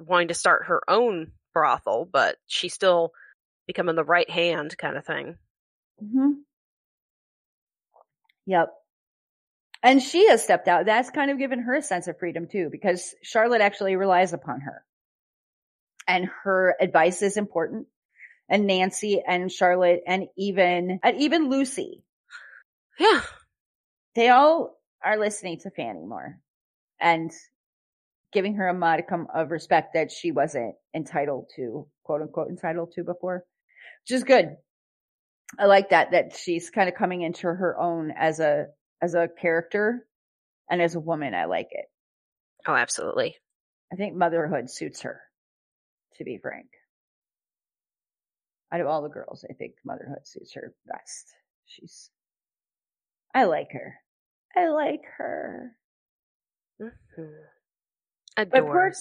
wanting 0.00 0.28
to 0.28 0.34
start 0.34 0.66
her 0.66 0.82
own 0.88 1.32
brothel, 1.52 2.08
but 2.10 2.36
she's 2.46 2.74
still 2.74 3.12
becoming 3.66 3.96
the 3.96 4.04
right 4.04 4.28
hand 4.28 4.76
kind 4.78 4.96
of 4.96 5.04
thing. 5.04 5.36
hmm 6.00 6.32
Yep. 8.46 8.72
And 9.82 10.02
she 10.02 10.28
has 10.28 10.42
stepped 10.42 10.68
out. 10.68 10.86
That's 10.86 11.10
kind 11.10 11.30
of 11.30 11.38
given 11.38 11.60
her 11.60 11.74
a 11.74 11.82
sense 11.82 12.08
of 12.08 12.18
freedom 12.18 12.48
too, 12.48 12.68
because 12.70 13.14
Charlotte 13.22 13.60
actually 13.60 13.94
relies 13.96 14.32
upon 14.32 14.60
her. 14.62 14.84
And 16.06 16.28
her 16.44 16.74
advice 16.80 17.20
is 17.22 17.36
important. 17.36 17.86
And 18.48 18.66
Nancy 18.66 19.22
and 19.26 19.52
Charlotte 19.52 20.00
and 20.06 20.28
even, 20.36 20.98
and 21.02 21.20
even 21.20 21.50
Lucy, 21.50 22.02
Yeah. 22.98 23.20
they 24.14 24.30
all 24.30 24.80
are 25.04 25.18
listening 25.18 25.58
to 25.60 25.70
Fanny 25.70 26.06
more 26.06 26.40
and 26.98 27.30
giving 28.32 28.54
her 28.56 28.68
a 28.68 28.74
modicum 28.74 29.26
of 29.34 29.50
respect 29.50 29.94
that 29.94 30.12
she 30.12 30.32
wasn't 30.32 30.74
entitled 30.94 31.50
to, 31.56 31.86
quote 32.04 32.22
unquote, 32.22 32.48
entitled 32.48 32.92
to 32.92 33.04
before, 33.04 33.44
which 34.04 34.16
is 34.16 34.24
good. 34.24 34.56
I 35.58 35.66
like 35.66 35.90
that, 35.90 36.10
that 36.10 36.36
she's 36.36 36.70
kind 36.70 36.88
of 36.88 36.94
coming 36.94 37.22
into 37.22 37.46
her 37.46 37.78
own 37.78 38.12
as 38.16 38.38
a, 38.38 38.66
as 39.00 39.14
a 39.14 39.28
character 39.40 40.06
and 40.68 40.82
as 40.82 40.94
a 40.94 41.00
woman. 41.00 41.34
I 41.34 41.46
like 41.46 41.68
it. 41.70 41.86
Oh, 42.66 42.74
absolutely. 42.74 43.36
I 43.90 43.96
think 43.96 44.14
motherhood 44.14 44.68
suits 44.70 45.02
her, 45.02 45.20
to 46.16 46.24
be 46.24 46.38
frank. 46.42 46.66
Out 48.70 48.82
of 48.82 48.86
all 48.86 49.02
the 49.02 49.08
girls, 49.08 49.46
I 49.48 49.54
think 49.54 49.72
motherhood 49.86 50.26
suits 50.26 50.52
her 50.52 50.74
best. 50.86 51.32
She's, 51.64 52.10
I 53.34 53.44
like 53.44 53.72
her. 53.72 53.94
I 54.54 54.68
like 54.68 55.00
her. 55.16 55.72
Mm-hmm. 56.82 57.24
But 58.46 58.66
poor, 58.66 58.92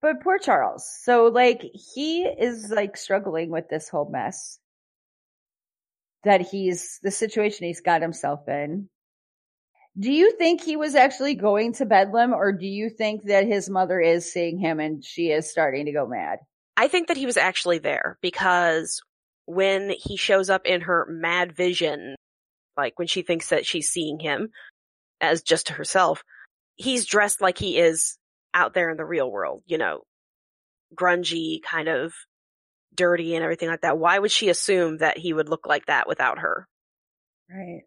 but 0.00 0.22
poor 0.22 0.38
Charles. 0.38 0.88
So 1.02 1.26
like 1.26 1.62
he 1.94 2.22
is 2.22 2.70
like 2.70 2.96
struggling 2.96 3.50
with 3.50 3.68
this 3.68 3.88
whole 3.88 4.08
mess 4.08 4.58
that 6.22 6.40
he's 6.40 7.00
the 7.02 7.10
situation 7.10 7.66
he's 7.66 7.80
got 7.80 8.02
himself 8.02 8.48
in. 8.48 8.88
Do 9.98 10.12
you 10.12 10.32
think 10.38 10.62
he 10.62 10.76
was 10.76 10.94
actually 10.94 11.34
going 11.34 11.72
to 11.74 11.86
Bedlam 11.86 12.32
or 12.32 12.52
do 12.52 12.66
you 12.66 12.88
think 12.88 13.24
that 13.24 13.46
his 13.46 13.68
mother 13.68 14.00
is 14.00 14.32
seeing 14.32 14.58
him 14.58 14.80
and 14.80 15.04
she 15.04 15.30
is 15.30 15.50
starting 15.50 15.86
to 15.86 15.92
go 15.92 16.06
mad? 16.06 16.38
I 16.76 16.88
think 16.88 17.08
that 17.08 17.16
he 17.16 17.26
was 17.26 17.36
actually 17.36 17.78
there 17.78 18.18
because 18.20 19.00
when 19.46 19.90
he 19.90 20.16
shows 20.16 20.50
up 20.50 20.66
in 20.66 20.82
her 20.82 21.06
mad 21.08 21.54
vision, 21.54 22.16
like 22.76 22.98
when 22.98 23.08
she 23.08 23.22
thinks 23.22 23.50
that 23.50 23.66
she's 23.66 23.88
seeing 23.88 24.18
him 24.18 24.50
as 25.20 25.42
just 25.42 25.68
herself, 25.68 26.22
he's 26.76 27.06
dressed 27.06 27.40
like 27.40 27.58
he 27.58 27.78
is 27.78 28.16
out 28.54 28.72
there 28.72 28.88
in 28.90 28.96
the 28.96 29.04
real 29.04 29.30
world, 29.30 29.62
you 29.66 29.76
know, 29.76 30.00
grungy, 30.94 31.60
kind 31.62 31.88
of 31.88 32.12
dirty 32.94 33.34
and 33.34 33.42
everything 33.44 33.68
like 33.68 33.80
that. 33.82 33.98
Why 33.98 34.18
would 34.18 34.30
she 34.30 34.48
assume 34.48 34.98
that 34.98 35.18
he 35.18 35.32
would 35.32 35.48
look 35.48 35.66
like 35.66 35.86
that 35.86 36.06
without 36.08 36.38
her? 36.38 36.68
Right. 37.50 37.82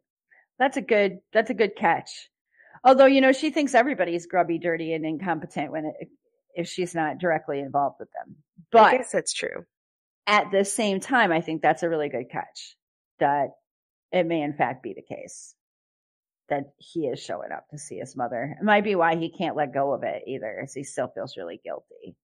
That's 0.59 0.77
a 0.77 0.81
good, 0.81 1.19
that's 1.33 1.49
a 1.49 1.53
good 1.55 1.75
catch. 1.77 2.29
Although, 2.83 3.05
you 3.05 3.21
know, 3.21 3.31
she 3.31 3.49
thinks 3.49 3.73
everybody's 3.73 4.27
grubby, 4.27 4.59
dirty 4.59 4.93
and 4.93 5.05
incompetent 5.05 5.71
when 5.71 5.85
it, 5.85 6.09
if 6.53 6.67
she's 6.67 6.93
not 6.93 7.19
directly 7.19 7.59
involved 7.59 7.97
with 7.99 8.09
them. 8.11 8.35
I 8.37 8.61
But 8.71 8.97
guess 8.97 9.11
that's 9.11 9.33
true. 9.33 9.65
at 10.25 10.51
the 10.51 10.65
same 10.65 10.99
time, 10.99 11.31
I 11.31 11.41
think 11.41 11.61
that's 11.61 11.83
a 11.83 11.89
really 11.89 12.09
good 12.09 12.29
catch 12.31 12.75
that 13.19 13.49
it 14.11 14.25
may 14.25 14.41
in 14.41 14.53
fact 14.53 14.83
be 14.83 14.93
the 14.93 15.01
case 15.15 15.53
that 16.49 16.71
he 16.77 17.07
is 17.07 17.19
showing 17.21 17.51
up 17.51 17.67
to 17.69 17.77
see 17.77 17.97
his 17.97 18.15
mother. 18.15 18.55
It 18.59 18.63
might 18.63 18.83
be 18.83 18.95
why 18.95 19.15
he 19.15 19.29
can't 19.29 19.55
let 19.55 19.73
go 19.73 19.93
of 19.93 20.03
it 20.03 20.23
either, 20.27 20.59
as 20.63 20.73
he 20.73 20.83
still 20.83 21.07
feels 21.09 21.37
really 21.37 21.59
guilty. 21.63 22.15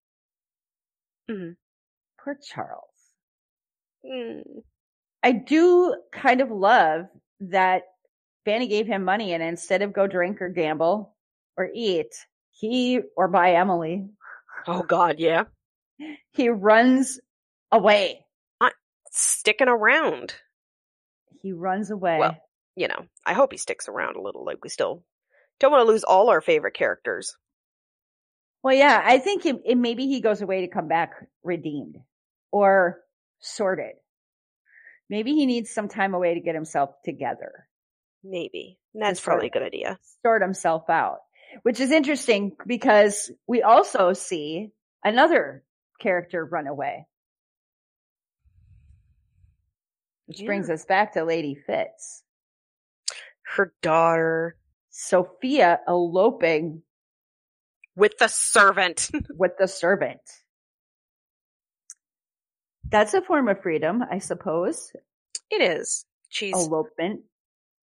Mhm. 1.29 1.55
Poor 2.19 2.35
Charles. 2.41 2.89
Mm. 4.05 4.63
I 5.21 5.31
do 5.31 5.95
kind 6.11 6.41
of 6.41 6.51
love 6.51 7.05
that 7.39 7.83
Fanny 8.45 8.67
gave 8.67 8.87
him 8.87 9.03
money 9.05 9.33
and 9.33 9.41
instead 9.41 9.81
of 9.81 9.93
go 9.93 10.05
drink 10.07 10.41
or 10.41 10.49
gamble 10.49 11.15
or 11.57 11.69
eat, 11.73 12.13
he, 12.51 12.99
or 13.15 13.27
by 13.27 13.53
Emily, 13.53 14.09
Oh 14.67 14.83
God, 14.83 15.19
yeah. 15.19 15.43
he 16.31 16.49
runs 16.49 17.19
away. 17.71 18.25
Sticking 19.11 19.67
around. 19.67 20.33
He 21.41 21.51
runs 21.53 21.91
away. 21.91 22.17
Well, 22.19 22.37
You 22.75 22.87
know, 22.87 23.05
I 23.25 23.33
hope 23.33 23.51
he 23.51 23.57
sticks 23.57 23.87
around 23.87 24.15
a 24.15 24.21
little. 24.21 24.45
Like 24.45 24.63
we 24.63 24.69
still 24.69 25.03
don't 25.59 25.71
want 25.71 25.85
to 25.85 25.91
lose 25.91 26.03
all 26.03 26.29
our 26.29 26.41
favorite 26.41 26.73
characters. 26.73 27.35
Well, 28.63 28.73
yeah, 28.75 29.01
I 29.03 29.19
think 29.19 29.45
it, 29.45 29.57
it, 29.65 29.77
maybe 29.77 30.07
he 30.07 30.21
goes 30.21 30.41
away 30.41 30.61
to 30.61 30.67
come 30.73 30.87
back 30.87 31.11
redeemed 31.43 31.97
or 32.51 33.01
sorted. 33.41 33.95
Maybe 35.09 35.33
he 35.33 35.45
needs 35.45 35.69
some 35.69 35.89
time 35.89 36.13
away 36.13 36.33
to 36.35 36.39
get 36.39 36.55
himself 36.55 36.91
together, 37.03 37.67
Maybe. 38.23 38.79
That's 38.95 39.19
probably 39.19 39.47
a 39.47 39.51
good 39.51 39.63
idea. 39.63 39.99
sort 40.25 40.41
himself 40.41 40.89
out, 40.89 41.19
which 41.63 41.79
is 41.81 41.91
interesting 41.91 42.55
because 42.65 43.29
we 43.45 43.61
also 43.63 44.13
see 44.13 44.71
another 45.03 45.63
character 45.99 46.45
run 46.45 46.67
away. 46.67 47.05
Which 50.25 50.39
Yeah. 50.39 50.45
brings 50.45 50.69
us 50.69 50.85
back 50.85 51.13
to 51.13 51.25
Lady 51.25 51.55
Fitz. 51.55 52.22
Her 53.53 53.73
daughter 53.81 54.55
Sophia 54.89 55.79
eloping 55.87 56.81
with 57.95 58.17
the 58.19 58.27
servant. 58.27 59.09
with 59.35 59.53
the 59.59 59.67
servant. 59.67 60.21
That's 62.89 63.13
a 63.13 63.21
form 63.21 63.47
of 63.47 63.61
freedom, 63.61 64.03
I 64.09 64.19
suppose. 64.19 64.91
it 65.49 65.61
is. 65.61 66.05
She's 66.29 66.53
Elopement 66.53 67.21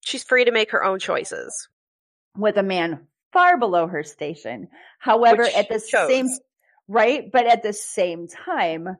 she's 0.00 0.24
free 0.24 0.44
to 0.46 0.52
make 0.52 0.70
her 0.70 0.82
own 0.82 0.98
choices. 0.98 1.68
with 2.36 2.56
a 2.56 2.62
man 2.62 3.06
far 3.32 3.58
below 3.58 3.86
her 3.86 4.02
station. 4.02 4.68
However, 4.98 5.42
Which 5.42 5.54
at 5.54 5.68
the 5.68 5.80
chose. 5.86 6.08
same, 6.08 6.28
right? 6.88 7.30
But 7.30 7.46
at 7.46 7.62
the 7.62 7.74
same 7.74 8.26
time, 8.26 8.96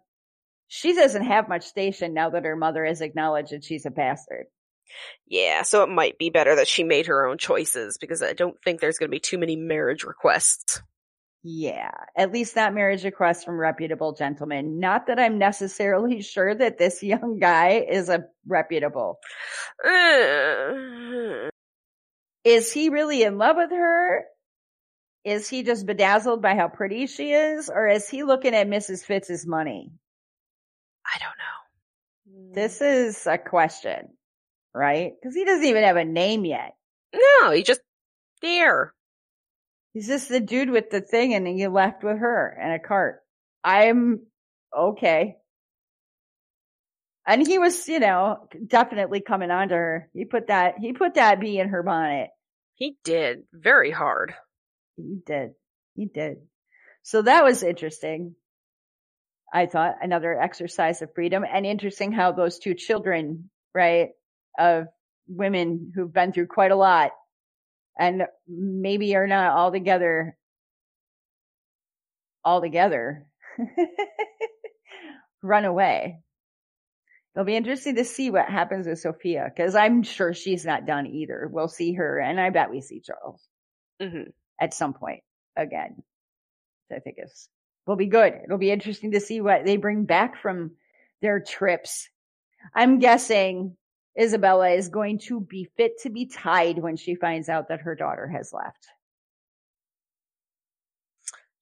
she 0.67 0.93
doesn't 0.93 1.25
have 1.25 1.49
much 1.49 1.65
station 1.65 2.13
now 2.13 2.31
that 2.31 2.45
her 2.45 2.57
mother 2.57 2.85
has 2.85 3.01
acknowledged 3.01 3.53
that 3.53 3.65
she's 3.65 3.87
a 3.87 3.91
bastard. 3.91 4.47
Yeah, 5.27 5.63
so 5.63 5.83
it 5.83 5.89
might 5.89 6.19
be 6.19 6.31
better 6.31 6.57
that 6.57 6.69
she 6.69 6.85
made 6.85 7.07
her 7.07 7.27
own 7.27 7.39
choices 7.39 7.99
because 7.99 8.23
I 8.23 8.33
don't 8.33 8.57
think 8.63 8.81
there's 8.81 8.99
going 8.99 9.09
to 9.09 9.15
be 9.15 9.21
too 9.21 9.39
many 9.39 9.57
marriage 9.57 10.05
requests. 10.05 10.83
Yeah, 11.43 11.93
at 12.17 12.33
least 12.33 12.57
not 12.57 12.75
marriage 12.75 13.05
requests 13.05 13.45
from 13.45 13.59
reputable 13.59 14.13
gentlemen. 14.13 14.81
Not 14.81 15.07
that 15.07 15.19
I'm 15.19 15.39
necessarily 15.39 16.21
sure 16.23 16.55
that 16.55 16.79
this 16.79 17.03
young 17.03 17.39
guy 17.39 17.87
is 17.89 18.09
a 18.09 18.25
reputable. 18.47 19.19
Uh, 19.85 21.49
Is 22.45 22.73
he 22.73 22.89
really 22.89 23.25
in 23.25 23.37
love 23.37 23.57
with 23.57 23.71
her? 23.71 24.25
Is 25.25 25.49
he 25.49 25.63
just 25.63 25.85
bedazzled 25.85 26.41
by 26.41 26.55
how 26.55 26.69
pretty 26.69 27.07
she 27.07 27.33
is? 27.33 27.69
Or 27.69 27.87
is 27.87 28.09
he 28.09 28.23
looking 28.23 28.55
at 28.55 28.69
Mrs. 28.69 29.05
Fitz's 29.05 29.47
money? 29.47 29.93
I 31.05 31.19
don't 31.19 31.37
know. 31.37 32.55
This 32.55 32.81
is 32.81 33.27
a 33.27 33.37
question, 33.37 34.09
right? 34.75 35.13
Because 35.21 35.35
he 35.35 35.45
doesn't 35.45 35.65
even 35.65 35.85
have 35.85 35.97
a 35.97 36.05
name 36.05 36.45
yet. 36.45 36.75
no, 37.15 37.51
he 37.51 37.63
just 37.63 37.81
there. 38.43 38.95
He's 39.93 40.07
just 40.07 40.29
the 40.29 40.41
dude 40.41 40.71
with 40.71 40.91
the 40.91 41.01
thing 41.01 41.35
and 41.35 41.47
he 41.47 41.67
left 41.67 42.05
with 42.05 42.19
her 42.19 42.57
and 42.61 42.73
a 42.73 42.79
cart. 42.79 43.21
I'm 43.65 44.21
okay. 44.77 45.37
And 47.27 47.47
he 47.47 47.59
was, 47.59 47.89
you 47.89 48.01
know, 48.01 48.49
definitely 48.67 49.21
coming 49.21 49.51
on 49.51 49.69
to 49.69 49.75
her. 49.75 50.11
He 50.15 50.25
put 50.25 50.47
that, 50.47 50.75
he 50.81 50.93
put 50.93 51.15
that 51.15 51.41
bee 51.41 51.59
in 51.59 51.69
her 51.69 51.83
bonnet. 51.83 52.31
He 52.77 52.97
did 53.05 53.43
very 53.53 53.91
hard. 53.91 54.35
He 54.97 55.19
did. 55.27 55.51
He 55.95 56.07
did. 56.07 56.39
So 57.03 57.23
that 57.23 57.45
was 57.45 57.63
interesting. 57.63 58.35
I 59.53 59.67
thought 59.67 59.97
another 60.01 60.39
exercise 60.41 61.03
of 61.03 61.15
freedom 61.15 61.45
and 61.45 61.67
interesting 61.67 62.13
how 62.13 62.33
those 62.33 62.59
two 62.59 62.75
children, 62.75 63.51
right, 63.75 64.11
of 64.59 64.87
women 65.29 65.93
who've 65.95 66.13
been 66.13 66.33
through 66.33 66.47
quite 66.47 66.73
a 66.73 66.77
lot 66.77 67.13
and 67.99 68.23
maybe 68.47 69.15
are 69.17 69.27
not 69.27 69.53
all 69.53 69.73
together, 69.73 70.37
all 72.45 72.61
together, 72.61 73.27
run 75.43 75.65
away. 75.65 76.21
It'll 77.35 77.45
be 77.47 77.57
interesting 77.57 77.97
to 77.97 78.05
see 78.05 78.31
what 78.31 78.49
happens 78.49 78.87
with 78.87 78.99
Sophia 78.99 79.51
because 79.55 79.77
I'm 79.77 80.03
sure 80.03 80.35
she's 80.35 80.65
not 80.65 80.87
done 80.87 81.07
either. 81.07 81.49
We'll 81.51 81.69
see 81.69 81.95
her 81.95 82.19
and 82.19 82.41
I 82.41 82.51
bet 82.51 82.71
we 82.71 82.81
see 82.81 83.01
Charles 83.01 83.47
hmm 84.01 84.31
at 84.61 84.75
some 84.75 84.93
point 84.95 85.23
again. 85.57 86.03
So 86.89 86.97
I 86.97 87.01
think 87.01 87.17
it's 87.19 87.49
will 87.87 87.97
be 87.97 88.07
good. 88.07 88.35
It'll 88.45 88.59
be 88.59 88.71
interesting 88.71 89.13
to 89.13 89.21
see 89.21 89.41
what 89.41 89.65
they 89.65 89.77
bring 89.77 90.05
back 90.05 90.41
from 90.43 90.73
their 91.23 91.41
trips. 91.41 92.09
I'm 92.75 92.99
guessing 92.99 93.78
Isabella 94.19 94.71
is 94.71 94.89
going 94.89 95.19
to 95.27 95.41
be 95.41 95.69
fit 95.77 96.01
to 96.03 96.11
be 96.11 96.27
tied 96.27 96.79
when 96.79 96.97
she 96.97 97.15
finds 97.15 97.49
out 97.49 97.69
that 97.69 97.83
her 97.83 97.95
daughter 97.95 98.27
has 98.27 98.53
left. 98.53 98.89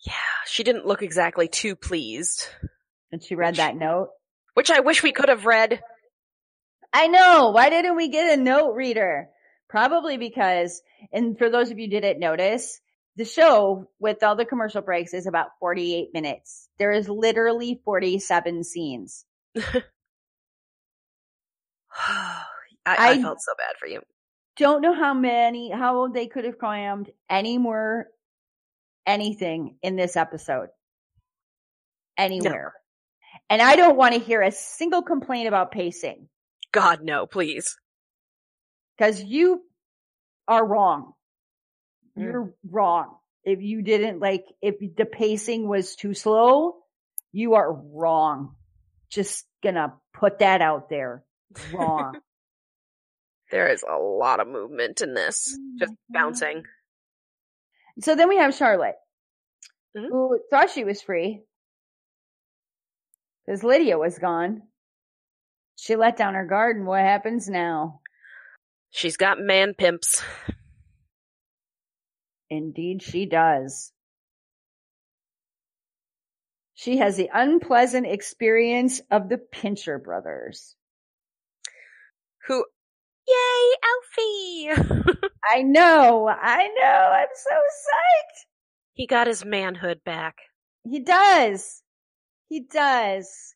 Yeah, 0.07 0.13
she 0.47 0.63
didn't 0.63 0.87
look 0.87 1.03
exactly 1.03 1.49
too 1.49 1.77
pleased, 1.77 2.49
And 3.13 3.23
she 3.23 3.35
read 3.35 3.57
that 3.57 3.77
note. 3.77 4.11
which 4.55 4.71
I 4.71 4.81
wish 4.81 5.03
we 5.03 5.13
could 5.13 5.29
have 5.29 5.45
read. 5.45 5.83
I 6.95 7.09
know. 7.09 7.51
Why 7.51 7.69
didn't 7.69 7.97
we 7.97 8.09
get 8.09 8.39
a 8.39 8.43
note 8.43 8.73
reader? 8.73 9.29
Probably 9.69 10.17
because, 10.17 10.81
and 11.13 11.37
for 11.37 11.51
those 11.51 11.71
of 11.71 11.79
you 11.79 11.87
who 11.87 11.91
didn't 11.91 12.21
notice, 12.21 12.81
the 13.17 13.27
show 13.27 13.91
with 13.99 14.23
all 14.23 14.37
the 14.37 14.47
commercial 14.47 14.81
breaks 14.81 15.13
is 15.13 15.27
about 15.27 15.49
48 15.61 16.09
minutes. 16.15 16.69
There 16.79 16.93
is 16.93 17.09
literally 17.09 17.83
47 17.85 18.65
scenes. 18.65 19.27
I, 22.87 22.95
I, 22.95 23.11
I- 23.13 23.23
felt 23.23 23.41
so 23.41 23.53
bad 23.59 23.77
for 23.79 23.87
you. 23.89 24.01
don't 24.57 24.81
know 24.81 24.95
how 24.95 25.13
many, 25.13 25.71
how 25.71 26.09
they 26.09 26.27
could 26.29 26.45
have 26.45 26.57
crammed 26.59 27.11
any 27.29 27.59
more 27.59 28.07
anything 29.07 29.77
in 29.83 29.97
this 29.97 30.17
episode. 30.17 30.69
Anywhere. 32.17 32.73
And 33.51 33.61
I 33.61 33.77
don't 33.77 33.97
want 33.97 34.15
to 34.15 34.21
hear 34.21 34.41
a 34.41 34.51
single 34.51 35.03
complaint 35.03 35.49
about 35.49 35.71
pacing 35.71 36.29
God, 36.73 37.03
no, 37.03 37.27
please. 37.27 37.77
because 38.97 39.23
you 39.23 39.63
are 40.49 40.65
wrong. 40.67 41.13
Mm. 42.19 42.23
You're 42.23 42.55
wrong. 42.69 43.17
If 43.45 43.61
you 43.63 43.83
didn't 43.83 44.21
like, 44.21 44.45
if 44.63 44.77
the 44.97 45.05
pacing 45.05 45.69
was 45.69 45.95
too 45.95 46.15
slow, 46.15 46.77
you 47.33 47.55
are 47.55 47.73
wrong. 47.73 48.55
Just 49.11 49.47
gonna 49.63 49.95
put 50.15 50.41
that 50.41 50.61
out 50.63 50.89
there. 50.89 51.23
Wrong. 51.73 52.19
There 53.51 53.69
is 53.73 53.85
a 53.89 53.97
lot 53.97 54.41
of 54.41 54.49
movement 54.49 55.03
in 55.03 55.15
this, 55.15 55.57
Oh 55.57 55.77
just 55.79 55.95
bouncing. 56.09 56.65
So 58.01 58.15
then 58.15 58.29
we 58.29 58.37
have 58.39 58.55
Charlotte, 58.55 58.97
Mhm. 59.97 60.09
who 60.09 60.41
thought 60.51 60.71
she 60.71 60.85
was 60.85 61.01
free 61.01 61.45
because 63.45 63.63
Lydia 63.65 63.99
was 63.99 64.19
gone. 64.19 64.69
She 65.77 65.95
let 65.97 66.17
down 66.17 66.35
her 66.35 66.47
guard, 66.47 66.77
and 66.77 66.87
what 66.87 67.01
happens 67.01 67.49
now? 67.49 68.01
She's 68.91 69.17
got 69.17 69.39
man 69.39 69.75
pimps. 69.75 70.23
Indeed, 72.49 73.03
she 73.03 73.27
does. 73.27 73.93
She 76.75 76.99
has 76.99 77.17
the 77.17 77.31
unpleasant 77.33 78.07
experience 78.07 79.01
of 79.11 79.29
the 79.29 79.39
Pincher 79.39 79.99
brothers. 79.99 80.77
Who, 82.47 82.65
yay, 83.29 84.73
Alfie! 84.77 84.83
I 85.45 85.63
know, 85.63 86.29
I 86.29 86.69
know, 86.69 87.11
I'm 87.13 87.29
so 87.35 87.55
psyched. 87.55 88.45
he 88.95 89.07
got 89.07 89.27
his 89.27 89.45
manhood 89.45 90.01
back. 90.05 90.37
He 90.85 91.01
does. 91.01 91.83
He 92.49 92.61
does. 92.61 93.55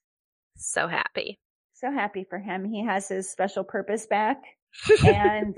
So 0.57 0.89
happy. 0.89 1.39
So 1.75 1.91
happy 1.91 2.27
for 2.29 2.39
him. 2.39 2.65
He 2.65 2.85
has 2.85 3.09
his 3.09 3.31
special 3.31 3.65
purpose 3.65 4.07
back. 4.07 4.43
and 5.07 5.57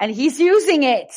and 0.00 0.10
he's 0.12 0.40
using 0.40 0.82
it. 0.84 1.12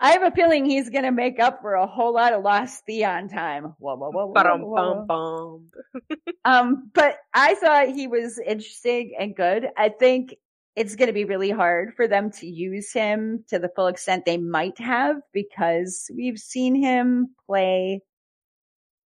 I 0.00 0.12
have 0.12 0.22
a 0.22 0.30
feeling 0.30 0.64
he's 0.64 0.88
going 0.88 1.04
to 1.04 1.10
make 1.10 1.40
up 1.40 1.60
for 1.62 1.74
a 1.74 1.86
whole 1.86 2.14
lot 2.14 2.32
of 2.32 2.44
lost 2.44 2.84
Theon 2.86 3.28
time. 3.28 3.74
Whoa, 3.78 3.96
whoa, 3.96 4.10
whoa, 4.10 4.26
whoa, 4.26 4.32
whoa, 4.32 5.04
bum, 5.04 5.06
whoa. 5.06 5.62
bum. 5.94 6.16
Um, 6.44 6.90
but 6.94 7.16
I 7.34 7.54
thought 7.54 7.88
he 7.88 8.06
was 8.06 8.38
interesting 8.38 9.12
and 9.18 9.34
good. 9.36 9.66
I 9.76 9.90
think 9.90 10.36
it's 10.76 10.96
going 10.96 11.08
to 11.08 11.12
be 11.12 11.24
really 11.24 11.50
hard 11.50 11.94
for 11.94 12.06
them 12.06 12.30
to 12.30 12.46
use 12.46 12.92
him 12.92 13.44
to 13.48 13.58
the 13.58 13.70
full 13.74 13.88
extent 13.88 14.24
they 14.24 14.36
might 14.36 14.78
have 14.78 15.16
because 15.32 16.10
we've 16.14 16.38
seen 16.38 16.74
him 16.74 17.34
play 17.46 18.02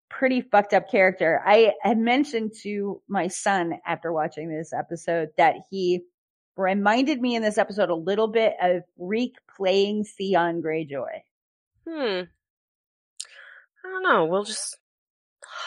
pretty 0.09 0.41
fucked 0.41 0.73
up 0.73 0.91
character. 0.91 1.43
I 1.45 1.73
had 1.83 1.99
mentioned 1.99 2.53
to 2.63 3.03
my 3.09 3.29
son 3.29 3.75
after 3.87 4.13
watching 4.13 4.49
this 4.49 4.73
episode 4.73 5.31
that 5.37 5.57
he 5.71 6.03
reminded 6.57 7.21
me 7.21 7.37
in 7.37 7.43
this 7.43 7.59
episode 7.59 7.91
a 7.91 7.95
little 7.95 8.29
bit 8.29 8.55
of 8.61 8.83
Reek 8.97 9.35
playing 9.57 10.05
Theon 10.05 10.63
Greyjoy. 10.63 11.23
Hmm. 11.87 12.23
I 13.85 13.91
don't 13.91 14.03
know. 14.03 14.27
We'll 14.27 14.45
just 14.45 14.77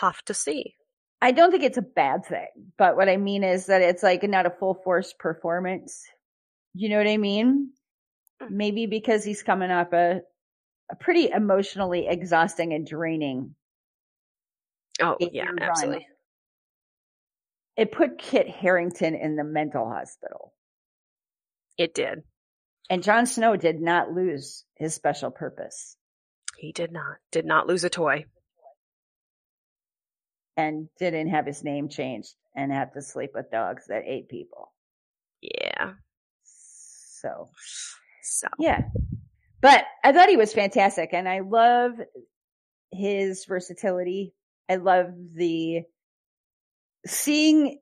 have 0.01 0.21
to 0.23 0.33
see. 0.33 0.75
I 1.21 1.31
don't 1.31 1.51
think 1.51 1.63
it's 1.63 1.77
a 1.77 1.83
bad 1.83 2.25
thing, 2.25 2.47
but 2.77 2.95
what 2.95 3.09
I 3.09 3.17
mean 3.17 3.43
is 3.43 3.67
that 3.67 3.81
it's 3.81 4.03
like 4.03 4.23
not 4.23 4.47
a 4.47 4.51
full 4.51 4.73
force 4.73 5.13
performance. 5.17 6.03
You 6.73 6.89
know 6.89 6.97
what 6.97 7.07
I 7.07 7.17
mean? 7.17 7.71
Mm. 8.41 8.49
Maybe 8.51 8.87
because 8.87 9.23
he's 9.23 9.43
coming 9.43 9.71
off 9.71 9.93
a, 9.93 10.21
a 10.91 10.95
pretty 10.95 11.29
emotionally 11.29 12.07
exhausting 12.07 12.73
and 12.73 12.87
draining. 12.87 13.55
Oh, 15.01 15.17
yeah, 15.19 15.45
run. 15.45 15.59
absolutely. 15.59 16.07
It 17.77 17.91
put 17.91 18.17
Kit 18.19 18.49
Harington 18.49 19.15
in 19.15 19.35
the 19.35 19.43
mental 19.43 19.89
hospital. 19.89 20.53
It 21.77 21.93
did. 21.93 22.23
And 22.89 23.03
Jon 23.03 23.25
Snow 23.25 23.55
did 23.55 23.81
not 23.81 24.11
lose 24.11 24.65
his 24.75 24.93
special 24.93 25.31
purpose 25.31 25.95
He 26.57 26.71
did 26.73 26.91
not. 26.91 27.17
Did 27.31 27.45
not 27.45 27.67
lose 27.67 27.83
a 27.83 27.89
toy. 27.89 28.25
And 30.61 30.87
didn't 30.99 31.29
have 31.29 31.45
his 31.45 31.63
name 31.63 31.89
changed 31.89 32.33
and 32.55 32.71
have 32.71 32.93
to 32.93 33.01
sleep 33.01 33.31
with 33.33 33.51
dogs 33.51 33.85
that 33.87 34.03
ate 34.05 34.29
people. 34.29 34.71
Yeah. 35.41 35.93
So, 36.43 37.49
So. 38.21 38.47
yeah. 38.59 38.83
But 39.61 39.85
I 40.03 40.11
thought 40.11 40.29
he 40.29 40.37
was 40.37 40.53
fantastic 40.53 41.09
and 41.13 41.27
I 41.27 41.39
love 41.39 41.93
his 42.91 43.45
versatility. 43.45 44.33
I 44.69 44.75
love 44.75 45.07
the 45.35 45.83
seeing 47.05 47.79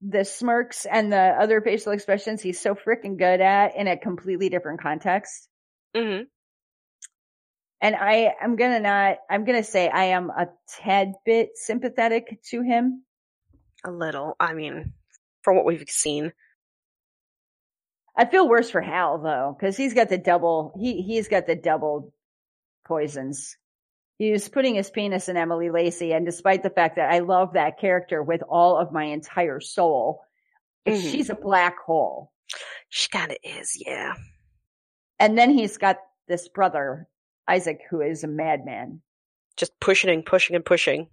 the 0.00 0.24
smirks 0.24 0.86
and 0.86 1.12
the 1.12 1.36
other 1.40 1.60
facial 1.60 1.92
expressions 1.92 2.42
he's 2.42 2.58
so 2.60 2.74
freaking 2.74 3.16
good 3.18 3.40
at 3.40 3.76
in 3.76 3.86
a 3.86 3.96
completely 3.96 4.48
different 4.48 4.80
context. 4.80 5.48
hmm 5.96 6.22
And 7.82 7.96
I 7.96 8.32
am 8.40 8.54
gonna 8.54 8.78
not, 8.80 9.18
I'm 9.28 9.44
gonna 9.44 9.64
say 9.64 9.88
I 9.88 10.04
am 10.04 10.30
a 10.30 10.46
tad 10.68 11.14
bit 11.26 11.50
sympathetic 11.56 12.40
to 12.50 12.62
him. 12.62 13.02
A 13.84 13.90
little. 13.90 14.36
I 14.38 14.54
mean, 14.54 14.92
from 15.42 15.56
what 15.56 15.64
we've 15.64 15.84
seen. 15.88 16.32
I 18.16 18.24
feel 18.26 18.48
worse 18.48 18.70
for 18.70 18.80
Hal 18.80 19.18
though, 19.18 19.56
cause 19.60 19.76
he's 19.76 19.94
got 19.94 20.08
the 20.08 20.18
double, 20.18 20.72
he, 20.78 21.02
he's 21.02 21.26
got 21.28 21.46
the 21.48 21.56
double 21.56 22.14
poisons. 22.86 23.56
He 24.18 24.30
was 24.30 24.48
putting 24.48 24.76
his 24.76 24.90
penis 24.90 25.28
in 25.28 25.36
Emily 25.36 25.70
Lacey 25.70 26.12
and 26.12 26.24
despite 26.24 26.62
the 26.62 26.70
fact 26.70 26.96
that 26.96 27.10
I 27.10 27.18
love 27.18 27.54
that 27.54 27.80
character 27.80 28.22
with 28.22 28.42
all 28.48 28.78
of 28.78 28.92
my 28.92 29.04
entire 29.04 29.58
soul, 29.58 30.22
Mhm. 30.86 31.10
she's 31.10 31.30
a 31.30 31.34
black 31.34 31.78
hole. 31.84 32.30
She 32.90 33.08
kind 33.08 33.32
of 33.32 33.38
is, 33.42 33.82
yeah. 33.84 34.14
And 35.18 35.36
then 35.36 35.50
he's 35.50 35.78
got 35.78 35.98
this 36.28 36.48
brother, 36.48 37.08
Isaac, 37.48 37.80
who 37.90 38.00
is 38.00 38.24
a 38.24 38.28
madman. 38.28 39.00
Just 39.56 39.78
pushing 39.80 40.10
and 40.10 40.24
pushing 40.24 40.56
and 40.56 40.64
pushing. 40.64 41.08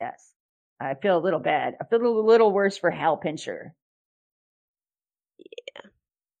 Yes. 0.00 0.32
I 0.80 0.94
feel 0.94 1.16
a 1.16 1.20
little 1.20 1.40
bad. 1.40 1.74
I 1.80 1.84
feel 1.84 2.04
a 2.06 2.20
little 2.20 2.52
worse 2.52 2.78
for 2.78 2.90
Hal 2.90 3.16
Pincher. 3.16 3.74
Yeah. 5.38 5.90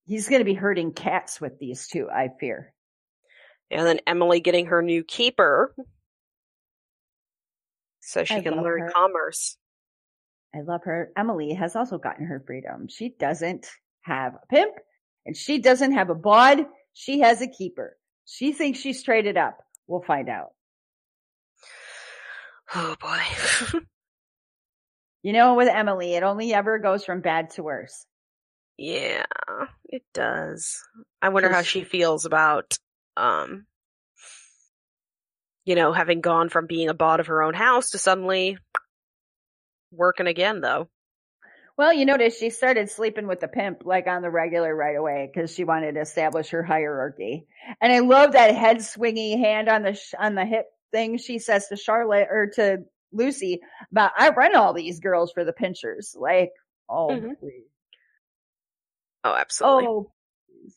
He's 0.06 0.28
going 0.28 0.40
to 0.40 0.44
be 0.44 0.54
hurting 0.54 0.92
cats 0.92 1.40
with 1.40 1.58
these 1.58 1.88
two, 1.88 2.08
I 2.10 2.30
fear. 2.40 2.72
And 3.70 3.86
then 3.86 4.00
Emily 4.06 4.40
getting 4.40 4.66
her 4.66 4.80
new 4.82 5.04
keeper. 5.04 5.74
So 8.00 8.24
she 8.24 8.36
I 8.36 8.40
can 8.40 8.62
learn 8.62 8.82
her. 8.82 8.90
commerce. 8.94 9.58
I 10.54 10.60
love 10.62 10.82
her. 10.84 11.12
Emily 11.16 11.52
has 11.52 11.76
also 11.76 11.98
gotten 11.98 12.26
her 12.26 12.42
freedom. 12.46 12.88
She 12.88 13.10
doesn't 13.10 13.68
have 14.02 14.34
a 14.34 14.46
pimp 14.46 14.74
and 15.26 15.36
she 15.36 15.58
doesn't 15.58 15.92
have 15.92 16.08
a 16.08 16.14
bod. 16.14 16.64
She 16.94 17.20
has 17.20 17.42
a 17.42 17.46
keeper. 17.46 17.96
She 18.30 18.52
thinks 18.52 18.78
she's 18.78 19.02
traded 19.02 19.36
up. 19.38 19.58
We'll 19.86 20.02
find 20.02 20.28
out. 20.28 20.50
Oh 22.74 22.94
boy. 23.00 23.80
You 25.22 25.32
know, 25.32 25.54
with 25.54 25.68
Emily, 25.68 26.14
it 26.14 26.22
only 26.22 26.54
ever 26.54 26.78
goes 26.78 27.04
from 27.04 27.20
bad 27.22 27.50
to 27.50 27.62
worse. 27.64 28.06
yeah, 28.78 29.24
it 29.86 30.02
does. 30.14 30.78
I 31.20 31.30
wonder 31.30 31.48
how 31.48 31.62
she 31.62 31.82
feels 31.82 32.24
about, 32.24 32.78
um, 33.16 33.66
you 35.64 35.74
know, 35.74 35.92
having 35.92 36.20
gone 36.20 36.48
from 36.50 36.66
being 36.66 36.88
a 36.88 36.94
bot 36.94 37.18
of 37.18 37.26
her 37.26 37.42
own 37.42 37.52
house 37.54 37.90
to 37.90 37.98
suddenly 37.98 38.58
working 39.90 40.28
again 40.28 40.60
though. 40.60 40.88
Well, 41.78 41.92
you 41.92 42.06
notice 42.06 42.36
she 42.36 42.50
started 42.50 42.90
sleeping 42.90 43.28
with 43.28 43.38
the 43.38 43.46
pimp 43.46 43.82
like 43.84 44.08
on 44.08 44.20
the 44.20 44.30
regular 44.30 44.74
right 44.74 44.96
away 44.96 45.30
because 45.32 45.54
she 45.54 45.62
wanted 45.62 45.92
to 45.92 46.00
establish 46.00 46.48
her 46.50 46.64
hierarchy. 46.64 47.46
And 47.80 47.92
I 47.92 48.00
love 48.00 48.32
that 48.32 48.52
head 48.56 48.78
swingy 48.78 49.38
hand 49.38 49.68
on 49.68 49.84
the 49.84 49.94
sh- 49.94 50.14
on 50.18 50.34
the 50.34 50.44
hip 50.44 50.66
thing 50.90 51.18
she 51.18 51.38
says 51.38 51.68
to 51.68 51.76
Charlotte 51.76 52.26
or 52.30 52.50
to 52.56 52.78
Lucy 53.12 53.60
about 53.92 54.10
I 54.18 54.30
run 54.30 54.56
all 54.56 54.72
these 54.74 54.98
girls 54.98 55.30
for 55.30 55.44
the 55.44 55.52
pinchers. 55.52 56.16
Like, 56.18 56.50
oh, 56.88 57.10
Mhm. 57.10 57.38
please. 57.38 57.68
Oh, 59.22 59.34
absolutely. 59.34 59.86
oh, 59.86 60.12
please. 60.48 60.76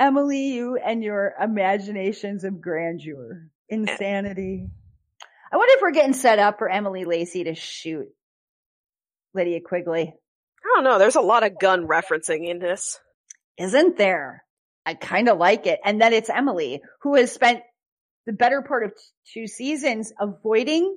Emily, 0.00 0.48
you 0.48 0.76
and 0.78 1.04
your 1.04 1.32
imaginations 1.40 2.42
of 2.42 2.60
grandeur, 2.60 3.50
insanity. 3.68 4.66
I 5.52 5.56
wonder 5.56 5.74
if 5.76 5.80
we're 5.80 5.92
getting 5.92 6.12
set 6.12 6.40
up 6.40 6.58
for 6.58 6.68
Emily 6.68 7.04
Lacey 7.04 7.44
to 7.44 7.54
shoot 7.54 8.08
Lydia 9.36 9.60
Quigley. 9.64 10.12
I 10.12 10.68
don't 10.74 10.84
know. 10.84 10.98
There's 10.98 11.16
a 11.16 11.20
lot 11.20 11.44
of 11.44 11.58
gun 11.60 11.86
referencing 11.86 12.48
in 12.48 12.58
this. 12.58 12.98
isn't 13.58 13.96
there? 13.96 14.42
I 14.84 14.94
kind 14.94 15.28
of 15.28 15.38
like 15.38 15.66
it. 15.66 15.80
And 15.84 16.00
then 16.00 16.12
it's 16.12 16.30
Emily 16.30 16.80
who 17.02 17.16
has 17.16 17.32
spent 17.32 17.62
the 18.26 18.32
better 18.32 18.62
part 18.62 18.84
of 18.84 18.92
two 19.32 19.46
seasons 19.46 20.12
avoiding 20.20 20.96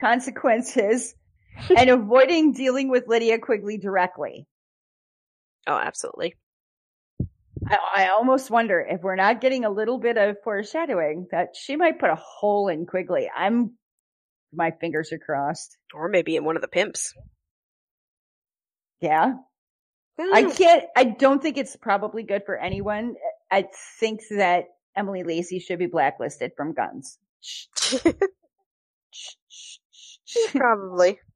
consequences 0.00 1.14
and 1.76 1.90
avoiding 1.90 2.52
dealing 2.52 2.88
with 2.90 3.08
Lydia 3.08 3.38
Quigley 3.38 3.78
directly. 3.78 4.46
Oh, 5.66 5.76
absolutely. 5.76 6.34
I, 7.68 7.78
I 7.96 8.08
almost 8.08 8.50
wonder 8.50 8.80
if 8.80 9.02
we're 9.02 9.16
not 9.16 9.40
getting 9.40 9.64
a 9.64 9.70
little 9.70 9.98
bit 9.98 10.16
of 10.16 10.36
foreshadowing 10.44 11.26
that 11.30 11.48
she 11.56 11.76
might 11.76 11.98
put 11.98 12.10
a 12.10 12.16
hole 12.16 12.68
in 12.68 12.86
Quigley. 12.86 13.28
I'm, 13.34 13.72
my 14.52 14.72
fingers 14.80 15.12
are 15.12 15.18
crossed. 15.18 15.76
Or 15.92 16.08
maybe 16.08 16.36
in 16.36 16.44
one 16.44 16.56
of 16.56 16.62
the 16.62 16.68
pimps. 16.68 17.12
Yeah. 19.00 19.34
I 20.20 20.50
can't, 20.50 20.84
I 20.96 21.04
don't 21.04 21.40
think 21.40 21.56
it's 21.56 21.76
probably 21.76 22.24
good 22.24 22.42
for 22.44 22.56
anyone. 22.56 23.14
I 23.50 23.66
think 24.00 24.20
that 24.30 24.64
Emily 24.96 25.22
Lacey 25.22 25.60
should 25.60 25.78
be 25.78 25.86
blacklisted 25.86 26.52
from 26.56 26.74
guns. 26.74 27.18
Probably. 30.50 31.18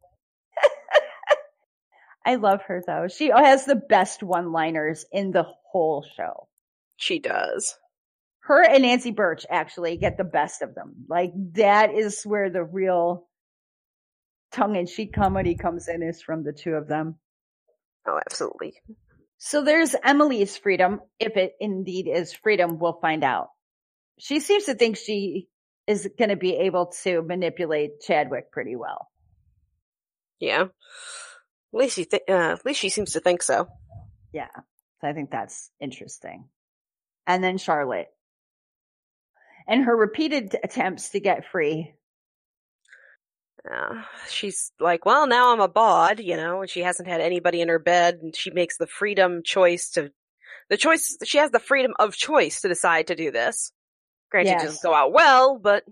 I 2.26 2.36
love 2.36 2.62
her 2.66 2.82
though. 2.86 3.08
She 3.08 3.30
has 3.30 3.64
the 3.64 3.76
best 3.76 4.22
one-liners 4.22 5.04
in 5.12 5.30
the 5.30 5.46
whole 5.70 6.04
show. 6.16 6.48
She 6.96 7.18
does. 7.18 7.76
Her 8.40 8.62
and 8.62 8.82
Nancy 8.82 9.12
Birch 9.12 9.46
actually 9.48 9.96
get 9.96 10.18
the 10.18 10.24
best 10.24 10.62
of 10.62 10.74
them. 10.74 11.06
Like 11.08 11.32
that 11.54 11.94
is 11.94 12.22
where 12.24 12.50
the 12.50 12.64
real 12.64 13.28
tongue-in-cheek 14.52 15.12
comedy 15.12 15.54
comes 15.54 15.88
in 15.88 16.02
is 16.02 16.20
from 16.20 16.42
the 16.42 16.52
two 16.52 16.74
of 16.74 16.88
them. 16.88 17.16
Oh, 18.06 18.18
absolutely. 18.24 18.74
So 19.38 19.64
there's 19.64 19.94
Emily's 20.04 20.56
freedom. 20.56 21.00
If 21.18 21.36
it 21.36 21.52
indeed 21.60 22.08
is 22.08 22.32
freedom, 22.32 22.78
we'll 22.78 22.98
find 23.00 23.24
out. 23.24 23.48
She 24.18 24.40
seems 24.40 24.64
to 24.64 24.74
think 24.74 24.96
she 24.96 25.48
is 25.86 26.08
going 26.18 26.30
to 26.30 26.36
be 26.36 26.54
able 26.54 26.92
to 27.02 27.22
manipulate 27.22 28.00
Chadwick 28.00 28.52
pretty 28.52 28.76
well. 28.76 29.08
Yeah. 30.38 30.62
At 30.62 30.68
least 31.72 31.96
she, 31.96 32.04
th- 32.04 32.22
uh, 32.28 32.52
at 32.52 32.66
least 32.66 32.80
she 32.80 32.88
seems 32.88 33.12
to 33.12 33.20
think 33.20 33.42
so. 33.42 33.68
Yeah. 34.32 34.50
So 35.00 35.08
I 35.08 35.12
think 35.12 35.30
that's 35.30 35.70
interesting. 35.80 36.48
And 37.26 37.42
then 37.42 37.58
Charlotte. 37.58 38.08
And 39.66 39.84
her 39.84 39.96
repeated 39.96 40.56
attempts 40.62 41.10
to 41.10 41.20
get 41.20 41.46
free. 41.50 41.94
Uh, 43.70 44.02
she's 44.28 44.72
like, 44.80 45.06
well, 45.06 45.26
now 45.26 45.52
I'm 45.52 45.60
a 45.60 45.68
bod, 45.68 46.18
you 46.20 46.36
know, 46.36 46.62
and 46.62 46.70
she 46.70 46.80
hasn't 46.80 47.08
had 47.08 47.20
anybody 47.20 47.60
in 47.60 47.68
her 47.68 47.78
bed, 47.78 48.18
and 48.22 48.34
she 48.34 48.50
makes 48.50 48.76
the 48.76 48.86
freedom 48.88 49.42
choice 49.44 49.90
to, 49.90 50.10
the 50.68 50.76
choice, 50.76 51.16
she 51.24 51.38
has 51.38 51.50
the 51.52 51.60
freedom 51.60 51.92
of 51.98 52.14
choice 52.16 52.62
to 52.62 52.68
decide 52.68 53.06
to 53.08 53.14
do 53.14 53.30
this. 53.30 53.72
Granted, 54.30 54.52
it 54.52 54.58
doesn't 54.62 54.82
go 54.82 54.94
out 54.94 55.12
well, 55.12 55.58
but 55.58 55.84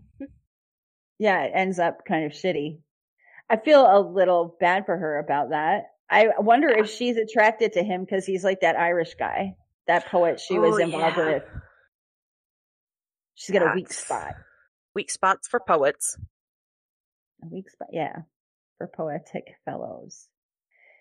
Yeah, 1.18 1.42
it 1.44 1.52
ends 1.54 1.78
up 1.78 2.04
kind 2.08 2.24
of 2.24 2.32
shitty. 2.32 2.80
I 3.48 3.56
feel 3.58 3.82
a 3.86 4.00
little 4.00 4.56
bad 4.58 4.86
for 4.86 4.96
her 4.96 5.18
about 5.18 5.50
that. 5.50 5.84
I 6.08 6.30
wonder 6.38 6.68
if 6.68 6.90
she's 6.90 7.16
attracted 7.16 7.74
to 7.74 7.82
him 7.84 8.00
because 8.04 8.24
he's 8.26 8.42
like 8.42 8.62
that 8.62 8.76
Irish 8.76 9.14
guy, 9.14 9.54
that 9.86 10.06
poet 10.06 10.40
she 10.40 10.58
was 10.58 10.74
Oh, 10.74 10.78
involved 10.78 11.18
yeah. 11.18 11.26
with. 11.34 11.42
She's 13.34 13.52
got 13.54 13.70
a 13.70 13.74
weak 13.74 13.92
spot. 13.92 14.34
weak 14.94 15.10
spots 15.10 15.46
for 15.48 15.60
poets. 15.60 16.16
A 17.42 17.48
weak 17.48 17.70
spot, 17.70 17.88
yeah, 17.92 18.22
for 18.78 18.86
poetic 18.86 19.54
fellows. 19.64 20.28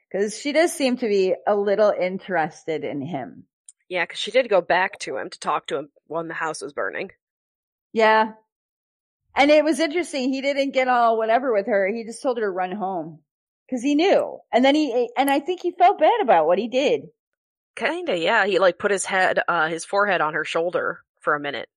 Because 0.10 0.38
she 0.38 0.54
does 0.54 0.74
seem 0.74 0.98
to 0.98 1.08
be 1.08 1.36
a 1.46 1.56
little 1.56 1.92
interested 1.92 2.84
in 2.84 3.02
him. 3.02 3.46
Yeah, 3.90 4.04
because 4.04 4.20
she 4.20 4.32
did 4.32 4.50
go 4.50 4.62
back 4.62 5.00
to 5.00 5.18
him 5.18 5.30
to 5.30 5.40
talk 5.40 5.68
to 5.68 5.78
him 5.78 5.90
when 6.08 6.28
the 6.28 6.34
house 6.34 6.62
was 6.62 6.74
burning. 6.74 7.12
Yeah. 7.92 8.32
And 9.36 9.52
it 9.52 9.64
was 9.64 9.80
interesting. 9.80 10.32
He 10.32 10.42
didn't 10.42 10.72
get 10.72 10.88
all 10.88 11.18
whatever 11.18 11.54
with 11.54 11.68
her. 11.68 11.88
He 11.88 12.04
just 12.06 12.22
told 12.22 12.38
her 12.38 12.44
to 12.46 12.50
run 12.50 12.72
home 12.72 13.20
because 13.68 13.84
he 13.84 13.96
knew. 13.96 14.40
And 14.52 14.64
then 14.64 14.76
he, 14.76 15.10
and 15.18 15.30
I 15.30 15.40
think 15.40 15.62
he 15.62 15.72
felt 15.72 16.00
bad 16.00 16.22
about 16.22 16.48
what 16.48 16.60
he 16.60 16.68
did. 16.68 17.02
Kinda, 17.76 18.18
yeah. 18.18 18.46
He 18.46 18.60
like 18.60 18.78
put 18.78 18.92
his 18.92 19.06
head, 19.06 19.40
uh, 19.48 19.68
his 19.68 19.86
forehead 19.86 20.22
on 20.22 20.34
her 20.34 20.46
shoulder 20.46 21.02
for 21.22 21.36
a 21.36 21.40
minute. 21.40 21.70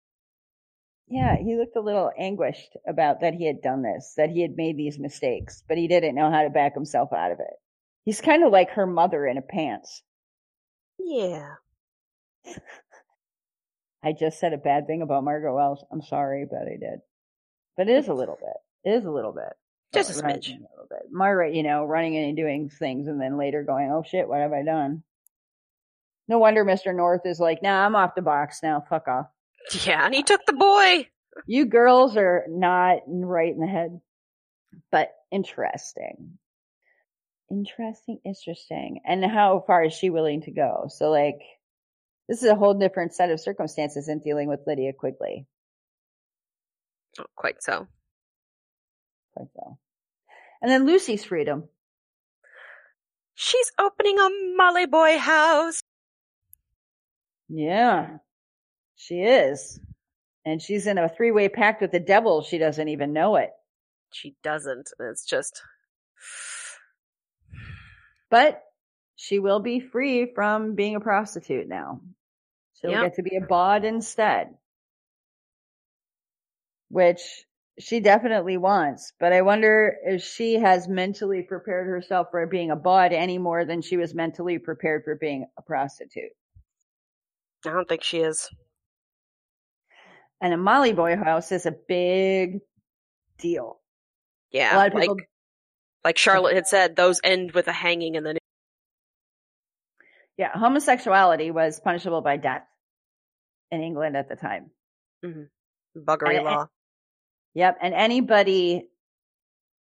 Yeah, 1.08 1.36
he 1.36 1.56
looked 1.56 1.76
a 1.76 1.80
little 1.80 2.10
anguished 2.18 2.76
about 2.86 3.20
that 3.20 3.34
he 3.34 3.46
had 3.46 3.60
done 3.60 3.82
this, 3.82 4.14
that 4.16 4.30
he 4.30 4.40
had 4.40 4.56
made 4.56 4.76
these 4.76 4.98
mistakes, 4.98 5.62
but 5.68 5.76
he 5.76 5.88
didn't 5.88 6.14
know 6.14 6.30
how 6.30 6.42
to 6.42 6.50
back 6.50 6.74
himself 6.74 7.12
out 7.12 7.32
of 7.32 7.40
it. 7.40 7.54
He's 8.04 8.20
kind 8.20 8.44
of 8.44 8.52
like 8.52 8.70
her 8.70 8.86
mother 8.86 9.26
in 9.26 9.36
a 9.36 9.42
pants. 9.42 10.02
Yeah. 10.98 11.54
I 14.02 14.12
just 14.12 14.40
said 14.40 14.52
a 14.52 14.58
bad 14.58 14.86
thing 14.86 15.02
about 15.02 15.24
Margot 15.24 15.54
Wells. 15.54 15.84
I'm 15.92 16.02
sorry, 16.02 16.46
but 16.50 16.62
I 16.62 16.76
did. 16.76 17.00
But 17.76 17.88
it 17.88 17.96
is 17.96 18.08
a 18.08 18.14
little 18.14 18.36
bit. 18.40 18.90
It 18.90 18.96
is 18.96 19.04
a 19.04 19.10
little 19.10 19.32
bit. 19.32 19.52
Just 19.94 20.10
a 20.10 20.14
smidge. 20.14 20.48
A 20.48 20.52
little 20.52 20.86
bit. 20.88 21.02
Margaret, 21.10 21.54
you 21.54 21.62
know, 21.62 21.84
running 21.84 22.14
in 22.14 22.24
and 22.24 22.36
doing 22.36 22.70
things 22.70 23.06
and 23.06 23.20
then 23.20 23.38
later 23.38 23.62
going, 23.62 23.90
oh 23.92 24.02
shit, 24.02 24.26
what 24.26 24.40
have 24.40 24.52
I 24.52 24.62
done? 24.62 25.02
No 26.28 26.38
wonder 26.38 26.64
Mr. 26.64 26.94
North 26.94 27.26
is 27.26 27.38
like, 27.38 27.62
nah, 27.62 27.84
I'm 27.84 27.94
off 27.94 28.14
the 28.14 28.22
box 28.22 28.62
now. 28.62 28.84
Fuck 28.88 29.06
off. 29.06 29.26
Yeah, 29.84 30.04
and 30.04 30.14
he 30.14 30.22
took 30.22 30.44
the 30.46 30.52
boy. 30.52 31.08
You 31.46 31.66
girls 31.66 32.16
are 32.16 32.44
not 32.48 33.00
right 33.06 33.52
in 33.52 33.60
the 33.60 33.66
head, 33.66 34.00
but 34.90 35.12
interesting. 35.30 36.38
Interesting, 37.50 38.18
interesting. 38.24 39.00
And 39.06 39.24
how 39.24 39.64
far 39.66 39.84
is 39.84 39.92
she 39.92 40.10
willing 40.10 40.42
to 40.42 40.50
go? 40.50 40.86
So 40.88 41.10
like, 41.10 41.40
this 42.28 42.42
is 42.42 42.48
a 42.48 42.54
whole 42.54 42.74
different 42.74 43.14
set 43.14 43.30
of 43.30 43.40
circumstances 43.40 44.08
in 44.08 44.20
dealing 44.20 44.48
with 44.48 44.60
Lydia 44.66 44.92
Quigley. 44.92 45.46
Not 47.18 47.30
quite 47.34 47.62
so. 47.62 47.86
Quite 49.34 49.48
so. 49.54 49.78
And 50.60 50.70
then 50.70 50.86
Lucy's 50.86 51.24
freedom. 51.24 51.64
She's 53.34 53.72
opening 53.78 54.18
a 54.18 54.28
Molly 54.56 54.86
Boy 54.86 55.18
house. 55.18 55.82
Yeah, 57.48 58.18
she 59.02 59.22
is. 59.22 59.80
And 60.44 60.60
she's 60.60 60.86
in 60.86 60.98
a 60.98 61.08
three-way 61.08 61.48
pact 61.48 61.80
with 61.82 61.92
the 61.92 62.00
devil. 62.00 62.42
She 62.42 62.58
doesn't 62.58 62.88
even 62.88 63.12
know 63.12 63.36
it. 63.36 63.50
She 64.12 64.34
doesn't. 64.42 64.90
It's 64.98 65.24
just, 65.24 65.62
But 68.30 68.62
she 69.16 69.38
will 69.38 69.60
be 69.60 69.80
free 69.80 70.32
from 70.34 70.74
being 70.74 70.96
a 70.96 71.00
prostitute 71.00 71.68
now. 71.68 72.00
She'll 72.80 72.92
Yep. 72.92 73.02
get 73.02 73.14
to 73.16 73.22
be 73.22 73.36
a 73.36 73.46
bod 73.46 73.84
instead. 73.84 74.56
Which 76.88 77.20
she 77.78 78.00
definitely 78.00 78.56
wants. 78.56 79.12
But 79.20 79.32
I 79.32 79.42
wonder 79.42 79.96
if 80.04 80.22
she 80.22 80.54
has 80.54 80.88
mentally 80.88 81.42
prepared 81.42 81.86
herself 81.86 82.28
for 82.30 82.46
being 82.46 82.70
a 82.70 82.76
bod 82.76 83.12
any 83.12 83.38
more 83.38 83.64
than 83.64 83.82
she 83.82 83.96
was 83.96 84.14
mentally 84.14 84.58
prepared 84.58 85.04
for 85.04 85.14
being 85.14 85.46
a 85.56 85.62
prostitute. 85.62 86.32
I 87.64 87.70
don't 87.70 87.88
think 87.88 88.02
she 88.02 88.18
is. 88.18 88.50
And 90.42 90.52
a 90.52 90.56
Molly 90.58 90.92
Boy 90.92 91.16
house 91.16 91.52
is 91.52 91.64
a 91.66 91.70
big 91.72 92.58
deal. 93.38 93.78
Yeah, 94.50 94.74
a 94.74 94.76
lot 94.76 94.88
of 94.88 94.94
like 94.94 95.02
people 95.04 95.16
like 96.04 96.18
Charlotte 96.18 96.54
had 96.56 96.66
said, 96.66 96.96
those 96.96 97.20
end 97.22 97.52
with 97.52 97.68
a 97.68 97.72
hanging 97.72 98.16
and 98.16 98.26
then 98.26 98.36
Yeah, 100.36 100.50
homosexuality 100.52 101.50
was 101.52 101.80
punishable 101.80 102.20
by 102.22 102.36
death 102.38 102.66
in 103.70 103.80
England 103.82 104.16
at 104.16 104.28
the 104.28 104.36
time. 104.36 104.70
Mm-hmm. 105.24 106.00
buggery 106.04 106.36
And- 106.36 106.44
law. 106.44 106.66
Yep, 107.54 107.78
and 107.82 107.94
anybody 107.94 108.88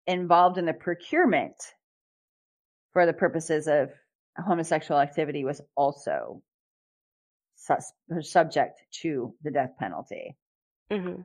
involved 0.07 0.57
in 0.59 0.65
the 0.65 0.73
procurement 0.73 1.55
for 2.95 3.05
the 3.05 3.13
purposes 3.13 3.69
of 3.69 3.91
homosexual 4.39 4.99
activity 4.99 5.45
was 5.45 5.61
also 5.77 6.43
sus- 7.57 7.93
subject 8.23 8.81
to 9.03 9.35
the 9.43 9.51
death 9.51 9.73
penalty. 9.79 10.35
Hmm 10.91 11.23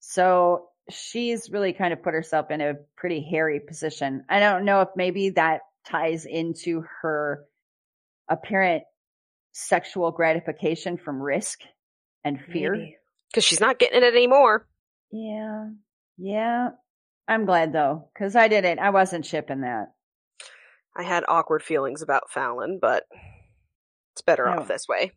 So 0.00 0.68
she's 0.90 1.50
really 1.50 1.72
kind 1.72 1.92
of 1.92 2.02
put 2.02 2.14
herself 2.14 2.50
in 2.50 2.60
a 2.60 2.74
pretty 2.96 3.22
hairy 3.28 3.60
position. 3.60 4.24
I 4.28 4.40
don't 4.40 4.64
know 4.64 4.80
if 4.80 4.88
maybe 4.96 5.30
that 5.30 5.60
ties 5.86 6.26
into 6.26 6.84
her 7.02 7.44
apparent 8.28 8.84
sexual 9.52 10.10
gratification 10.10 10.96
from 10.96 11.20
risk 11.22 11.60
and 12.24 12.40
fear. 12.52 12.88
Because 13.30 13.44
she's 13.44 13.60
not 13.60 13.78
getting 13.78 14.02
it 14.02 14.14
anymore. 14.14 14.66
Yeah. 15.10 15.68
Yeah. 16.18 16.70
I'm 17.28 17.46
glad 17.46 17.72
though, 17.72 18.08
cause 18.16 18.34
I 18.36 18.48
didn't, 18.48 18.78
I 18.78 18.90
wasn't 18.90 19.26
shipping 19.26 19.60
that. 19.62 19.92
I 20.96 21.02
had 21.04 21.24
awkward 21.26 21.62
feelings 21.62 22.02
about 22.02 22.30
Fallon, 22.30 22.78
but 22.80 23.04
it's 24.12 24.22
better 24.22 24.44
No. 24.46 24.58
off 24.58 24.68
this 24.68 24.86
way. 24.88 25.12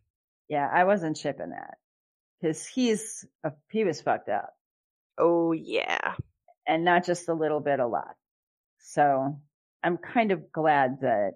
Yeah, 0.47 0.69
I 0.71 0.83
wasn't 0.83 1.17
shipping 1.17 1.49
that. 1.49 1.75
Cause 2.45 2.65
he's, 2.67 3.25
a, 3.43 3.51
he 3.71 3.83
was 3.85 4.01
fucked 4.01 4.29
up 4.29 4.53
Oh 5.17 5.51
yeah. 5.53 6.13
and 6.67 6.85
not 6.85 7.05
just 7.05 7.29
a 7.29 7.33
little 7.33 7.59
bit, 7.59 7.79
a 7.79 7.87
lot. 7.87 8.15
So 8.79 9.39
I'm 9.83 9.97
kind 9.97 10.31
of 10.31 10.51
glad 10.51 11.01
that 11.01 11.33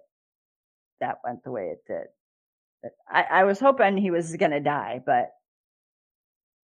that 1.01 1.17
went 1.23 1.43
the 1.43 1.51
way 1.51 1.73
it 1.73 1.79
did. 1.87 2.07
But 2.83 2.91
I, 3.09 3.41
I 3.41 3.43
was 3.45 3.59
hoping 3.59 3.97
he 3.97 4.11
was 4.11 4.35
gonna 4.35 4.59
die, 4.59 5.01
but 5.05 5.29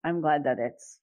I'm 0.05 0.21
glad 0.21 0.45
that 0.45 0.59
it's, 0.59 0.99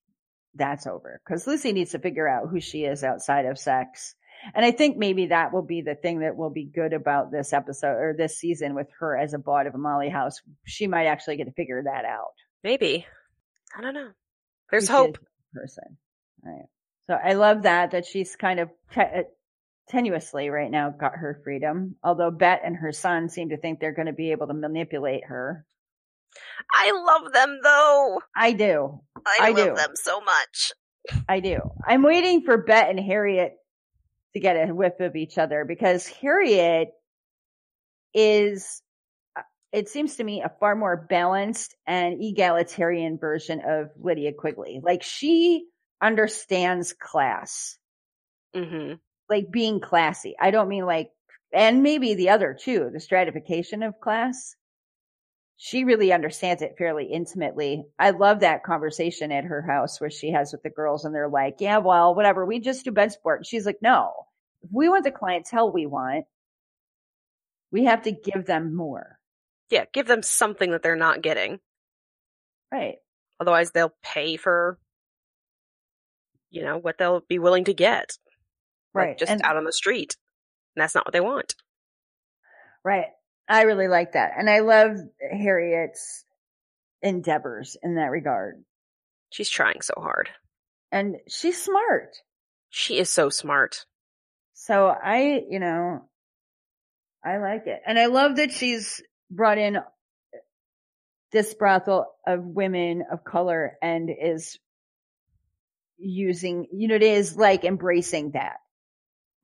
that's 0.55 0.87
over. 0.87 1.21
Cause 1.27 1.47
Lucy 1.47 1.71
needs 1.71 1.91
to 1.91 1.99
figure 1.99 2.27
out 2.27 2.49
who 2.49 2.59
she 2.59 2.83
is 2.83 3.03
outside 3.03 3.45
of 3.45 3.57
sex. 3.57 4.15
And 4.53 4.65
I 4.65 4.71
think 4.71 4.97
maybe 4.97 5.27
that 5.27 5.53
will 5.53 5.61
be 5.63 5.81
the 5.81 5.95
thing 5.95 6.19
that 6.19 6.35
will 6.35 6.49
be 6.49 6.65
good 6.65 6.93
about 6.93 7.31
this 7.31 7.53
episode 7.53 7.95
or 7.95 8.15
this 8.17 8.37
season 8.37 8.75
with 8.75 8.87
her 8.99 9.17
as 9.17 9.33
a 9.33 9.37
bot 9.39 9.67
of 9.67 9.75
a 9.75 9.77
Molly 9.77 10.09
House. 10.09 10.41
She 10.65 10.87
might 10.87 11.05
actually 11.07 11.37
get 11.37 11.45
to 11.45 11.51
figure 11.53 11.83
that 11.83 12.05
out. 12.05 12.33
Maybe. 12.63 13.05
I 13.77 13.81
don't 13.81 13.93
know. 13.93 14.09
There's 14.71 14.87
she 14.87 14.91
hope. 14.91 15.09
is 15.09 15.15
as 15.15 15.61
person. 15.61 15.97
Right. 16.43 16.65
So 17.07 17.13
I 17.15 17.33
love 17.33 17.63
that, 17.63 17.91
that 17.91 18.05
she's 18.05 18.35
kind 18.35 18.59
of 18.59 18.69
te- 18.93 19.01
uh, 19.01 19.23
tenuously 19.91 20.51
right 20.51 20.69
now 20.69 20.91
got 20.91 21.15
her 21.15 21.41
freedom. 21.43 21.95
Although 22.03 22.31
Bet 22.31 22.61
and 22.63 22.75
her 22.75 22.91
son 22.91 23.29
seem 23.29 23.49
to 23.49 23.57
think 23.57 23.79
they're 23.79 23.93
going 23.93 24.05
to 24.07 24.13
be 24.13 24.31
able 24.31 24.47
to 24.47 24.53
manipulate 24.53 25.25
her. 25.25 25.65
I 26.73 26.91
love 26.91 27.33
them 27.33 27.59
though. 27.63 28.21
I 28.35 28.51
do. 28.53 29.01
I, 29.25 29.37
I 29.41 29.49
love 29.51 29.55
do. 29.55 29.75
them 29.75 29.91
so 29.95 30.21
much. 30.21 30.71
I 31.27 31.39
do. 31.39 31.59
I'm 31.85 32.03
waiting 32.03 32.41
for 32.43 32.57
Bet 32.57 32.89
and 32.89 32.99
Harriet 32.99 33.53
to 34.33 34.39
get 34.39 34.69
a 34.69 34.73
whiff 34.73 34.99
of 34.99 35.15
each 35.15 35.37
other 35.37 35.65
because 35.65 36.07
Harriet 36.07 36.89
is, 38.13 38.81
it 39.71 39.89
seems 39.89 40.15
to 40.15 40.23
me, 40.23 40.41
a 40.41 40.51
far 40.59 40.75
more 40.75 40.97
balanced 40.97 41.75
and 41.85 42.21
egalitarian 42.21 43.17
version 43.17 43.61
of 43.65 43.89
Lydia 43.99 44.33
Quigley. 44.33 44.79
Like 44.83 45.03
she 45.03 45.67
understands 46.01 46.93
class, 46.93 47.77
hmm 48.53 48.93
like 49.29 49.51
being 49.51 49.79
classy. 49.79 50.35
I 50.39 50.49
don't 50.49 50.69
mean 50.69 50.87
like, 50.87 51.11
and 51.53 51.83
maybe 51.83 52.15
the 52.15 52.29
other 52.29 52.57
too, 52.59 52.89
the 52.91 52.99
stratification 52.99 53.83
of 53.83 53.99
class. 53.99 54.55
She 55.57 55.83
really 55.83 56.11
understands 56.11 56.63
it 56.63 56.75
fairly 56.79 57.05
intimately. 57.05 57.85
I 57.99 58.09
love 58.11 58.39
that 58.39 58.63
conversation 58.63 59.31
at 59.31 59.43
her 59.43 59.61
house 59.61 60.01
where 60.01 60.09
she 60.09 60.31
has 60.31 60.51
with 60.51 60.63
the 60.63 60.71
girls 60.71 61.05
and 61.05 61.13
they're 61.13 61.29
like, 61.29 61.57
yeah, 61.59 61.77
well, 61.77 62.15
whatever. 62.15 62.43
We 62.43 62.59
just 62.59 62.85
do 62.85 62.91
bed 62.91 63.11
sport. 63.11 63.41
And 63.41 63.45
she's 63.45 63.67
like, 63.67 63.79
no, 63.83 64.13
if 64.63 64.69
we 64.71 64.89
want 64.89 65.03
the 65.03 65.11
clientele 65.11 65.71
we 65.71 65.85
want, 65.85 66.25
we 67.71 67.85
have 67.85 68.01
to 68.03 68.11
give 68.11 68.45
them 68.45 68.73
more. 68.75 69.18
Yeah, 69.69 69.85
give 69.93 70.07
them 70.07 70.23
something 70.23 70.71
that 70.71 70.81
they're 70.83 70.95
not 70.95 71.21
getting. 71.21 71.59
Right. 72.71 72.95
Otherwise 73.39 73.71
they'll 73.71 73.93
pay 74.03 74.35
for, 74.37 74.77
you 76.49 76.63
know, 76.63 76.77
what 76.77 76.97
they'll 76.97 77.21
be 77.21 77.39
willing 77.39 77.65
to 77.65 77.73
get. 77.73 78.17
Like, 78.93 79.05
Right. 79.05 79.17
just 79.17 79.31
and, 79.31 79.41
out 79.43 79.57
on 79.57 79.63
the 79.65 79.71
street. 79.73 80.17
And 80.75 80.81
that's 80.81 80.95
not 80.95 81.05
what 81.05 81.13
they 81.13 81.21
want. 81.21 81.55
right. 82.83 83.07
I 83.47 83.63
really 83.63 83.87
like 83.87 84.11
that. 84.11 84.33
And 84.37 84.47
I 84.47 84.59
love 84.59 84.91
Harriet's 85.19 86.23
endeavors 87.01 87.75
in 87.81 87.95
that 87.95 88.11
regard. 88.11 88.63
She's 89.31 89.49
trying 89.49 89.81
so 89.81 89.95
hard. 89.97 90.29
And 90.91 91.15
she's 91.27 91.59
smart. 91.59 92.15
She 92.69 92.99
is 92.99 93.09
so 93.09 93.29
smart. 93.31 93.85
So 94.53 94.87
I, 94.89 95.41
you 95.49 95.59
know, 95.59 96.07
I 97.25 97.37
like 97.37 97.65
it. 97.65 97.81
And 97.87 97.97
I 97.97 98.05
love 98.05 98.35
that 98.35 98.51
she's 98.51 99.01
brought 99.31 99.57
in 99.57 99.77
this 101.31 101.53
brothel 101.53 102.07
of 102.25 102.43
women 102.43 103.03
of 103.11 103.23
color 103.23 103.77
and 103.81 104.09
is 104.09 104.57
using, 105.97 106.67
you 106.73 106.87
know, 106.87 106.95
it 106.95 107.03
is 107.03 107.35
like 107.37 107.63
embracing 107.65 108.31
that 108.31 108.57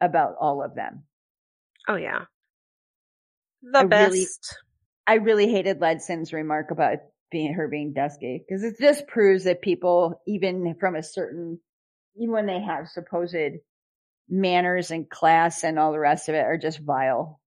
about 0.02 0.36
all 0.40 0.64
of 0.64 0.76
them. 0.76 1.04
Oh 1.88 1.96
yeah. 1.96 2.22
The 3.62 3.80
I 3.80 3.86
best. 3.86 4.12
really- 4.12 4.26
I 5.08 5.14
really 5.16 5.52
hated 5.52 5.82
Ledson's 5.82 6.34
remark 6.34 6.72
about 6.72 6.98
being 7.30 7.54
her 7.54 7.68
being 7.68 7.94
dusky 7.94 8.44
because 8.48 8.64
it 8.64 8.80
just 8.80 9.06
proves 9.08 9.44
that 9.44 9.62
people, 9.62 10.20
even 10.26 10.76
from 10.80 10.96
a 10.96 11.04
certain 11.04 11.60
even 12.16 12.34
when 12.34 12.46
they 12.48 12.62
have 12.62 12.88
supposed 12.88 13.36
manners 14.30 14.90
and 14.90 15.10
class 15.10 15.64
and 15.64 15.78
all 15.78 15.92
the 15.92 16.00
rest 16.00 16.30
of 16.30 16.36
it 16.36 16.40
are 16.46 16.58
just 16.58 16.80
vile. 16.80 17.40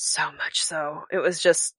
So 0.00 0.30
much 0.30 0.60
so. 0.60 1.02
It 1.10 1.18
was 1.18 1.42
just. 1.42 1.74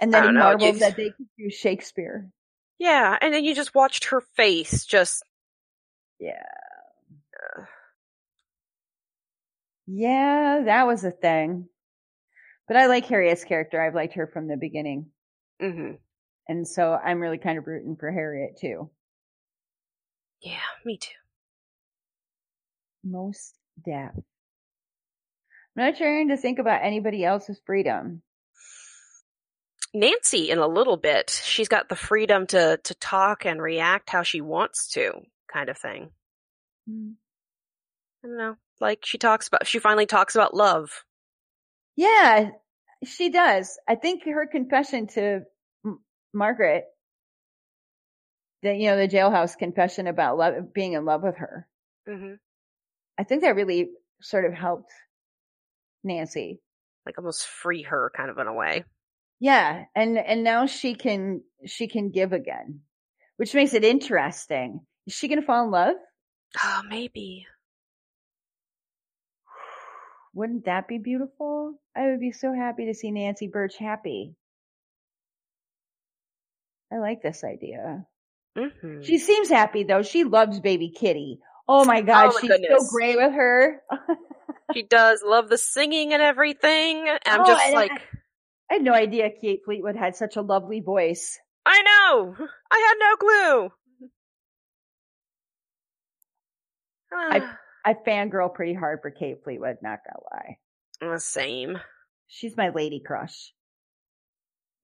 And 0.00 0.14
then 0.14 0.22
he 0.22 0.30
know, 0.30 0.38
marveled 0.38 0.70
just- 0.74 0.80
that 0.80 0.96
they 0.96 1.10
could 1.10 1.26
do 1.36 1.50
Shakespeare. 1.50 2.30
Yeah, 2.78 3.18
and 3.20 3.34
then 3.34 3.44
you 3.44 3.52
just 3.56 3.74
watched 3.74 4.04
her 4.04 4.20
face 4.36 4.84
just. 4.86 5.24
Yeah. 6.20 6.44
Yeah, 9.88 10.62
that 10.66 10.86
was 10.86 11.02
a 11.02 11.10
thing. 11.10 11.68
But 12.68 12.76
I 12.76 12.86
like 12.86 13.04
Harriet's 13.06 13.42
character. 13.42 13.82
I've 13.82 13.96
liked 13.96 14.14
her 14.14 14.28
from 14.28 14.46
the 14.46 14.56
beginning. 14.56 15.10
hmm 15.60 15.94
And 16.46 16.68
so 16.68 16.92
I'm 16.94 17.18
really 17.18 17.38
kind 17.38 17.58
of 17.58 17.66
rooting 17.66 17.96
for 17.96 18.12
Harriet 18.12 18.58
too. 18.60 18.90
Yeah, 20.40 20.60
me 20.84 20.98
too. 20.98 21.10
Most 23.02 23.56
deaf. 23.84 24.12
I'm 25.76 25.84
not 25.86 25.96
trying 25.96 26.28
to 26.28 26.36
think 26.36 26.58
about 26.58 26.82
anybody 26.84 27.24
else's 27.24 27.60
freedom. 27.64 28.22
Nancy, 29.92 30.50
in 30.50 30.58
a 30.58 30.68
little 30.68 30.96
bit, 30.96 31.30
she's 31.30 31.68
got 31.68 31.88
the 31.88 31.96
freedom 31.96 32.46
to 32.48 32.78
to 32.84 32.94
talk 32.94 33.44
and 33.44 33.60
react 33.60 34.10
how 34.10 34.22
she 34.22 34.40
wants 34.40 34.92
to, 34.92 35.12
kind 35.52 35.68
of 35.68 35.78
thing. 35.78 36.10
Hmm. 36.88 37.12
I 38.24 38.28
don't 38.28 38.36
know. 38.36 38.56
Like 38.80 39.04
she 39.04 39.18
talks 39.18 39.48
about, 39.48 39.66
she 39.66 39.78
finally 39.78 40.06
talks 40.06 40.34
about 40.34 40.54
love. 40.54 41.04
Yeah, 41.96 42.50
she 43.04 43.30
does. 43.30 43.78
I 43.88 43.94
think 43.94 44.24
her 44.24 44.46
confession 44.46 45.06
to 45.08 45.40
M- 45.84 46.00
Margaret, 46.32 46.84
the 48.62 48.74
you 48.74 48.90
know 48.90 48.96
the 48.96 49.08
jailhouse 49.08 49.56
confession 49.56 50.06
about 50.06 50.38
love, 50.38 50.72
being 50.72 50.92
in 50.92 51.04
love 51.04 51.22
with 51.22 51.36
her. 51.36 51.66
hmm 52.06 52.34
I 53.18 53.24
think 53.24 53.42
that 53.42 53.56
really 53.56 53.90
sort 54.22 54.44
of 54.46 54.54
helped 54.54 54.92
Nancy. 56.04 56.60
Like 57.06 57.18
almost 57.18 57.46
free 57.46 57.82
her, 57.82 58.10
kind 58.16 58.30
of 58.30 58.38
in 58.38 58.46
a 58.46 58.52
way. 58.52 58.84
Yeah, 59.38 59.84
and 59.94 60.18
and 60.18 60.44
now 60.44 60.66
she 60.66 60.94
can 60.94 61.42
she 61.66 61.88
can 61.88 62.10
give 62.10 62.32
again, 62.32 62.80
which 63.36 63.54
makes 63.54 63.74
it 63.74 63.84
interesting. 63.84 64.80
Is 65.06 65.14
she 65.14 65.28
going 65.28 65.40
to 65.40 65.46
fall 65.46 65.64
in 65.64 65.70
love? 65.70 65.96
Oh, 66.62 66.82
maybe. 66.88 67.46
Wouldn't 70.34 70.66
that 70.66 70.88
be 70.88 70.98
beautiful? 70.98 71.80
I 71.96 72.06
would 72.06 72.20
be 72.20 72.32
so 72.32 72.52
happy 72.52 72.86
to 72.86 72.94
see 72.94 73.10
Nancy 73.10 73.48
Birch 73.48 73.76
happy. 73.78 74.34
I 76.92 76.98
like 76.98 77.22
this 77.22 77.44
idea. 77.44 78.06
hmm 78.56 79.02
She 79.02 79.18
seems 79.18 79.48
happy 79.48 79.84
though. 79.84 80.02
She 80.02 80.24
loves 80.24 80.60
baby 80.60 80.90
Kitty. 80.90 81.38
Oh 81.68 81.84
my 81.84 82.00
god, 82.00 82.30
Oh 82.30 82.34
my 82.34 82.40
she's 82.40 82.50
so 82.50 82.56
goodness. 82.58 82.90
great 82.90 83.16
with 83.16 83.32
her. 83.32 83.82
She 84.74 84.82
does 84.82 85.22
love 85.24 85.48
the 85.48 85.58
singing 85.58 86.12
and 86.12 86.22
everything. 86.22 87.08
And 87.08 87.18
I'm 87.26 87.40
Oh, 87.42 87.46
just 87.46 87.72
like, 87.74 87.92
I 88.70 88.74
had 88.74 88.82
no 88.82 88.92
idea 88.92 89.30
Kate 89.40 89.60
Fleetwood 89.64 89.96
had 89.96 90.16
such 90.16 90.36
a 90.36 90.42
lovely 90.42 90.80
voice. 90.80 91.38
I 91.66 91.82
know. 91.82 92.36
I 92.70 92.78
had 92.78 92.94
no 92.98 93.16
clue. 93.16 93.72
I- 97.12 97.56
I 97.84 97.94
fangirl 97.94 98.52
pretty 98.54 98.74
hard 98.74 99.00
for 99.02 99.10
Kate 99.10 99.42
Fleetwood, 99.42 99.78
not 99.82 100.00
gonna 100.04 100.22
lie. 100.32 100.58
Uh, 101.14 101.18
Same. 101.18 101.78
She's 102.28 102.56
my 102.56 102.68
lady 102.68 103.00
crush 103.04 103.52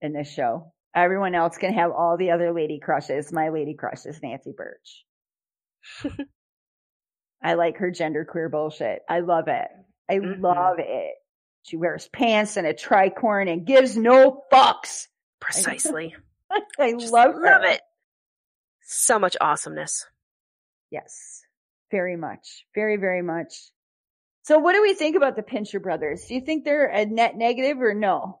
in 0.01 0.13
this 0.13 0.31
show. 0.33 0.73
Everyone 0.95 1.35
else 1.35 1.57
can 1.57 1.73
have 1.73 1.91
all 1.91 2.17
the 2.17 2.31
other 2.31 2.51
lady 2.53 2.79
crushes. 2.79 3.31
My 3.31 3.49
lady 3.49 3.75
crush 3.75 4.05
is 4.05 4.19
Nancy 4.21 4.51
Birch. 4.57 5.05
I 7.41 7.53
like 7.53 7.77
her 7.77 7.91
genderqueer 7.91 8.49
bullshit. 8.51 9.01
I 9.07 9.19
love 9.19 9.47
it. 9.47 9.67
I 10.09 10.15
Mhm. 10.15 10.41
love 10.41 10.77
it. 10.79 11.13
She 11.63 11.77
wears 11.77 12.07
pants 12.07 12.57
and 12.57 12.65
a 12.65 12.73
tricorn 12.73 13.51
and 13.51 13.65
gives 13.65 13.97
no 13.97 14.43
fucks. 14.51 15.07
Precisely. 15.39 16.15
I 16.79 16.93
Just 16.93 17.11
love 17.13 17.33
her. 17.33 17.41
love 17.41 17.63
it. 17.63 17.81
So 18.81 19.19
much 19.19 19.35
awesomeness. 19.41 20.05
Yes, 20.89 21.41
very 21.91 22.15
much. 22.15 22.65
Very, 22.73 22.95
very 22.95 23.21
much. 23.21 23.53
So 24.43 24.57
what 24.59 24.73
do 24.73 24.81
we 24.81 24.93
think 24.93 25.17
about 25.17 25.35
the 25.35 25.43
Pincher 25.43 25.81
brothers? 25.81 26.25
Do 26.25 26.35
you 26.35 26.41
think 26.41 26.63
they're 26.63 26.85
a 26.87 27.05
net 27.05 27.35
negative 27.35 27.81
or 27.81 27.93
no? 27.93 28.39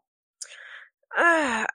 Uh, 1.15 1.65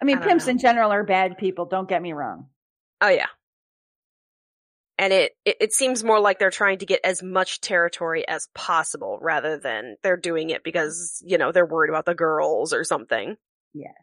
I 0.00 0.04
mean, 0.04 0.18
I 0.18 0.26
pimps 0.26 0.46
know. 0.46 0.52
in 0.52 0.58
general 0.58 0.90
are 0.92 1.04
bad 1.04 1.36
people. 1.38 1.66
Don't 1.66 1.88
get 1.88 2.00
me 2.02 2.12
wrong. 2.12 2.48
oh 3.02 3.08
yeah. 3.08 3.26
And 5.02 5.12
it, 5.12 5.32
it, 5.44 5.56
it 5.60 5.72
seems 5.72 6.04
more 6.04 6.20
like 6.20 6.38
they're 6.38 6.52
trying 6.52 6.78
to 6.78 6.86
get 6.86 7.00
as 7.02 7.24
much 7.24 7.60
territory 7.60 8.26
as 8.28 8.48
possible 8.54 9.18
rather 9.20 9.58
than 9.58 9.96
they're 10.04 10.16
doing 10.16 10.50
it 10.50 10.62
because, 10.62 11.20
you 11.26 11.38
know, 11.38 11.50
they're 11.50 11.66
worried 11.66 11.88
about 11.88 12.06
the 12.06 12.14
girls 12.14 12.72
or 12.72 12.84
something. 12.84 13.36
Yes. 13.74 13.96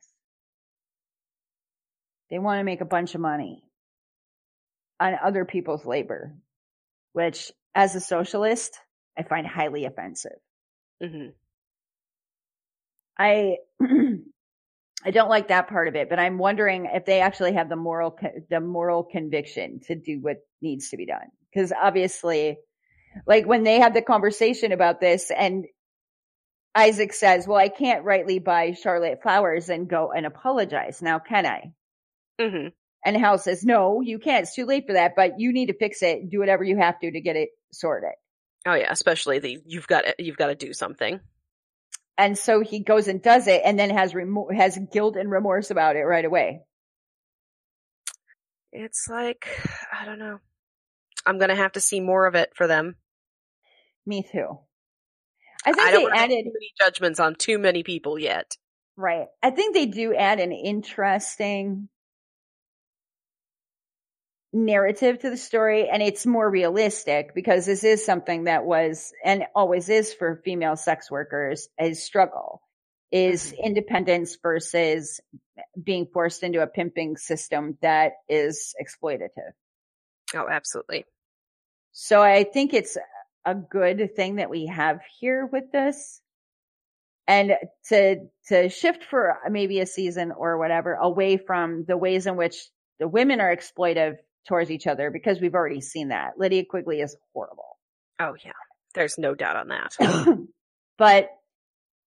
They 2.30 2.38
want 2.38 2.60
to 2.60 2.66
make 2.66 2.82
a 2.82 2.86
bunch 2.86 3.16
of 3.16 3.22
money 3.22 3.64
on 5.00 5.16
other 5.24 5.45
people's 5.45 5.86
labor, 5.86 6.36
which 7.14 7.54
as 7.74 7.95
a 7.95 8.02
socialist, 8.02 8.78
I 9.18 9.24
find 9.24 9.47
highly 9.47 9.86
offensive. 9.86 10.36
hmm 11.02 11.28
I 13.18 13.60
I 15.04 15.12
don't 15.12 15.30
like 15.30 15.47
that 15.47 15.70
part 15.70 15.88
of 15.88 15.95
it, 15.95 16.10
but 16.10 16.20
I'm 16.20 16.38
wondering 16.38 16.89
if 16.91 17.06
they 17.06 17.22
actually 17.22 17.54
have 17.54 17.70
the 17.70 17.76
moral 17.76 18.18
the 18.50 18.60
moral 18.60 19.04
conviction 19.04 19.80
to 19.88 19.95
do 19.95 20.20
what 20.20 20.38
needs 20.62 20.89
to 20.89 20.97
be 20.97 21.06
done. 21.06 21.28
Because 21.54 21.72
obviously, 21.72 22.58
like 23.26 23.45
when 23.45 23.64
they 23.64 23.80
had 23.80 23.93
the 23.93 24.02
conversation 24.02 24.72
about 24.72 25.00
this, 25.00 25.32
and 25.32 25.66
Isaac 26.76 27.14
says, 27.14 27.47
"Well, 27.47 27.58
I 27.58 27.70
can't 27.70 28.04
rightly 28.04 28.39
buy 28.39 28.74
Charlotte 28.74 29.22
flowers 29.22 29.70
and 29.70 29.89
go 29.89 30.12
and 30.12 30.26
apologize 30.26 31.02
now, 31.02 31.20
can 31.20 31.45
I?" 31.45 31.74
hmm 32.39 32.68
And 33.06 33.16
Hal 33.18 33.38
says, 33.38 33.64
"No, 33.64 34.02
you 34.02 34.20
can't. 34.20 34.43
It's 34.43 34.56
too 34.56 34.66
late 34.66 34.86
for 34.86 34.93
that. 34.93 35.16
But 35.16 35.39
you 35.39 35.54
need 35.54 35.68
to 35.68 35.78
fix 35.78 36.04
it. 36.04 36.30
Do 36.30 36.39
whatever 36.39 36.64
you 36.64 36.78
have 36.78 37.00
to 37.00 37.12
to 37.12 37.22
get 37.22 37.38
it 37.38 37.50
sorted." 37.72 38.12
Oh 38.66 38.74
yeah, 38.74 38.91
especially 38.91 39.39
the, 39.39 39.60
you've 39.66 39.88
got, 39.88 40.20
you've 40.20 40.36
got 40.36 40.47
to 40.47 40.56
do 40.56 40.74
something. 40.74 41.22
And 42.20 42.38
so 42.38 42.59
he 42.59 42.82
goes 42.82 43.07
and 43.07 43.22
does 43.22 43.47
it, 43.47 43.61
and 43.63 43.80
then 43.80 43.89
has 43.91 44.13
remo- 44.13 44.49
has 44.53 44.78
guilt 44.91 45.15
and 45.15 45.32
remorse 45.32 45.72
about 45.72 45.95
it 45.95 46.01
right 46.01 46.26
away. 46.26 46.59
It's 48.74 49.07
like, 49.09 49.47
I 49.97 50.03
don't 50.05 50.20
know. 50.20 50.39
I'm 51.26 51.39
gonna 51.39 51.55
have 51.55 51.72
to 51.72 51.80
see 51.80 52.01
more 52.01 52.28
of 52.28 52.36
it 52.36 52.51
for 52.55 52.67
them. 52.67 52.97
Me 54.05 54.22
too. 54.22 54.59
I 55.65 55.72
think 55.72 55.88
I 55.88 55.91
don't 55.91 56.11
they 56.11 56.17
to 56.17 56.17
added 56.17 56.43
too 56.43 56.51
many 56.53 56.72
judgments 56.78 57.20
on 57.22 57.36
too 57.36 57.57
many 57.57 57.84
people 57.84 58.20
yet. 58.20 58.57
right. 58.97 59.28
I 59.41 59.51
think 59.51 59.74
they 59.74 59.86
do 59.86 60.13
add 60.13 60.41
an 60.41 60.51
interesting 60.51 61.88
narrative 64.52 65.20
to 65.20 65.30
the 65.30 65.38
story 65.38 65.89
and 65.89 66.02
it's 66.02 66.26
more 66.26 66.50
realistic 66.50 67.36
because 67.36 67.66
this 67.66 67.84
is 67.84 68.04
something 68.04 68.45
that 68.45 68.66
was 68.66 69.14
and 69.24 69.45
always 69.56 69.89
is 69.89 70.12
for 70.14 70.41
female 70.43 70.76
sex 70.76 71.12
workers 71.12 71.70
a 71.80 71.93
struggle 71.93 72.62
is 73.12 73.52
Mhm. 73.54 73.64
independence 73.66 74.38
versus 74.41 75.20
being 75.82 76.08
forced 76.08 76.43
into 76.43 76.62
a 76.62 76.68
pimping 76.68 77.18
system 77.18 77.78
that 77.82 78.14
is 78.28 78.76
exploitative. 78.82 79.54
Oh, 80.34 80.47
absolutely. 80.50 81.06
So 81.91 82.22
I 82.22 82.43
think 82.43 82.74
it's 82.74 82.97
a 83.45 83.56
good 83.56 84.16
thing 84.16 84.36
that 84.36 84.50
we 84.50 84.68
have 84.68 85.02
here 85.20 85.45
with 85.45 85.72
this. 85.72 86.22
And 87.28 87.56
to, 87.89 88.28
to 88.47 88.70
shift 88.70 89.04
for 89.04 89.39
maybe 89.50 89.80
a 89.80 89.86
season 89.86 90.32
or 90.32 90.58
whatever 90.58 90.93
away 90.95 91.38
from 91.38 91.86
the 91.86 91.97
ways 91.97 92.26
in 92.26 92.36
which 92.36 92.70
the 93.00 93.08
women 93.08 93.39
are 93.41 93.56
exploitive 93.56 94.18
towards 94.47 94.71
each 94.71 94.87
other 94.87 95.11
because 95.11 95.39
we've 95.39 95.55
already 95.55 95.81
seen 95.81 96.09
that. 96.09 96.37
Lydia 96.37 96.65
Quigley 96.65 97.01
is 97.01 97.15
horrible. 97.33 97.77
Oh 98.19 98.35
yeah. 98.43 98.51
There's 98.95 99.17
no 99.17 99.35
doubt 99.35 99.55
on 99.55 99.67
that. 99.69 100.37
but 100.97 101.29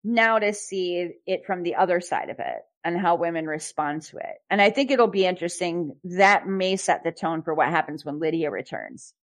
now 0.04 0.38
to 0.38 0.52
see 0.52 1.12
it 1.26 1.46
from 1.46 1.62
the 1.62 1.76
other 1.76 2.00
side 2.00 2.28
of 2.30 2.38
it 2.38 2.62
and 2.84 2.98
how 2.98 3.14
women 3.14 3.46
respond 3.46 4.02
to 4.02 4.18
it. 4.18 4.36
And 4.50 4.60
I 4.60 4.70
think 4.70 4.90
it'll 4.90 5.06
be 5.06 5.24
interesting. 5.24 5.96
That 6.04 6.46
may 6.46 6.76
set 6.76 7.04
the 7.04 7.12
tone 7.12 7.42
for 7.42 7.54
what 7.54 7.68
happens 7.68 8.04
when 8.04 8.18
Lydia 8.18 8.50
returns. 8.50 9.14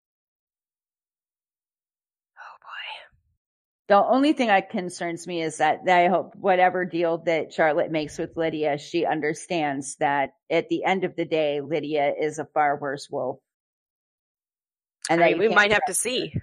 Oh 2.39 2.57
boy. 2.63 3.07
The 3.89 3.97
only 3.97 4.35
thing 4.35 4.49
that 4.49 4.69
concerns 4.69 5.27
me 5.27 5.41
is 5.43 5.59
that 5.59 5.81
I 5.89 6.09
hope 6.09 6.35
whatever 6.37 6.85
deal 6.85 7.19
that 7.25 7.55
Charlotte 7.55 7.91
makes 7.91 8.19
with 8.19 8.37
Lydia, 8.37 8.77
she 8.77 9.07
understands 9.07 9.97
that 9.97 10.35
at 10.51 10.69
the 10.69 10.85
end 10.85 11.05
of 11.05 11.17
the 11.17 11.25
day, 11.25 11.63
Lydia 11.63 12.13
is 12.21 12.39
a 12.39 12.45
far 12.45 12.79
worse 12.79 13.09
wolf. 13.11 13.39
And 15.09 15.25
I 15.25 15.31
mean, 15.31 15.39
we 15.39 15.49
might 15.49 15.73
have 15.73 15.87
to 15.87 15.93
her. 15.93 15.95
see. 15.95 16.35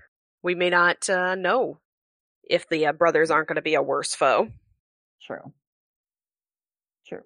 We 0.42 0.56
may 0.56 0.72
not 0.72 1.08
uh, 1.08 1.36
know 1.36 1.80
if 2.44 2.68
the 2.68 2.88
uh, 2.88 2.94
brothers 2.94 3.30
aren't 3.30 3.48
going 3.48 3.58
to 3.58 3.62
be 3.62 3.76
a 3.76 3.82
worse 3.82 4.16
foe. 4.16 4.50
True. 5.22 5.54
True. 7.08 7.24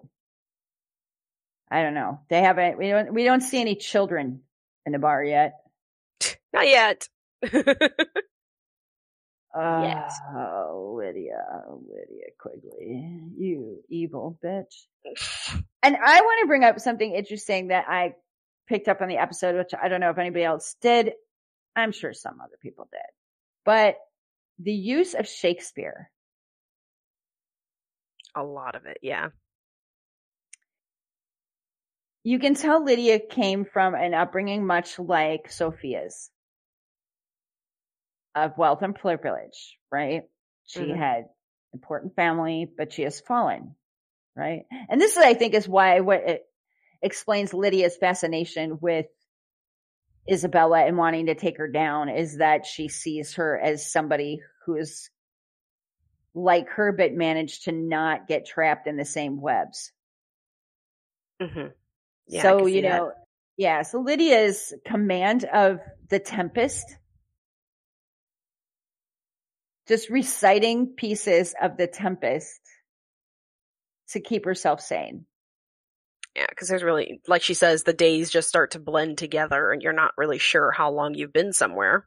I 1.70 1.82
don't 1.82 1.94
know. 1.94 2.20
They 2.28 2.42
haven't. 2.42 2.76
We 2.76 2.88
don't. 2.88 3.14
We 3.14 3.24
don't 3.24 3.40
see 3.40 3.60
any 3.60 3.76
children 3.76 4.42
in 4.84 4.92
the 4.92 4.98
bar 4.98 5.24
yet. 5.24 5.54
Not 6.52 6.66
yet. 6.68 7.08
Oh, 9.54 9.82
Yes. 9.82 10.18
Lydia, 10.96 11.44
oh, 11.68 11.82
Lydia 11.88 12.26
Quigley, 12.38 13.20
you 13.36 13.82
evil 13.88 14.38
bitch. 14.44 14.86
And 15.82 15.96
I 15.96 16.20
want 16.20 16.40
to 16.42 16.46
bring 16.46 16.62
up 16.62 16.78
something 16.78 17.14
interesting 17.14 17.68
that 17.68 17.86
I 17.88 18.12
picked 18.68 18.86
up 18.86 19.00
on 19.00 19.08
the 19.08 19.16
episode, 19.16 19.56
which 19.56 19.70
I 19.72 19.88
don't 19.88 20.00
know 20.00 20.10
if 20.10 20.18
anybody 20.18 20.44
else 20.44 20.76
did. 20.82 21.12
I'm 21.74 21.90
sure 21.92 22.12
some 22.12 22.38
other 22.38 22.58
people 22.60 22.86
did, 22.92 23.00
but 23.64 23.96
the 24.58 24.72
use 24.74 25.14
of 25.14 25.26
Shakespeare. 25.26 26.10
A 28.36 28.42
lot 28.42 28.74
of 28.74 28.84
it, 28.84 28.98
yeah. 29.02 29.28
You 32.22 32.38
can 32.38 32.54
tell 32.54 32.84
Lydia 32.84 33.18
came 33.18 33.64
from 33.64 33.94
an 33.94 34.12
upbringing 34.12 34.66
much 34.66 34.98
like 34.98 35.50
Sophia's 35.50 36.30
of 38.34 38.56
wealth 38.58 38.82
and 38.82 38.94
privilege, 38.94 39.78
right? 39.90 40.22
She 40.66 40.80
Mhm. 40.80 40.98
had 40.98 41.24
important 41.72 42.14
family, 42.16 42.70
but 42.76 42.92
she 42.92 43.02
has 43.02 43.20
fallen, 43.20 43.74
right? 44.36 44.64
And 44.88 45.00
this, 45.00 45.16
I 45.16 45.34
think, 45.34 45.54
is 45.54 45.68
why 45.68 46.00
what 46.00 46.22
it 46.28 46.42
explains 47.02 47.54
Lydia's 47.54 47.96
fascination 47.96 48.78
with 48.80 49.06
Isabella 50.30 50.80
and 50.84 50.96
wanting 50.96 51.26
to 51.26 51.34
take 51.34 51.58
her 51.58 51.68
down 51.68 52.08
is 52.08 52.38
that 52.38 52.66
she 52.66 52.88
sees 52.88 53.34
her 53.34 53.58
as 53.58 53.90
somebody 53.90 54.40
who 54.64 54.76
is 54.76 55.10
like 56.34 56.68
her, 56.70 56.92
but 56.92 57.12
managed 57.12 57.64
to 57.64 57.72
not 57.72 58.28
get 58.28 58.46
trapped 58.46 58.86
in 58.86 58.96
the 58.96 59.04
same 59.04 59.40
webs. 59.40 59.92
hmm 61.40 61.66
Yeah, 62.26 62.42
so, 62.42 62.66
you 62.66 62.82
that. 62.82 62.88
know, 62.88 63.12
yeah, 63.56 63.82
so 63.82 64.00
Lydia's 64.00 64.72
command 64.86 65.44
of 65.44 65.80
the 66.08 66.18
Tempest, 66.20 66.96
just 69.90 70.08
reciting 70.08 70.94
pieces 70.96 71.52
of 71.60 71.76
the 71.76 71.88
Tempest 71.88 72.60
to 74.10 74.20
keep 74.20 74.44
herself 74.44 74.80
sane. 74.80 75.26
Yeah, 76.36 76.46
because 76.48 76.68
there's 76.68 76.84
really, 76.84 77.20
like 77.26 77.42
she 77.42 77.54
says, 77.54 77.82
the 77.82 77.92
days 77.92 78.30
just 78.30 78.48
start 78.48 78.70
to 78.70 78.78
blend 78.78 79.18
together 79.18 79.72
and 79.72 79.82
you're 79.82 79.92
not 79.92 80.12
really 80.16 80.38
sure 80.38 80.70
how 80.70 80.92
long 80.92 81.14
you've 81.14 81.32
been 81.32 81.52
somewhere. 81.52 82.06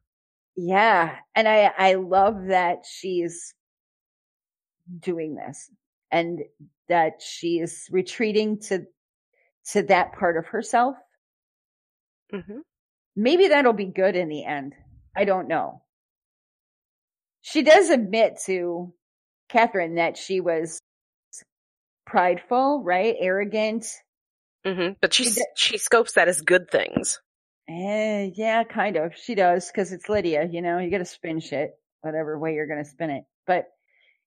Yeah. 0.55 1.17
And 1.35 1.45
I, 1.45 1.71
I 1.77 1.93
love 1.95 2.45
that 2.47 2.85
she's 2.89 3.53
doing 4.97 5.35
this 5.35 5.69
and 6.09 6.39
that 6.87 7.21
she's 7.21 7.89
retreating 7.91 8.61
to, 8.61 8.85
to 9.71 9.83
that 9.83 10.13
part 10.13 10.37
of 10.37 10.45
herself. 10.47 10.95
hmm 12.31 12.59
Maybe 13.15 13.49
that'll 13.49 13.73
be 13.73 13.85
good 13.85 14.15
in 14.15 14.29
the 14.29 14.43
end. 14.43 14.73
I 15.15 15.25
don't 15.25 15.47
know. 15.47 15.82
She 17.43 17.61
does 17.61 17.89
admit 17.89 18.39
to 18.47 18.93
Catherine 19.49 19.95
that 19.95 20.17
she 20.17 20.39
was 20.39 20.79
prideful, 22.05 22.81
right? 22.83 23.15
Arrogant. 23.19 23.85
hmm 24.65 24.93
But 25.01 25.13
she, 25.13 25.29
She 25.55 25.77
scopes 25.77 26.13
that 26.13 26.27
as 26.27 26.41
good 26.41 26.71
things. 26.71 27.19
Eh, 27.69 28.31
yeah, 28.33 28.63
kind 28.63 28.95
of. 28.97 29.13
She 29.15 29.35
does 29.35 29.67
because 29.67 29.91
it's 29.91 30.09
Lydia, 30.09 30.47
you 30.51 30.61
know, 30.61 30.79
you 30.79 30.89
got 30.89 30.97
to 30.99 31.05
spin 31.05 31.39
shit 31.39 31.71
whatever 32.01 32.37
way 32.39 32.53
you're 32.53 32.67
going 32.67 32.83
to 32.83 32.89
spin 32.89 33.09
it. 33.09 33.23
But 33.45 33.65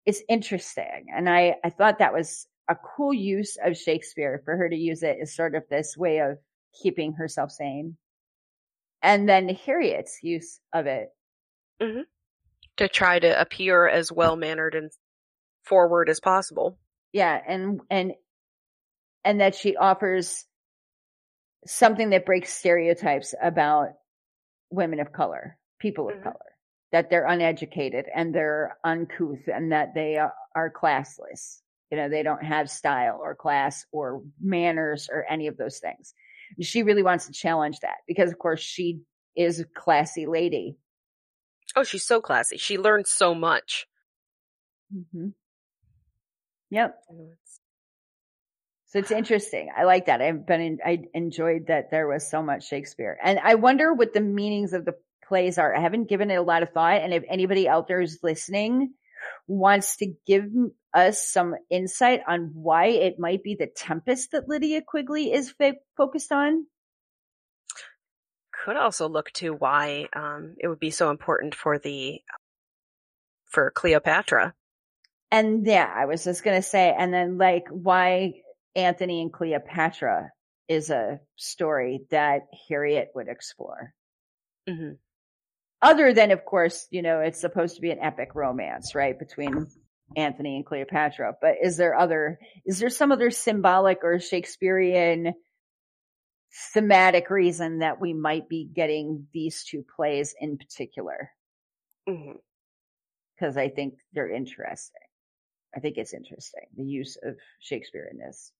it's 0.07 0.23
interesting. 0.29 1.07
And 1.15 1.29
I, 1.29 1.57
I 1.65 1.71
thought 1.71 1.99
that 1.99 2.15
was 2.15 2.47
a 2.69 2.77
cool 2.77 3.13
use 3.13 3.59
of 3.63 3.77
Shakespeare 3.77 4.41
for 4.45 4.57
her 4.57 4.69
to 4.69 4.77
use 4.77 5.03
it 5.03 5.19
as 5.21 5.35
sort 5.35 5.55
of 5.55 5.65
this 5.69 5.97
way 5.97 6.19
of 6.19 6.39
keeping 6.83 7.15
herself 7.15 7.51
sane. 7.51 7.97
And 9.03 9.29
then 9.29 9.49
Harriet's 9.49 10.19
use 10.23 10.61
of 10.73 10.87
it. 10.87 11.09
To 12.77 12.89
try 12.89 13.19
to 13.19 13.41
appear 13.41 13.89
as 13.89 14.13
well 14.13 14.37
mannered 14.37 14.75
and 14.75 14.91
forward 15.65 16.09
as 16.09 16.21
possible. 16.21 16.79
Yeah. 17.13 17.41
And, 17.47 17.81
and, 17.91 18.13
and 19.25 19.41
that 19.41 19.55
she 19.55 19.77
offers 19.77 20.45
something 21.67 22.11
that 22.11 22.27
breaks 22.27 22.53
stereotypes 22.53 23.35
about 23.43 23.89
women 24.71 25.01
of 25.01 25.13
color, 25.13 25.59
people 25.81 26.09
of 26.09 26.17
Mhm. 26.17 26.23
color, 26.23 26.57
that 26.93 27.11
they're 27.11 27.27
uneducated 27.27 28.07
and 28.15 28.35
they're 28.35 28.77
uncouth 28.85 29.49
and 29.49 29.73
that 29.73 29.95
they 29.95 30.17
are, 30.17 30.33
are 30.55 30.71
classless. 30.71 31.63
You 31.91 31.97
know, 31.97 32.09
they 32.09 32.23
don't 32.23 32.45
have 32.45 32.71
style 32.71 33.19
or 33.21 33.35
class 33.35 33.87
or 33.93 34.23
manners 34.41 35.09
or 35.11 35.25
any 35.29 35.47
of 35.47 35.57
those 35.57 35.79
things. 35.79 36.15
She 36.61 36.83
really 36.83 37.03
wants 37.03 37.27
to 37.27 37.33
challenge 37.33 37.81
that 37.81 37.99
because 38.07 38.31
of 38.31 38.39
course 38.39 38.61
she 38.61 39.01
is 39.37 39.61
a 39.61 39.65
classy 39.65 40.27
lady. 40.27 40.77
Oh, 41.75 41.83
she's 41.83 42.07
so 42.07 42.21
classy. 42.21 42.57
She 42.57 42.79
learned 42.79 43.07
so 43.07 43.35
much. 43.35 43.87
Mm-hmm. 44.95 45.29
Yep. 46.71 46.99
So 48.87 48.99
it's 48.99 49.11
interesting. 49.11 49.71
I 49.77 49.85
like 49.85 50.07
that. 50.07 50.23
I've 50.23 50.47
been, 50.47 50.61
in, 50.61 50.79
I 50.85 51.05
enjoyed 51.13 51.67
that 51.69 51.91
there 51.91 52.07
was 52.07 52.29
so 52.31 52.43
much 52.43 52.69
Shakespeare 52.69 53.19
and 53.23 53.39
I 53.39 53.57
wonder 53.57 53.93
what 53.93 54.15
the 54.15 54.21
meanings 54.21 54.73
of 54.73 54.85
the 54.85 54.95
plays 55.27 55.59
are. 55.59 55.75
I 55.75 55.81
haven't 55.81 56.09
given 56.09 56.31
it 56.31 56.37
a 56.37 56.43
lot 56.43 56.63
of 56.63 56.71
thought. 56.71 57.03
And 57.03 57.13
if 57.13 57.25
anybody 57.29 57.69
out 57.69 57.89
there 57.89 58.01
is 58.01 58.21
listening 58.23 58.95
wants 59.47 59.97
to 59.97 60.15
give 60.27 60.51
us 60.95 61.27
some 61.27 61.55
insight 61.71 62.21
on 62.27 62.53
why 62.55 62.87
it 62.87 63.19
might 63.19 63.43
be 63.43 63.55
the 63.55 63.67
Tempest 63.67 64.33
that 64.33 64.49
Lydia 64.49 64.83
Quigley 64.87 65.33
is 65.33 65.51
fa- 65.51 65.75
focused 65.97 66.33
on. 66.33 66.67
Could 68.67 68.77
also 68.77 69.09
look 69.09 69.31
to 69.35 69.51
why 69.51 70.09
um, 70.13 70.57
it 70.59 70.67
would 70.67 70.81
be 70.81 70.91
so 70.91 71.13
important 71.13 71.55
for 71.55 71.79
the 71.79 72.21
for 73.45 73.71
Cleopatra. 73.71 74.55
And 75.31 75.65
yeah, 75.65 75.89
I 75.95 76.07
was 76.07 76.25
just 76.25 76.43
going 76.43 76.57
to 76.57 76.67
say, 76.67 76.93
and 76.99 77.15
then 77.15 77.39
like 77.39 77.69
why 77.71 78.33
Antony 78.75 79.23
and 79.23 79.33
Cleopatra 79.33 80.31
is 80.69 80.91
a 80.91 81.21
story 81.37 82.01
that 82.11 82.41
Harriet 82.69 83.11
would 83.15 83.29
explore. 83.29 83.95
hmm 84.69 84.95
other 85.83 86.13
than 86.13 86.31
of 86.31 86.45
course 86.45 86.89
you 86.91 87.03
know 87.03 87.21
it's 87.21 87.41
supposed 87.41 87.77
to 87.77 87.81
be 87.83 87.91
an 87.91 88.01
epic 88.01 88.31
romance 88.35 88.95
right 88.95 89.19
between 89.19 89.67
antony 90.17 90.57
and 90.57 90.67
cleopatra 90.67 91.35
but 91.41 91.57
is 91.63 91.77
there 91.77 91.97
other 91.97 92.39
is 92.65 92.79
there 92.79 92.91
some 92.91 93.13
other 93.13 93.31
symbolic 93.31 93.99
or 94.03 94.19
shakespearean 94.19 95.35
thematic 96.73 97.31
reason 97.31 97.81
that 97.81 98.01
we 98.01 98.13
might 98.13 98.49
be 98.49 98.65
getting 98.65 99.27
these 99.33 99.65
two 99.65 99.85
plays 99.97 100.35
in 100.41 100.59
particular. 100.59 101.31
Mm-hmm. 102.09 102.39
Because 103.35 103.57
i 103.57 103.69
think 103.69 103.95
they're 104.13 104.31
interesting. 104.31 105.01
I 105.77 105.81
think 105.81 105.99
it's 105.99 106.15
interesting 106.15 106.65
the 106.77 106.85
use 106.85 107.19
of 107.23 107.37
shakespeare 107.61 108.09
in 108.11 108.19
this. 108.19 108.53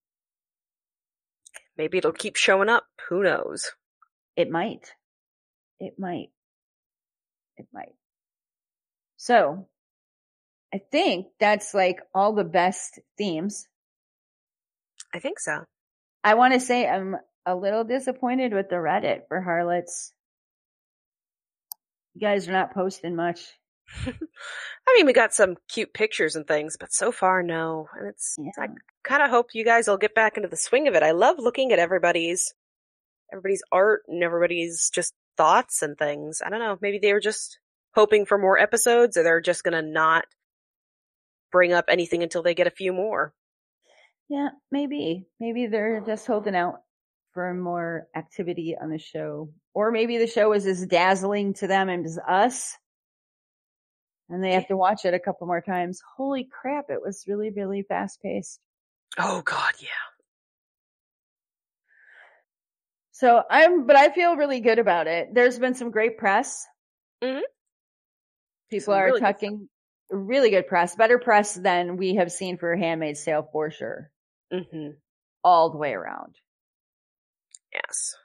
Maybe 1.77 1.97
it'll 1.97 2.11
keep 2.11 2.35
showing 2.35 2.69
up. 2.69 2.85
Who 3.09 3.23
knows? 3.23 3.71
it 4.37 4.51
might. 4.51 4.93
It 5.79 5.95
might. 5.97 6.29
It 7.57 7.67
might. 7.73 7.95
So 9.17 9.67
i 10.73 10.79
think 10.91 11.27
that's 11.39 11.73
like 11.73 11.99
all 12.13 12.33
the 12.33 12.43
best 12.43 12.99
themes. 13.17 13.67
I 15.13 15.19
think 15.19 15.39
so. 15.39 15.63
I 16.23 16.35
want 16.35 16.53
to 16.53 16.59
say 16.59 16.87
I'm 16.87 17.15
a 17.47 17.55
little 17.55 17.85
disappointed 17.85 18.53
with 18.53 18.69
the 18.69 18.75
Reddit 18.75 19.21
for 19.29 19.41
Harlots. 19.41 20.11
You 22.13 22.21
guys 22.21 22.47
are 22.47 22.51
not 22.51 22.73
posting 22.73 23.15
much. 23.15 23.39
I 24.05 24.93
mean, 24.95 25.05
we 25.05 25.13
got 25.13 25.33
some 25.33 25.55
cute 25.69 25.93
pictures 25.93 26.35
and 26.35 26.45
things, 26.45 26.75
but 26.77 26.91
so 26.91 27.09
far, 27.11 27.41
no. 27.41 27.87
And 27.97 28.09
it's, 28.09 28.35
it's 28.37 28.57
I 28.57 28.67
kind 29.03 29.23
of 29.23 29.29
hope 29.29 29.51
you 29.53 29.63
guys 29.63 29.87
will 29.87 29.97
get 29.97 30.13
back 30.13 30.35
into 30.35 30.49
the 30.49 30.57
swing 30.57 30.89
of 30.89 30.95
it. 30.95 31.03
I 31.03 31.11
love 31.11 31.37
looking 31.39 31.71
at 31.71 31.79
everybody's, 31.79 32.53
everybody's 33.31 33.63
art 33.71 34.01
and 34.09 34.21
everybody's 34.23 34.89
just 34.89 35.13
thoughts 35.37 35.81
and 35.81 35.97
things. 35.97 36.41
I 36.45 36.49
don't 36.49 36.59
know. 36.59 36.77
Maybe 36.81 36.99
they 36.99 37.13
were 37.13 37.21
just 37.21 37.59
hoping 37.95 38.25
for 38.25 38.37
more 38.37 38.59
episodes 38.59 39.15
or 39.15 39.23
they're 39.23 39.39
just 39.39 39.63
gonna 39.63 39.81
not 39.81 40.25
bring 41.51 41.71
up 41.71 41.85
anything 41.87 42.23
until 42.23 42.43
they 42.43 42.53
get 42.53 42.67
a 42.67 42.71
few 42.71 42.91
more. 42.91 43.33
Yeah, 44.27 44.49
maybe. 44.69 45.27
Maybe 45.39 45.67
they're 45.67 46.01
just 46.05 46.27
holding 46.27 46.55
out 46.55 46.81
for 47.37 47.53
more 47.53 48.07
activity 48.15 48.75
on 48.81 48.89
the 48.89 48.97
show. 48.97 49.53
Or 49.75 49.91
maybe 49.91 50.17
the 50.17 50.25
show 50.25 50.53
is 50.53 50.65
as 50.65 50.87
dazzling 50.87 51.53
to 51.55 51.67
them 51.67 51.87
as 51.87 52.17
us. 52.27 52.75
And 54.27 54.43
they 54.43 54.53
have 54.53 54.67
to 54.69 54.75
watch 54.75 55.05
it 55.05 55.13
a 55.13 55.19
couple 55.19 55.45
more 55.45 55.61
times. 55.61 56.01
Holy 56.17 56.45
crap, 56.45 56.85
it 56.89 56.99
was 56.99 57.25
really, 57.27 57.51
really 57.51 57.83
fast 57.83 58.23
paced. 58.23 58.59
Oh 59.19 59.43
god, 59.45 59.75
yeah. 59.79 59.87
So 63.11 63.43
I'm, 63.47 63.85
but 63.85 63.95
I 63.95 64.09
feel 64.09 64.35
really 64.35 64.59
good 64.59 64.79
about 64.79 65.05
it. 65.05 65.31
There's 65.31 65.59
been 65.59 65.75
some 65.75 65.91
great 65.91 66.17
press. 66.17 66.65
Mhm. 67.23 67.41
People 68.71 68.93
Some 68.93 68.93
are 68.95 69.05
really 69.05 69.19
good 69.19 69.25
talking 69.27 69.69
really 70.09 70.49
good 70.49 70.65
press, 70.65 70.95
better 70.95 71.19
press 71.19 71.53
than 71.53 71.97
we 71.97 72.15
have 72.15 72.31
seen 72.31 72.57
for 72.57 72.75
Handmaid's 72.75 73.23
Tale 73.23 73.47
for 73.51 73.69
sure, 73.69 74.09
hmm 74.51 74.89
all 75.43 75.69
the 75.69 75.77
way 75.77 75.93
around. 75.93 76.35
Yes. 77.73 78.15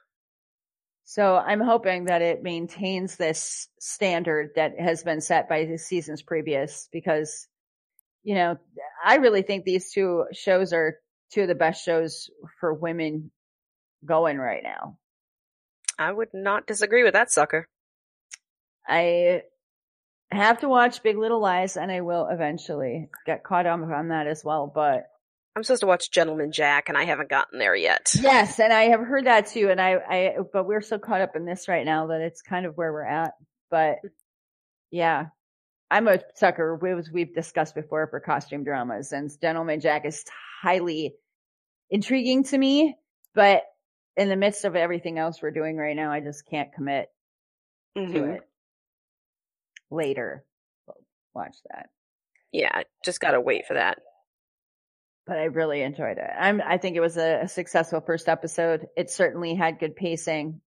So 1.05 1.36
I'm 1.36 1.61
hoping 1.61 2.07
that 2.07 2.22
it 2.22 2.43
maintains 2.43 3.16
this 3.16 3.68
standard 3.78 4.51
that 4.57 4.80
has 4.80 5.05
been 5.05 5.20
set 5.20 5.49
by 5.49 5.66
the 5.66 5.76
seasons 5.76 6.22
previous 6.22 6.88
because, 6.90 7.49
you 8.22 8.34
know, 8.34 8.57
I 9.05 9.16
really 9.16 9.43
think 9.43 9.64
these 9.64 9.93
two 9.93 10.24
shows 10.32 10.72
are 10.72 10.97
two 11.30 11.43
of 11.43 11.49
the 11.49 11.55
best 11.55 11.84
shows 11.84 12.30
for 12.59 12.72
women 12.72 13.30
going 14.07 14.38
right 14.38 14.62
now. 14.62 14.97
I 15.99 16.11
would 16.11 16.30
not 16.32 16.66
disagree 16.66 17.05
with 17.05 17.12
that 17.12 17.30
sucker. 17.30 17.68
I 18.88 19.43
have 20.30 20.61
to 20.61 20.68
watch 20.68 21.03
Big 21.03 21.18
Little 21.18 21.40
Lies 21.40 21.76
and 21.76 21.93
I 21.93 22.01
will 22.01 22.26
eventually 22.28 23.11
get 23.26 23.45
caught 23.45 23.66
up 23.66 23.80
on 23.80 24.09
that 24.09 24.26
as 24.26 24.43
well, 24.45 24.70
but 24.74 25.11
I'm 25.55 25.62
supposed 25.62 25.80
to 25.80 25.86
watch 25.86 26.11
Gentleman 26.11 26.50
Jack 26.50 26.88
and 26.88 26.96
I 26.96 27.05
haven't 27.05 27.28
gotten 27.28 27.59
there 27.59 27.76
yet. 27.76 28.14
Yes, 28.18 28.59
and 28.59 28.72
I 28.72 28.84
have 28.84 29.00
heard 29.00 29.26
that 29.26 29.48
too. 29.48 29.68
And 29.70 29.80
I, 29.80 29.96
I, 29.96 30.36
but 30.50 30.66
we're 30.66 30.80
so 30.80 30.98
caught 30.98 31.20
up 31.20 31.36
in 31.36 31.44
this 31.44 31.68
right 31.68 31.84
now 31.84 32.07
that 32.07 32.22
it's 32.22 32.40
kind 32.40 32.64
of 32.64 32.76
where 32.76 32.92
we're 32.92 33.07
at. 33.07 33.32
But 33.70 33.98
yeah, 34.90 35.26
I'm 35.90 36.09
a 36.09 36.20
sucker. 36.36 36.80
As 36.98 37.11
we've 37.11 37.34
discussed 37.34 37.74
before 37.74 38.07
for 38.07 38.20
costume 38.20 38.64
dramas, 38.64 39.12
and 39.12 39.30
Gentleman 39.40 39.80
Jack 39.80 40.07
is 40.07 40.24
highly 40.62 41.14
intriguing 41.90 42.44
to 42.44 42.57
me. 42.57 42.96
But 43.34 43.62
in 44.16 44.30
the 44.30 44.36
midst 44.36 44.64
of 44.64 44.74
everything 44.74 45.18
else 45.18 45.42
we're 45.42 45.50
doing 45.50 45.76
right 45.76 45.96
now, 45.96 46.11
I 46.11 46.20
just 46.20 46.46
can't 46.48 46.72
commit 46.72 47.09
mm-hmm. 47.96 48.12
to 48.14 48.24
it. 48.32 48.40
Later, 49.90 50.44
watch 51.34 51.57
that. 51.70 51.90
Yeah, 52.53 52.82
just 53.05 53.20
gotta 53.20 53.40
wait 53.40 53.66
for 53.66 53.74
that 53.74 53.98
but 55.26 55.38
I 55.38 55.44
really 55.44 55.82
enjoyed 55.82 56.18
it. 56.18 56.30
I'm, 56.38 56.60
I 56.64 56.78
think 56.78 56.96
it 56.96 57.00
was 57.00 57.16
a, 57.16 57.42
a, 57.42 57.48
successful 57.48 58.00
first 58.00 58.28
episode. 58.28 58.86
It 58.96 59.10
certainly 59.10 59.54
had 59.54 59.78
good 59.78 59.94
pacing. 59.94 60.60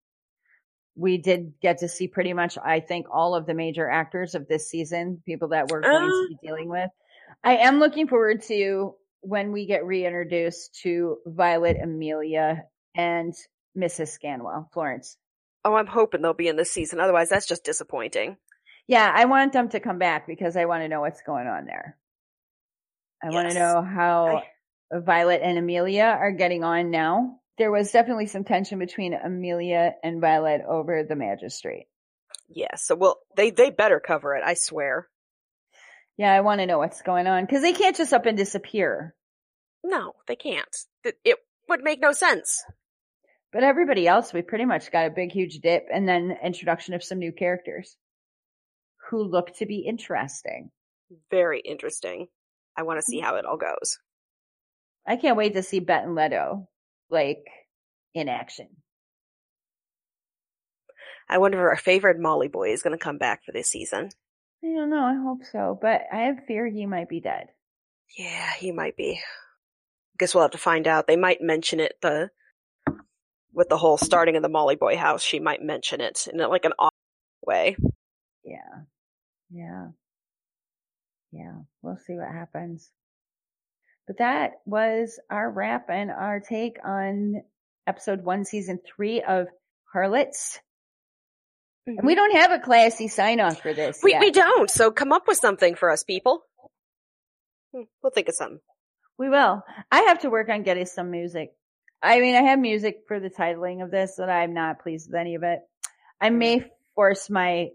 We 0.95 1.17
did 1.17 1.53
get 1.61 1.79
to 1.79 1.89
see 1.89 2.07
pretty 2.07 2.33
much, 2.33 2.57
I 2.57 2.79
think, 2.79 3.07
all 3.11 3.35
of 3.35 3.45
the 3.45 3.53
major 3.53 3.89
actors 3.89 4.33
of 4.33 4.47
this 4.47 4.69
season, 4.69 5.21
people 5.25 5.49
that 5.49 5.67
we're 5.69 5.81
going 5.81 6.03
uh, 6.03 6.07
to 6.07 6.27
be 6.29 6.47
dealing 6.47 6.69
with. 6.69 6.89
I 7.43 7.57
am 7.57 7.79
looking 7.79 8.07
forward 8.07 8.43
to 8.43 8.95
when 9.21 9.51
we 9.51 9.65
get 9.65 9.85
reintroduced 9.85 10.79
to 10.83 11.17
Violet 11.25 11.77
Amelia 11.81 12.63
and 12.95 13.33
Mrs. 13.77 14.17
Scanwell, 14.17 14.71
Florence. 14.71 15.17
Oh, 15.65 15.73
I'm 15.73 15.87
hoping 15.87 16.21
they'll 16.21 16.33
be 16.33 16.47
in 16.47 16.55
this 16.55 16.71
season. 16.71 16.99
Otherwise, 16.99 17.27
that's 17.27 17.47
just 17.47 17.65
disappointing. 17.65 18.37
Yeah, 18.87 19.11
I 19.13 19.25
want 19.25 19.51
them 19.51 19.67
to 19.69 19.79
come 19.79 19.97
back 19.97 20.27
because 20.27 20.55
I 20.55 20.65
want 20.65 20.83
to 20.83 20.87
know 20.87 21.01
what's 21.01 21.23
going 21.23 21.47
on 21.47 21.65
there. 21.65 21.97
I 23.25 23.29
yes. 23.29 23.33
want 23.33 23.49
to 23.49 23.59
know 23.59 23.81
how 23.81 24.43
I... 24.91 24.99
Violet 24.99 25.41
and 25.43 25.57
Amelia 25.57 26.03
are 26.03 26.31
getting 26.31 26.63
on 26.63 26.91
now. 26.91 27.39
There 27.57 27.71
was 27.71 27.91
definitely 27.91 28.27
some 28.27 28.43
tension 28.43 28.77
between 28.77 29.13
Amelia 29.13 29.93
and 30.03 30.21
Violet 30.21 30.61
over 30.67 31.03
the 31.03 31.15
magistrate. 31.15 31.87
Yes. 32.49 32.85
So, 32.85 32.95
well, 32.95 33.17
they, 33.35 33.49
they 33.49 33.71
better 33.71 33.99
cover 33.99 34.35
it. 34.35 34.43
I 34.45 34.53
swear. 34.53 35.07
Yeah. 36.17 36.31
I 36.31 36.41
want 36.41 36.61
to 36.61 36.67
know 36.67 36.77
what's 36.77 37.01
going 37.01 37.25
on 37.25 37.45
because 37.45 37.63
they 37.63 37.73
can't 37.73 37.95
just 37.95 38.13
up 38.13 38.27
and 38.27 38.37
disappear. 38.37 39.15
No, 39.83 40.13
they 40.27 40.35
can't. 40.35 40.75
It, 41.03 41.17
it 41.23 41.37
would 41.67 41.81
make 41.81 41.99
no 41.99 42.11
sense. 42.11 42.63
But 43.51 43.63
everybody 43.63 44.07
else, 44.07 44.33
we 44.33 44.43
pretty 44.43 44.65
much 44.65 44.91
got 44.91 45.07
a 45.07 45.11
big, 45.15 45.31
huge 45.31 45.59
dip 45.59 45.87
and 45.91 46.07
then 46.07 46.37
introduction 46.43 46.93
of 46.93 47.03
some 47.03 47.17
new 47.17 47.31
characters 47.31 47.97
who 49.09 49.23
look 49.23 49.55
to 49.57 49.65
be 49.65 49.79
interesting. 49.79 50.69
Very 51.31 51.61
interesting. 51.61 52.27
I 52.77 52.83
want 52.83 52.99
to 52.99 53.05
see 53.05 53.19
how 53.19 53.35
it 53.35 53.45
all 53.45 53.57
goes. 53.57 53.99
I 55.07 55.17
can't 55.17 55.37
wait 55.37 55.53
to 55.53 55.63
see 55.63 55.79
Bette 55.79 56.05
and 56.05 56.15
Leto, 56.15 56.67
like, 57.09 57.43
in 58.13 58.27
action. 58.27 58.67
I 61.29 61.37
wonder 61.37 61.57
if 61.59 61.63
our 61.63 61.77
favorite 61.77 62.19
Molly 62.19 62.47
boy 62.47 62.71
is 62.71 62.83
going 62.83 62.97
to 62.97 63.03
come 63.03 63.17
back 63.17 63.43
for 63.45 63.51
this 63.51 63.69
season. 63.69 64.09
I 64.63 64.67
don't 64.67 64.89
know. 64.89 65.03
I 65.03 65.15
hope 65.15 65.41
so, 65.51 65.77
but 65.79 66.01
I 66.11 66.23
have 66.23 66.45
fear 66.47 66.67
he 66.67 66.85
might 66.85 67.09
be 67.09 67.19
dead. 67.19 67.47
Yeah, 68.17 68.51
he 68.53 68.71
might 68.71 68.95
be. 68.95 69.21
I 69.23 70.17
guess 70.19 70.33
we'll 70.33 70.43
have 70.43 70.51
to 70.51 70.57
find 70.57 70.87
out. 70.87 71.07
They 71.07 71.17
might 71.17 71.41
mention 71.41 71.79
it 71.79 71.93
the 72.01 72.29
with 73.53 73.69
the 73.69 73.77
whole 73.77 73.97
starting 73.97 74.35
of 74.35 74.43
the 74.43 74.49
Molly 74.49 74.75
Boy 74.75 74.97
house. 74.97 75.23
She 75.23 75.39
might 75.39 75.61
mention 75.61 76.01
it 76.01 76.27
in 76.31 76.39
like 76.39 76.65
an 76.65 76.73
odd 76.79 76.91
way. 77.45 77.75
Yeah, 78.43 78.83
yeah 79.49 79.87
yeah, 81.35 81.53
we'll 81.81 81.97
see 81.97 82.15
what 82.15 82.31
happens. 82.31 82.89
But 84.07 84.19
that 84.19 84.51
was 84.65 85.19
our 85.29 85.49
wrap 85.49 85.89
and 85.89 86.11
our 86.11 86.39
take 86.39 86.77
on 86.85 87.41
episode 87.87 88.23
one, 88.23 88.45
season 88.45 88.79
three 88.85 89.21
of 89.21 89.47
Harlots. 89.91 90.59
Mm-hmm. 91.87 91.99
And 91.99 92.07
we 92.07 92.15
don't 92.15 92.35
have 92.35 92.51
a 92.51 92.59
classy 92.59 93.07
sign 93.07 93.39
off 93.39 93.61
for 93.61 93.73
this. 93.73 93.99
We, 94.03 94.11
yet. 94.11 94.21
we 94.21 94.31
don't. 94.31 94.69
So 94.69 94.91
come 94.91 95.11
up 95.11 95.27
with 95.27 95.37
something 95.37 95.75
for 95.75 95.91
us 95.91 96.03
people. 96.03 96.41
Hmm, 97.73 97.83
we'll 98.01 98.11
think 98.11 98.29
of 98.29 98.35
something. 98.35 98.59
We 99.17 99.29
will. 99.29 99.63
I 99.91 100.01
have 100.03 100.19
to 100.19 100.29
work 100.29 100.49
on 100.49 100.63
getting 100.63 100.85
some 100.85 101.09
music. 101.09 101.51
I 102.01 102.19
mean, 102.19 102.35
I 102.35 102.43
have 102.43 102.59
music 102.59 103.03
for 103.07 103.19
the 103.19 103.29
titling 103.29 103.83
of 103.83 103.89
this 103.89 104.15
that 104.17 104.29
I'm 104.29 104.53
not 104.53 104.81
pleased 104.81 105.09
with 105.09 105.19
any 105.19 105.35
of 105.35 105.43
it. 105.43 105.59
I 106.21 106.29
may 106.29 106.57
mm-hmm. 106.57 106.67
force 106.93 107.29
my, 107.29 107.69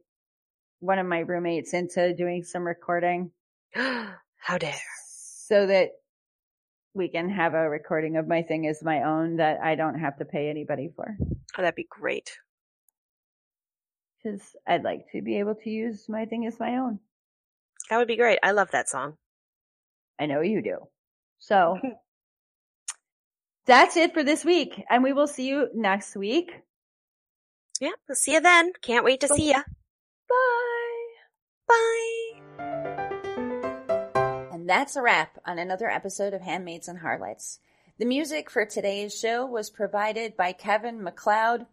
one 0.79 0.99
of 0.99 1.07
my 1.07 1.21
roommates 1.21 1.75
into 1.75 2.15
doing 2.15 2.45
some 2.45 2.65
recording 2.65 3.33
How 3.75 4.59
dare. 4.59 4.75
So 5.47 5.67
that 5.67 5.91
we 6.95 7.09
can 7.09 7.29
have 7.29 7.55
a 7.55 7.69
recording 7.69 8.17
of 8.17 8.27
my 8.27 8.43
thing 8.43 8.67
as 8.67 8.83
my 8.83 9.05
own 9.05 9.37
that 9.37 9.61
I 9.63 9.75
don't 9.75 9.99
have 9.99 10.19
to 10.19 10.25
pay 10.25 10.51
anybody 10.51 10.91
for. 10.95 11.17
Oh, 11.21 11.63
that'd 11.63 11.75
be 11.75 11.87
great. 11.89 12.37
Cause 14.23 14.57
I'd 14.67 14.85
like 14.85 15.07
to 15.13 15.23
be 15.23 15.39
able 15.39 15.55
to 15.55 15.71
use 15.71 16.07
my 16.09 16.27
thing 16.27 16.47
as 16.47 16.59
my 16.59 16.77
own. 16.77 16.99
That 17.89 17.99
would 17.99 18.09
be 18.09 18.17
great. 18.17 18.39
I 18.43 18.51
love 18.51 18.71
that 18.73 18.89
song. 18.89 19.17
I 20.19 20.27
know 20.27 20.41
you 20.43 20.63
do. 20.63 20.79
So 21.39 21.79
that's 23.67 23.97
it 23.97 24.13
for 24.13 24.23
this 24.23 24.45
week 24.45 24.83
and 24.91 25.03
we 25.03 25.13
will 25.13 25.29
see 25.29 25.49
you 25.49 25.69
next 25.75 26.17
week. 26.17 26.53
Yeah, 27.81 27.91
we'll 28.09 28.17
see 28.17 28.33
you 28.33 28.41
then. 28.41 28.73
Can't 28.83 29.05
wait 29.05 29.21
to 29.21 29.29
see 29.29 29.49
you. 29.49 29.55
Bye. 29.55 31.07
Bye 31.69 32.10
that's 34.71 34.95
a 34.95 35.03
wrap 35.03 35.37
on 35.45 35.59
another 35.59 35.91
episode 35.91 36.33
of 36.33 36.43
Handmaids 36.43 36.87
and 36.87 37.01
Harlots. 37.01 37.59
The 37.99 38.05
music 38.05 38.49
for 38.49 38.65
today's 38.65 39.19
show 39.19 39.45
was 39.45 39.69
provided 39.69 40.37
by 40.37 40.53
Kevin 40.53 41.03
MacLeod 41.03 41.67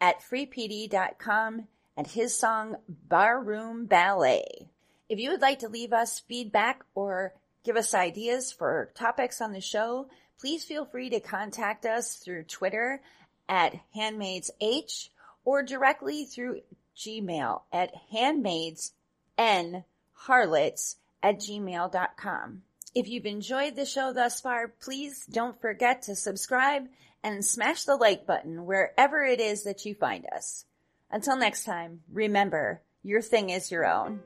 at 0.00 0.20
freepd.com 0.20 1.68
and 1.96 2.06
his 2.08 2.36
song 2.36 2.78
Barroom 2.88 3.86
Ballet. 3.86 4.66
If 5.08 5.20
you 5.20 5.30
would 5.30 5.40
like 5.40 5.60
to 5.60 5.68
leave 5.68 5.92
us 5.92 6.18
feedback 6.18 6.84
or 6.96 7.32
give 7.62 7.76
us 7.76 7.94
ideas 7.94 8.50
for 8.50 8.90
topics 8.96 9.40
on 9.40 9.52
the 9.52 9.60
show, 9.60 10.08
please 10.40 10.64
feel 10.64 10.84
free 10.84 11.10
to 11.10 11.20
contact 11.20 11.86
us 11.86 12.16
through 12.16 12.42
Twitter 12.42 13.00
at 13.48 13.78
handmaidsh 13.94 15.10
or 15.44 15.62
directly 15.62 16.24
through 16.24 16.62
Gmail 16.96 17.60
at 17.72 17.92
handmaidsnharlots 18.12 20.96
at 21.26 21.40
gmail.com. 21.40 22.62
If 22.94 23.08
you've 23.08 23.26
enjoyed 23.26 23.74
the 23.74 23.84
show 23.84 24.12
thus 24.12 24.40
far, 24.40 24.68
please 24.68 25.26
don't 25.26 25.60
forget 25.60 26.02
to 26.02 26.14
subscribe 26.14 26.84
and 27.24 27.44
smash 27.44 27.82
the 27.82 27.96
like 27.96 28.26
button 28.26 28.64
wherever 28.64 29.24
it 29.24 29.40
is 29.40 29.64
that 29.64 29.84
you 29.84 29.94
find 29.94 30.24
us. 30.32 30.64
Until 31.10 31.36
next 31.36 31.64
time, 31.64 32.02
remember, 32.12 32.80
your 33.02 33.22
thing 33.22 33.50
is 33.50 33.72
your 33.72 33.86
own. 33.86 34.20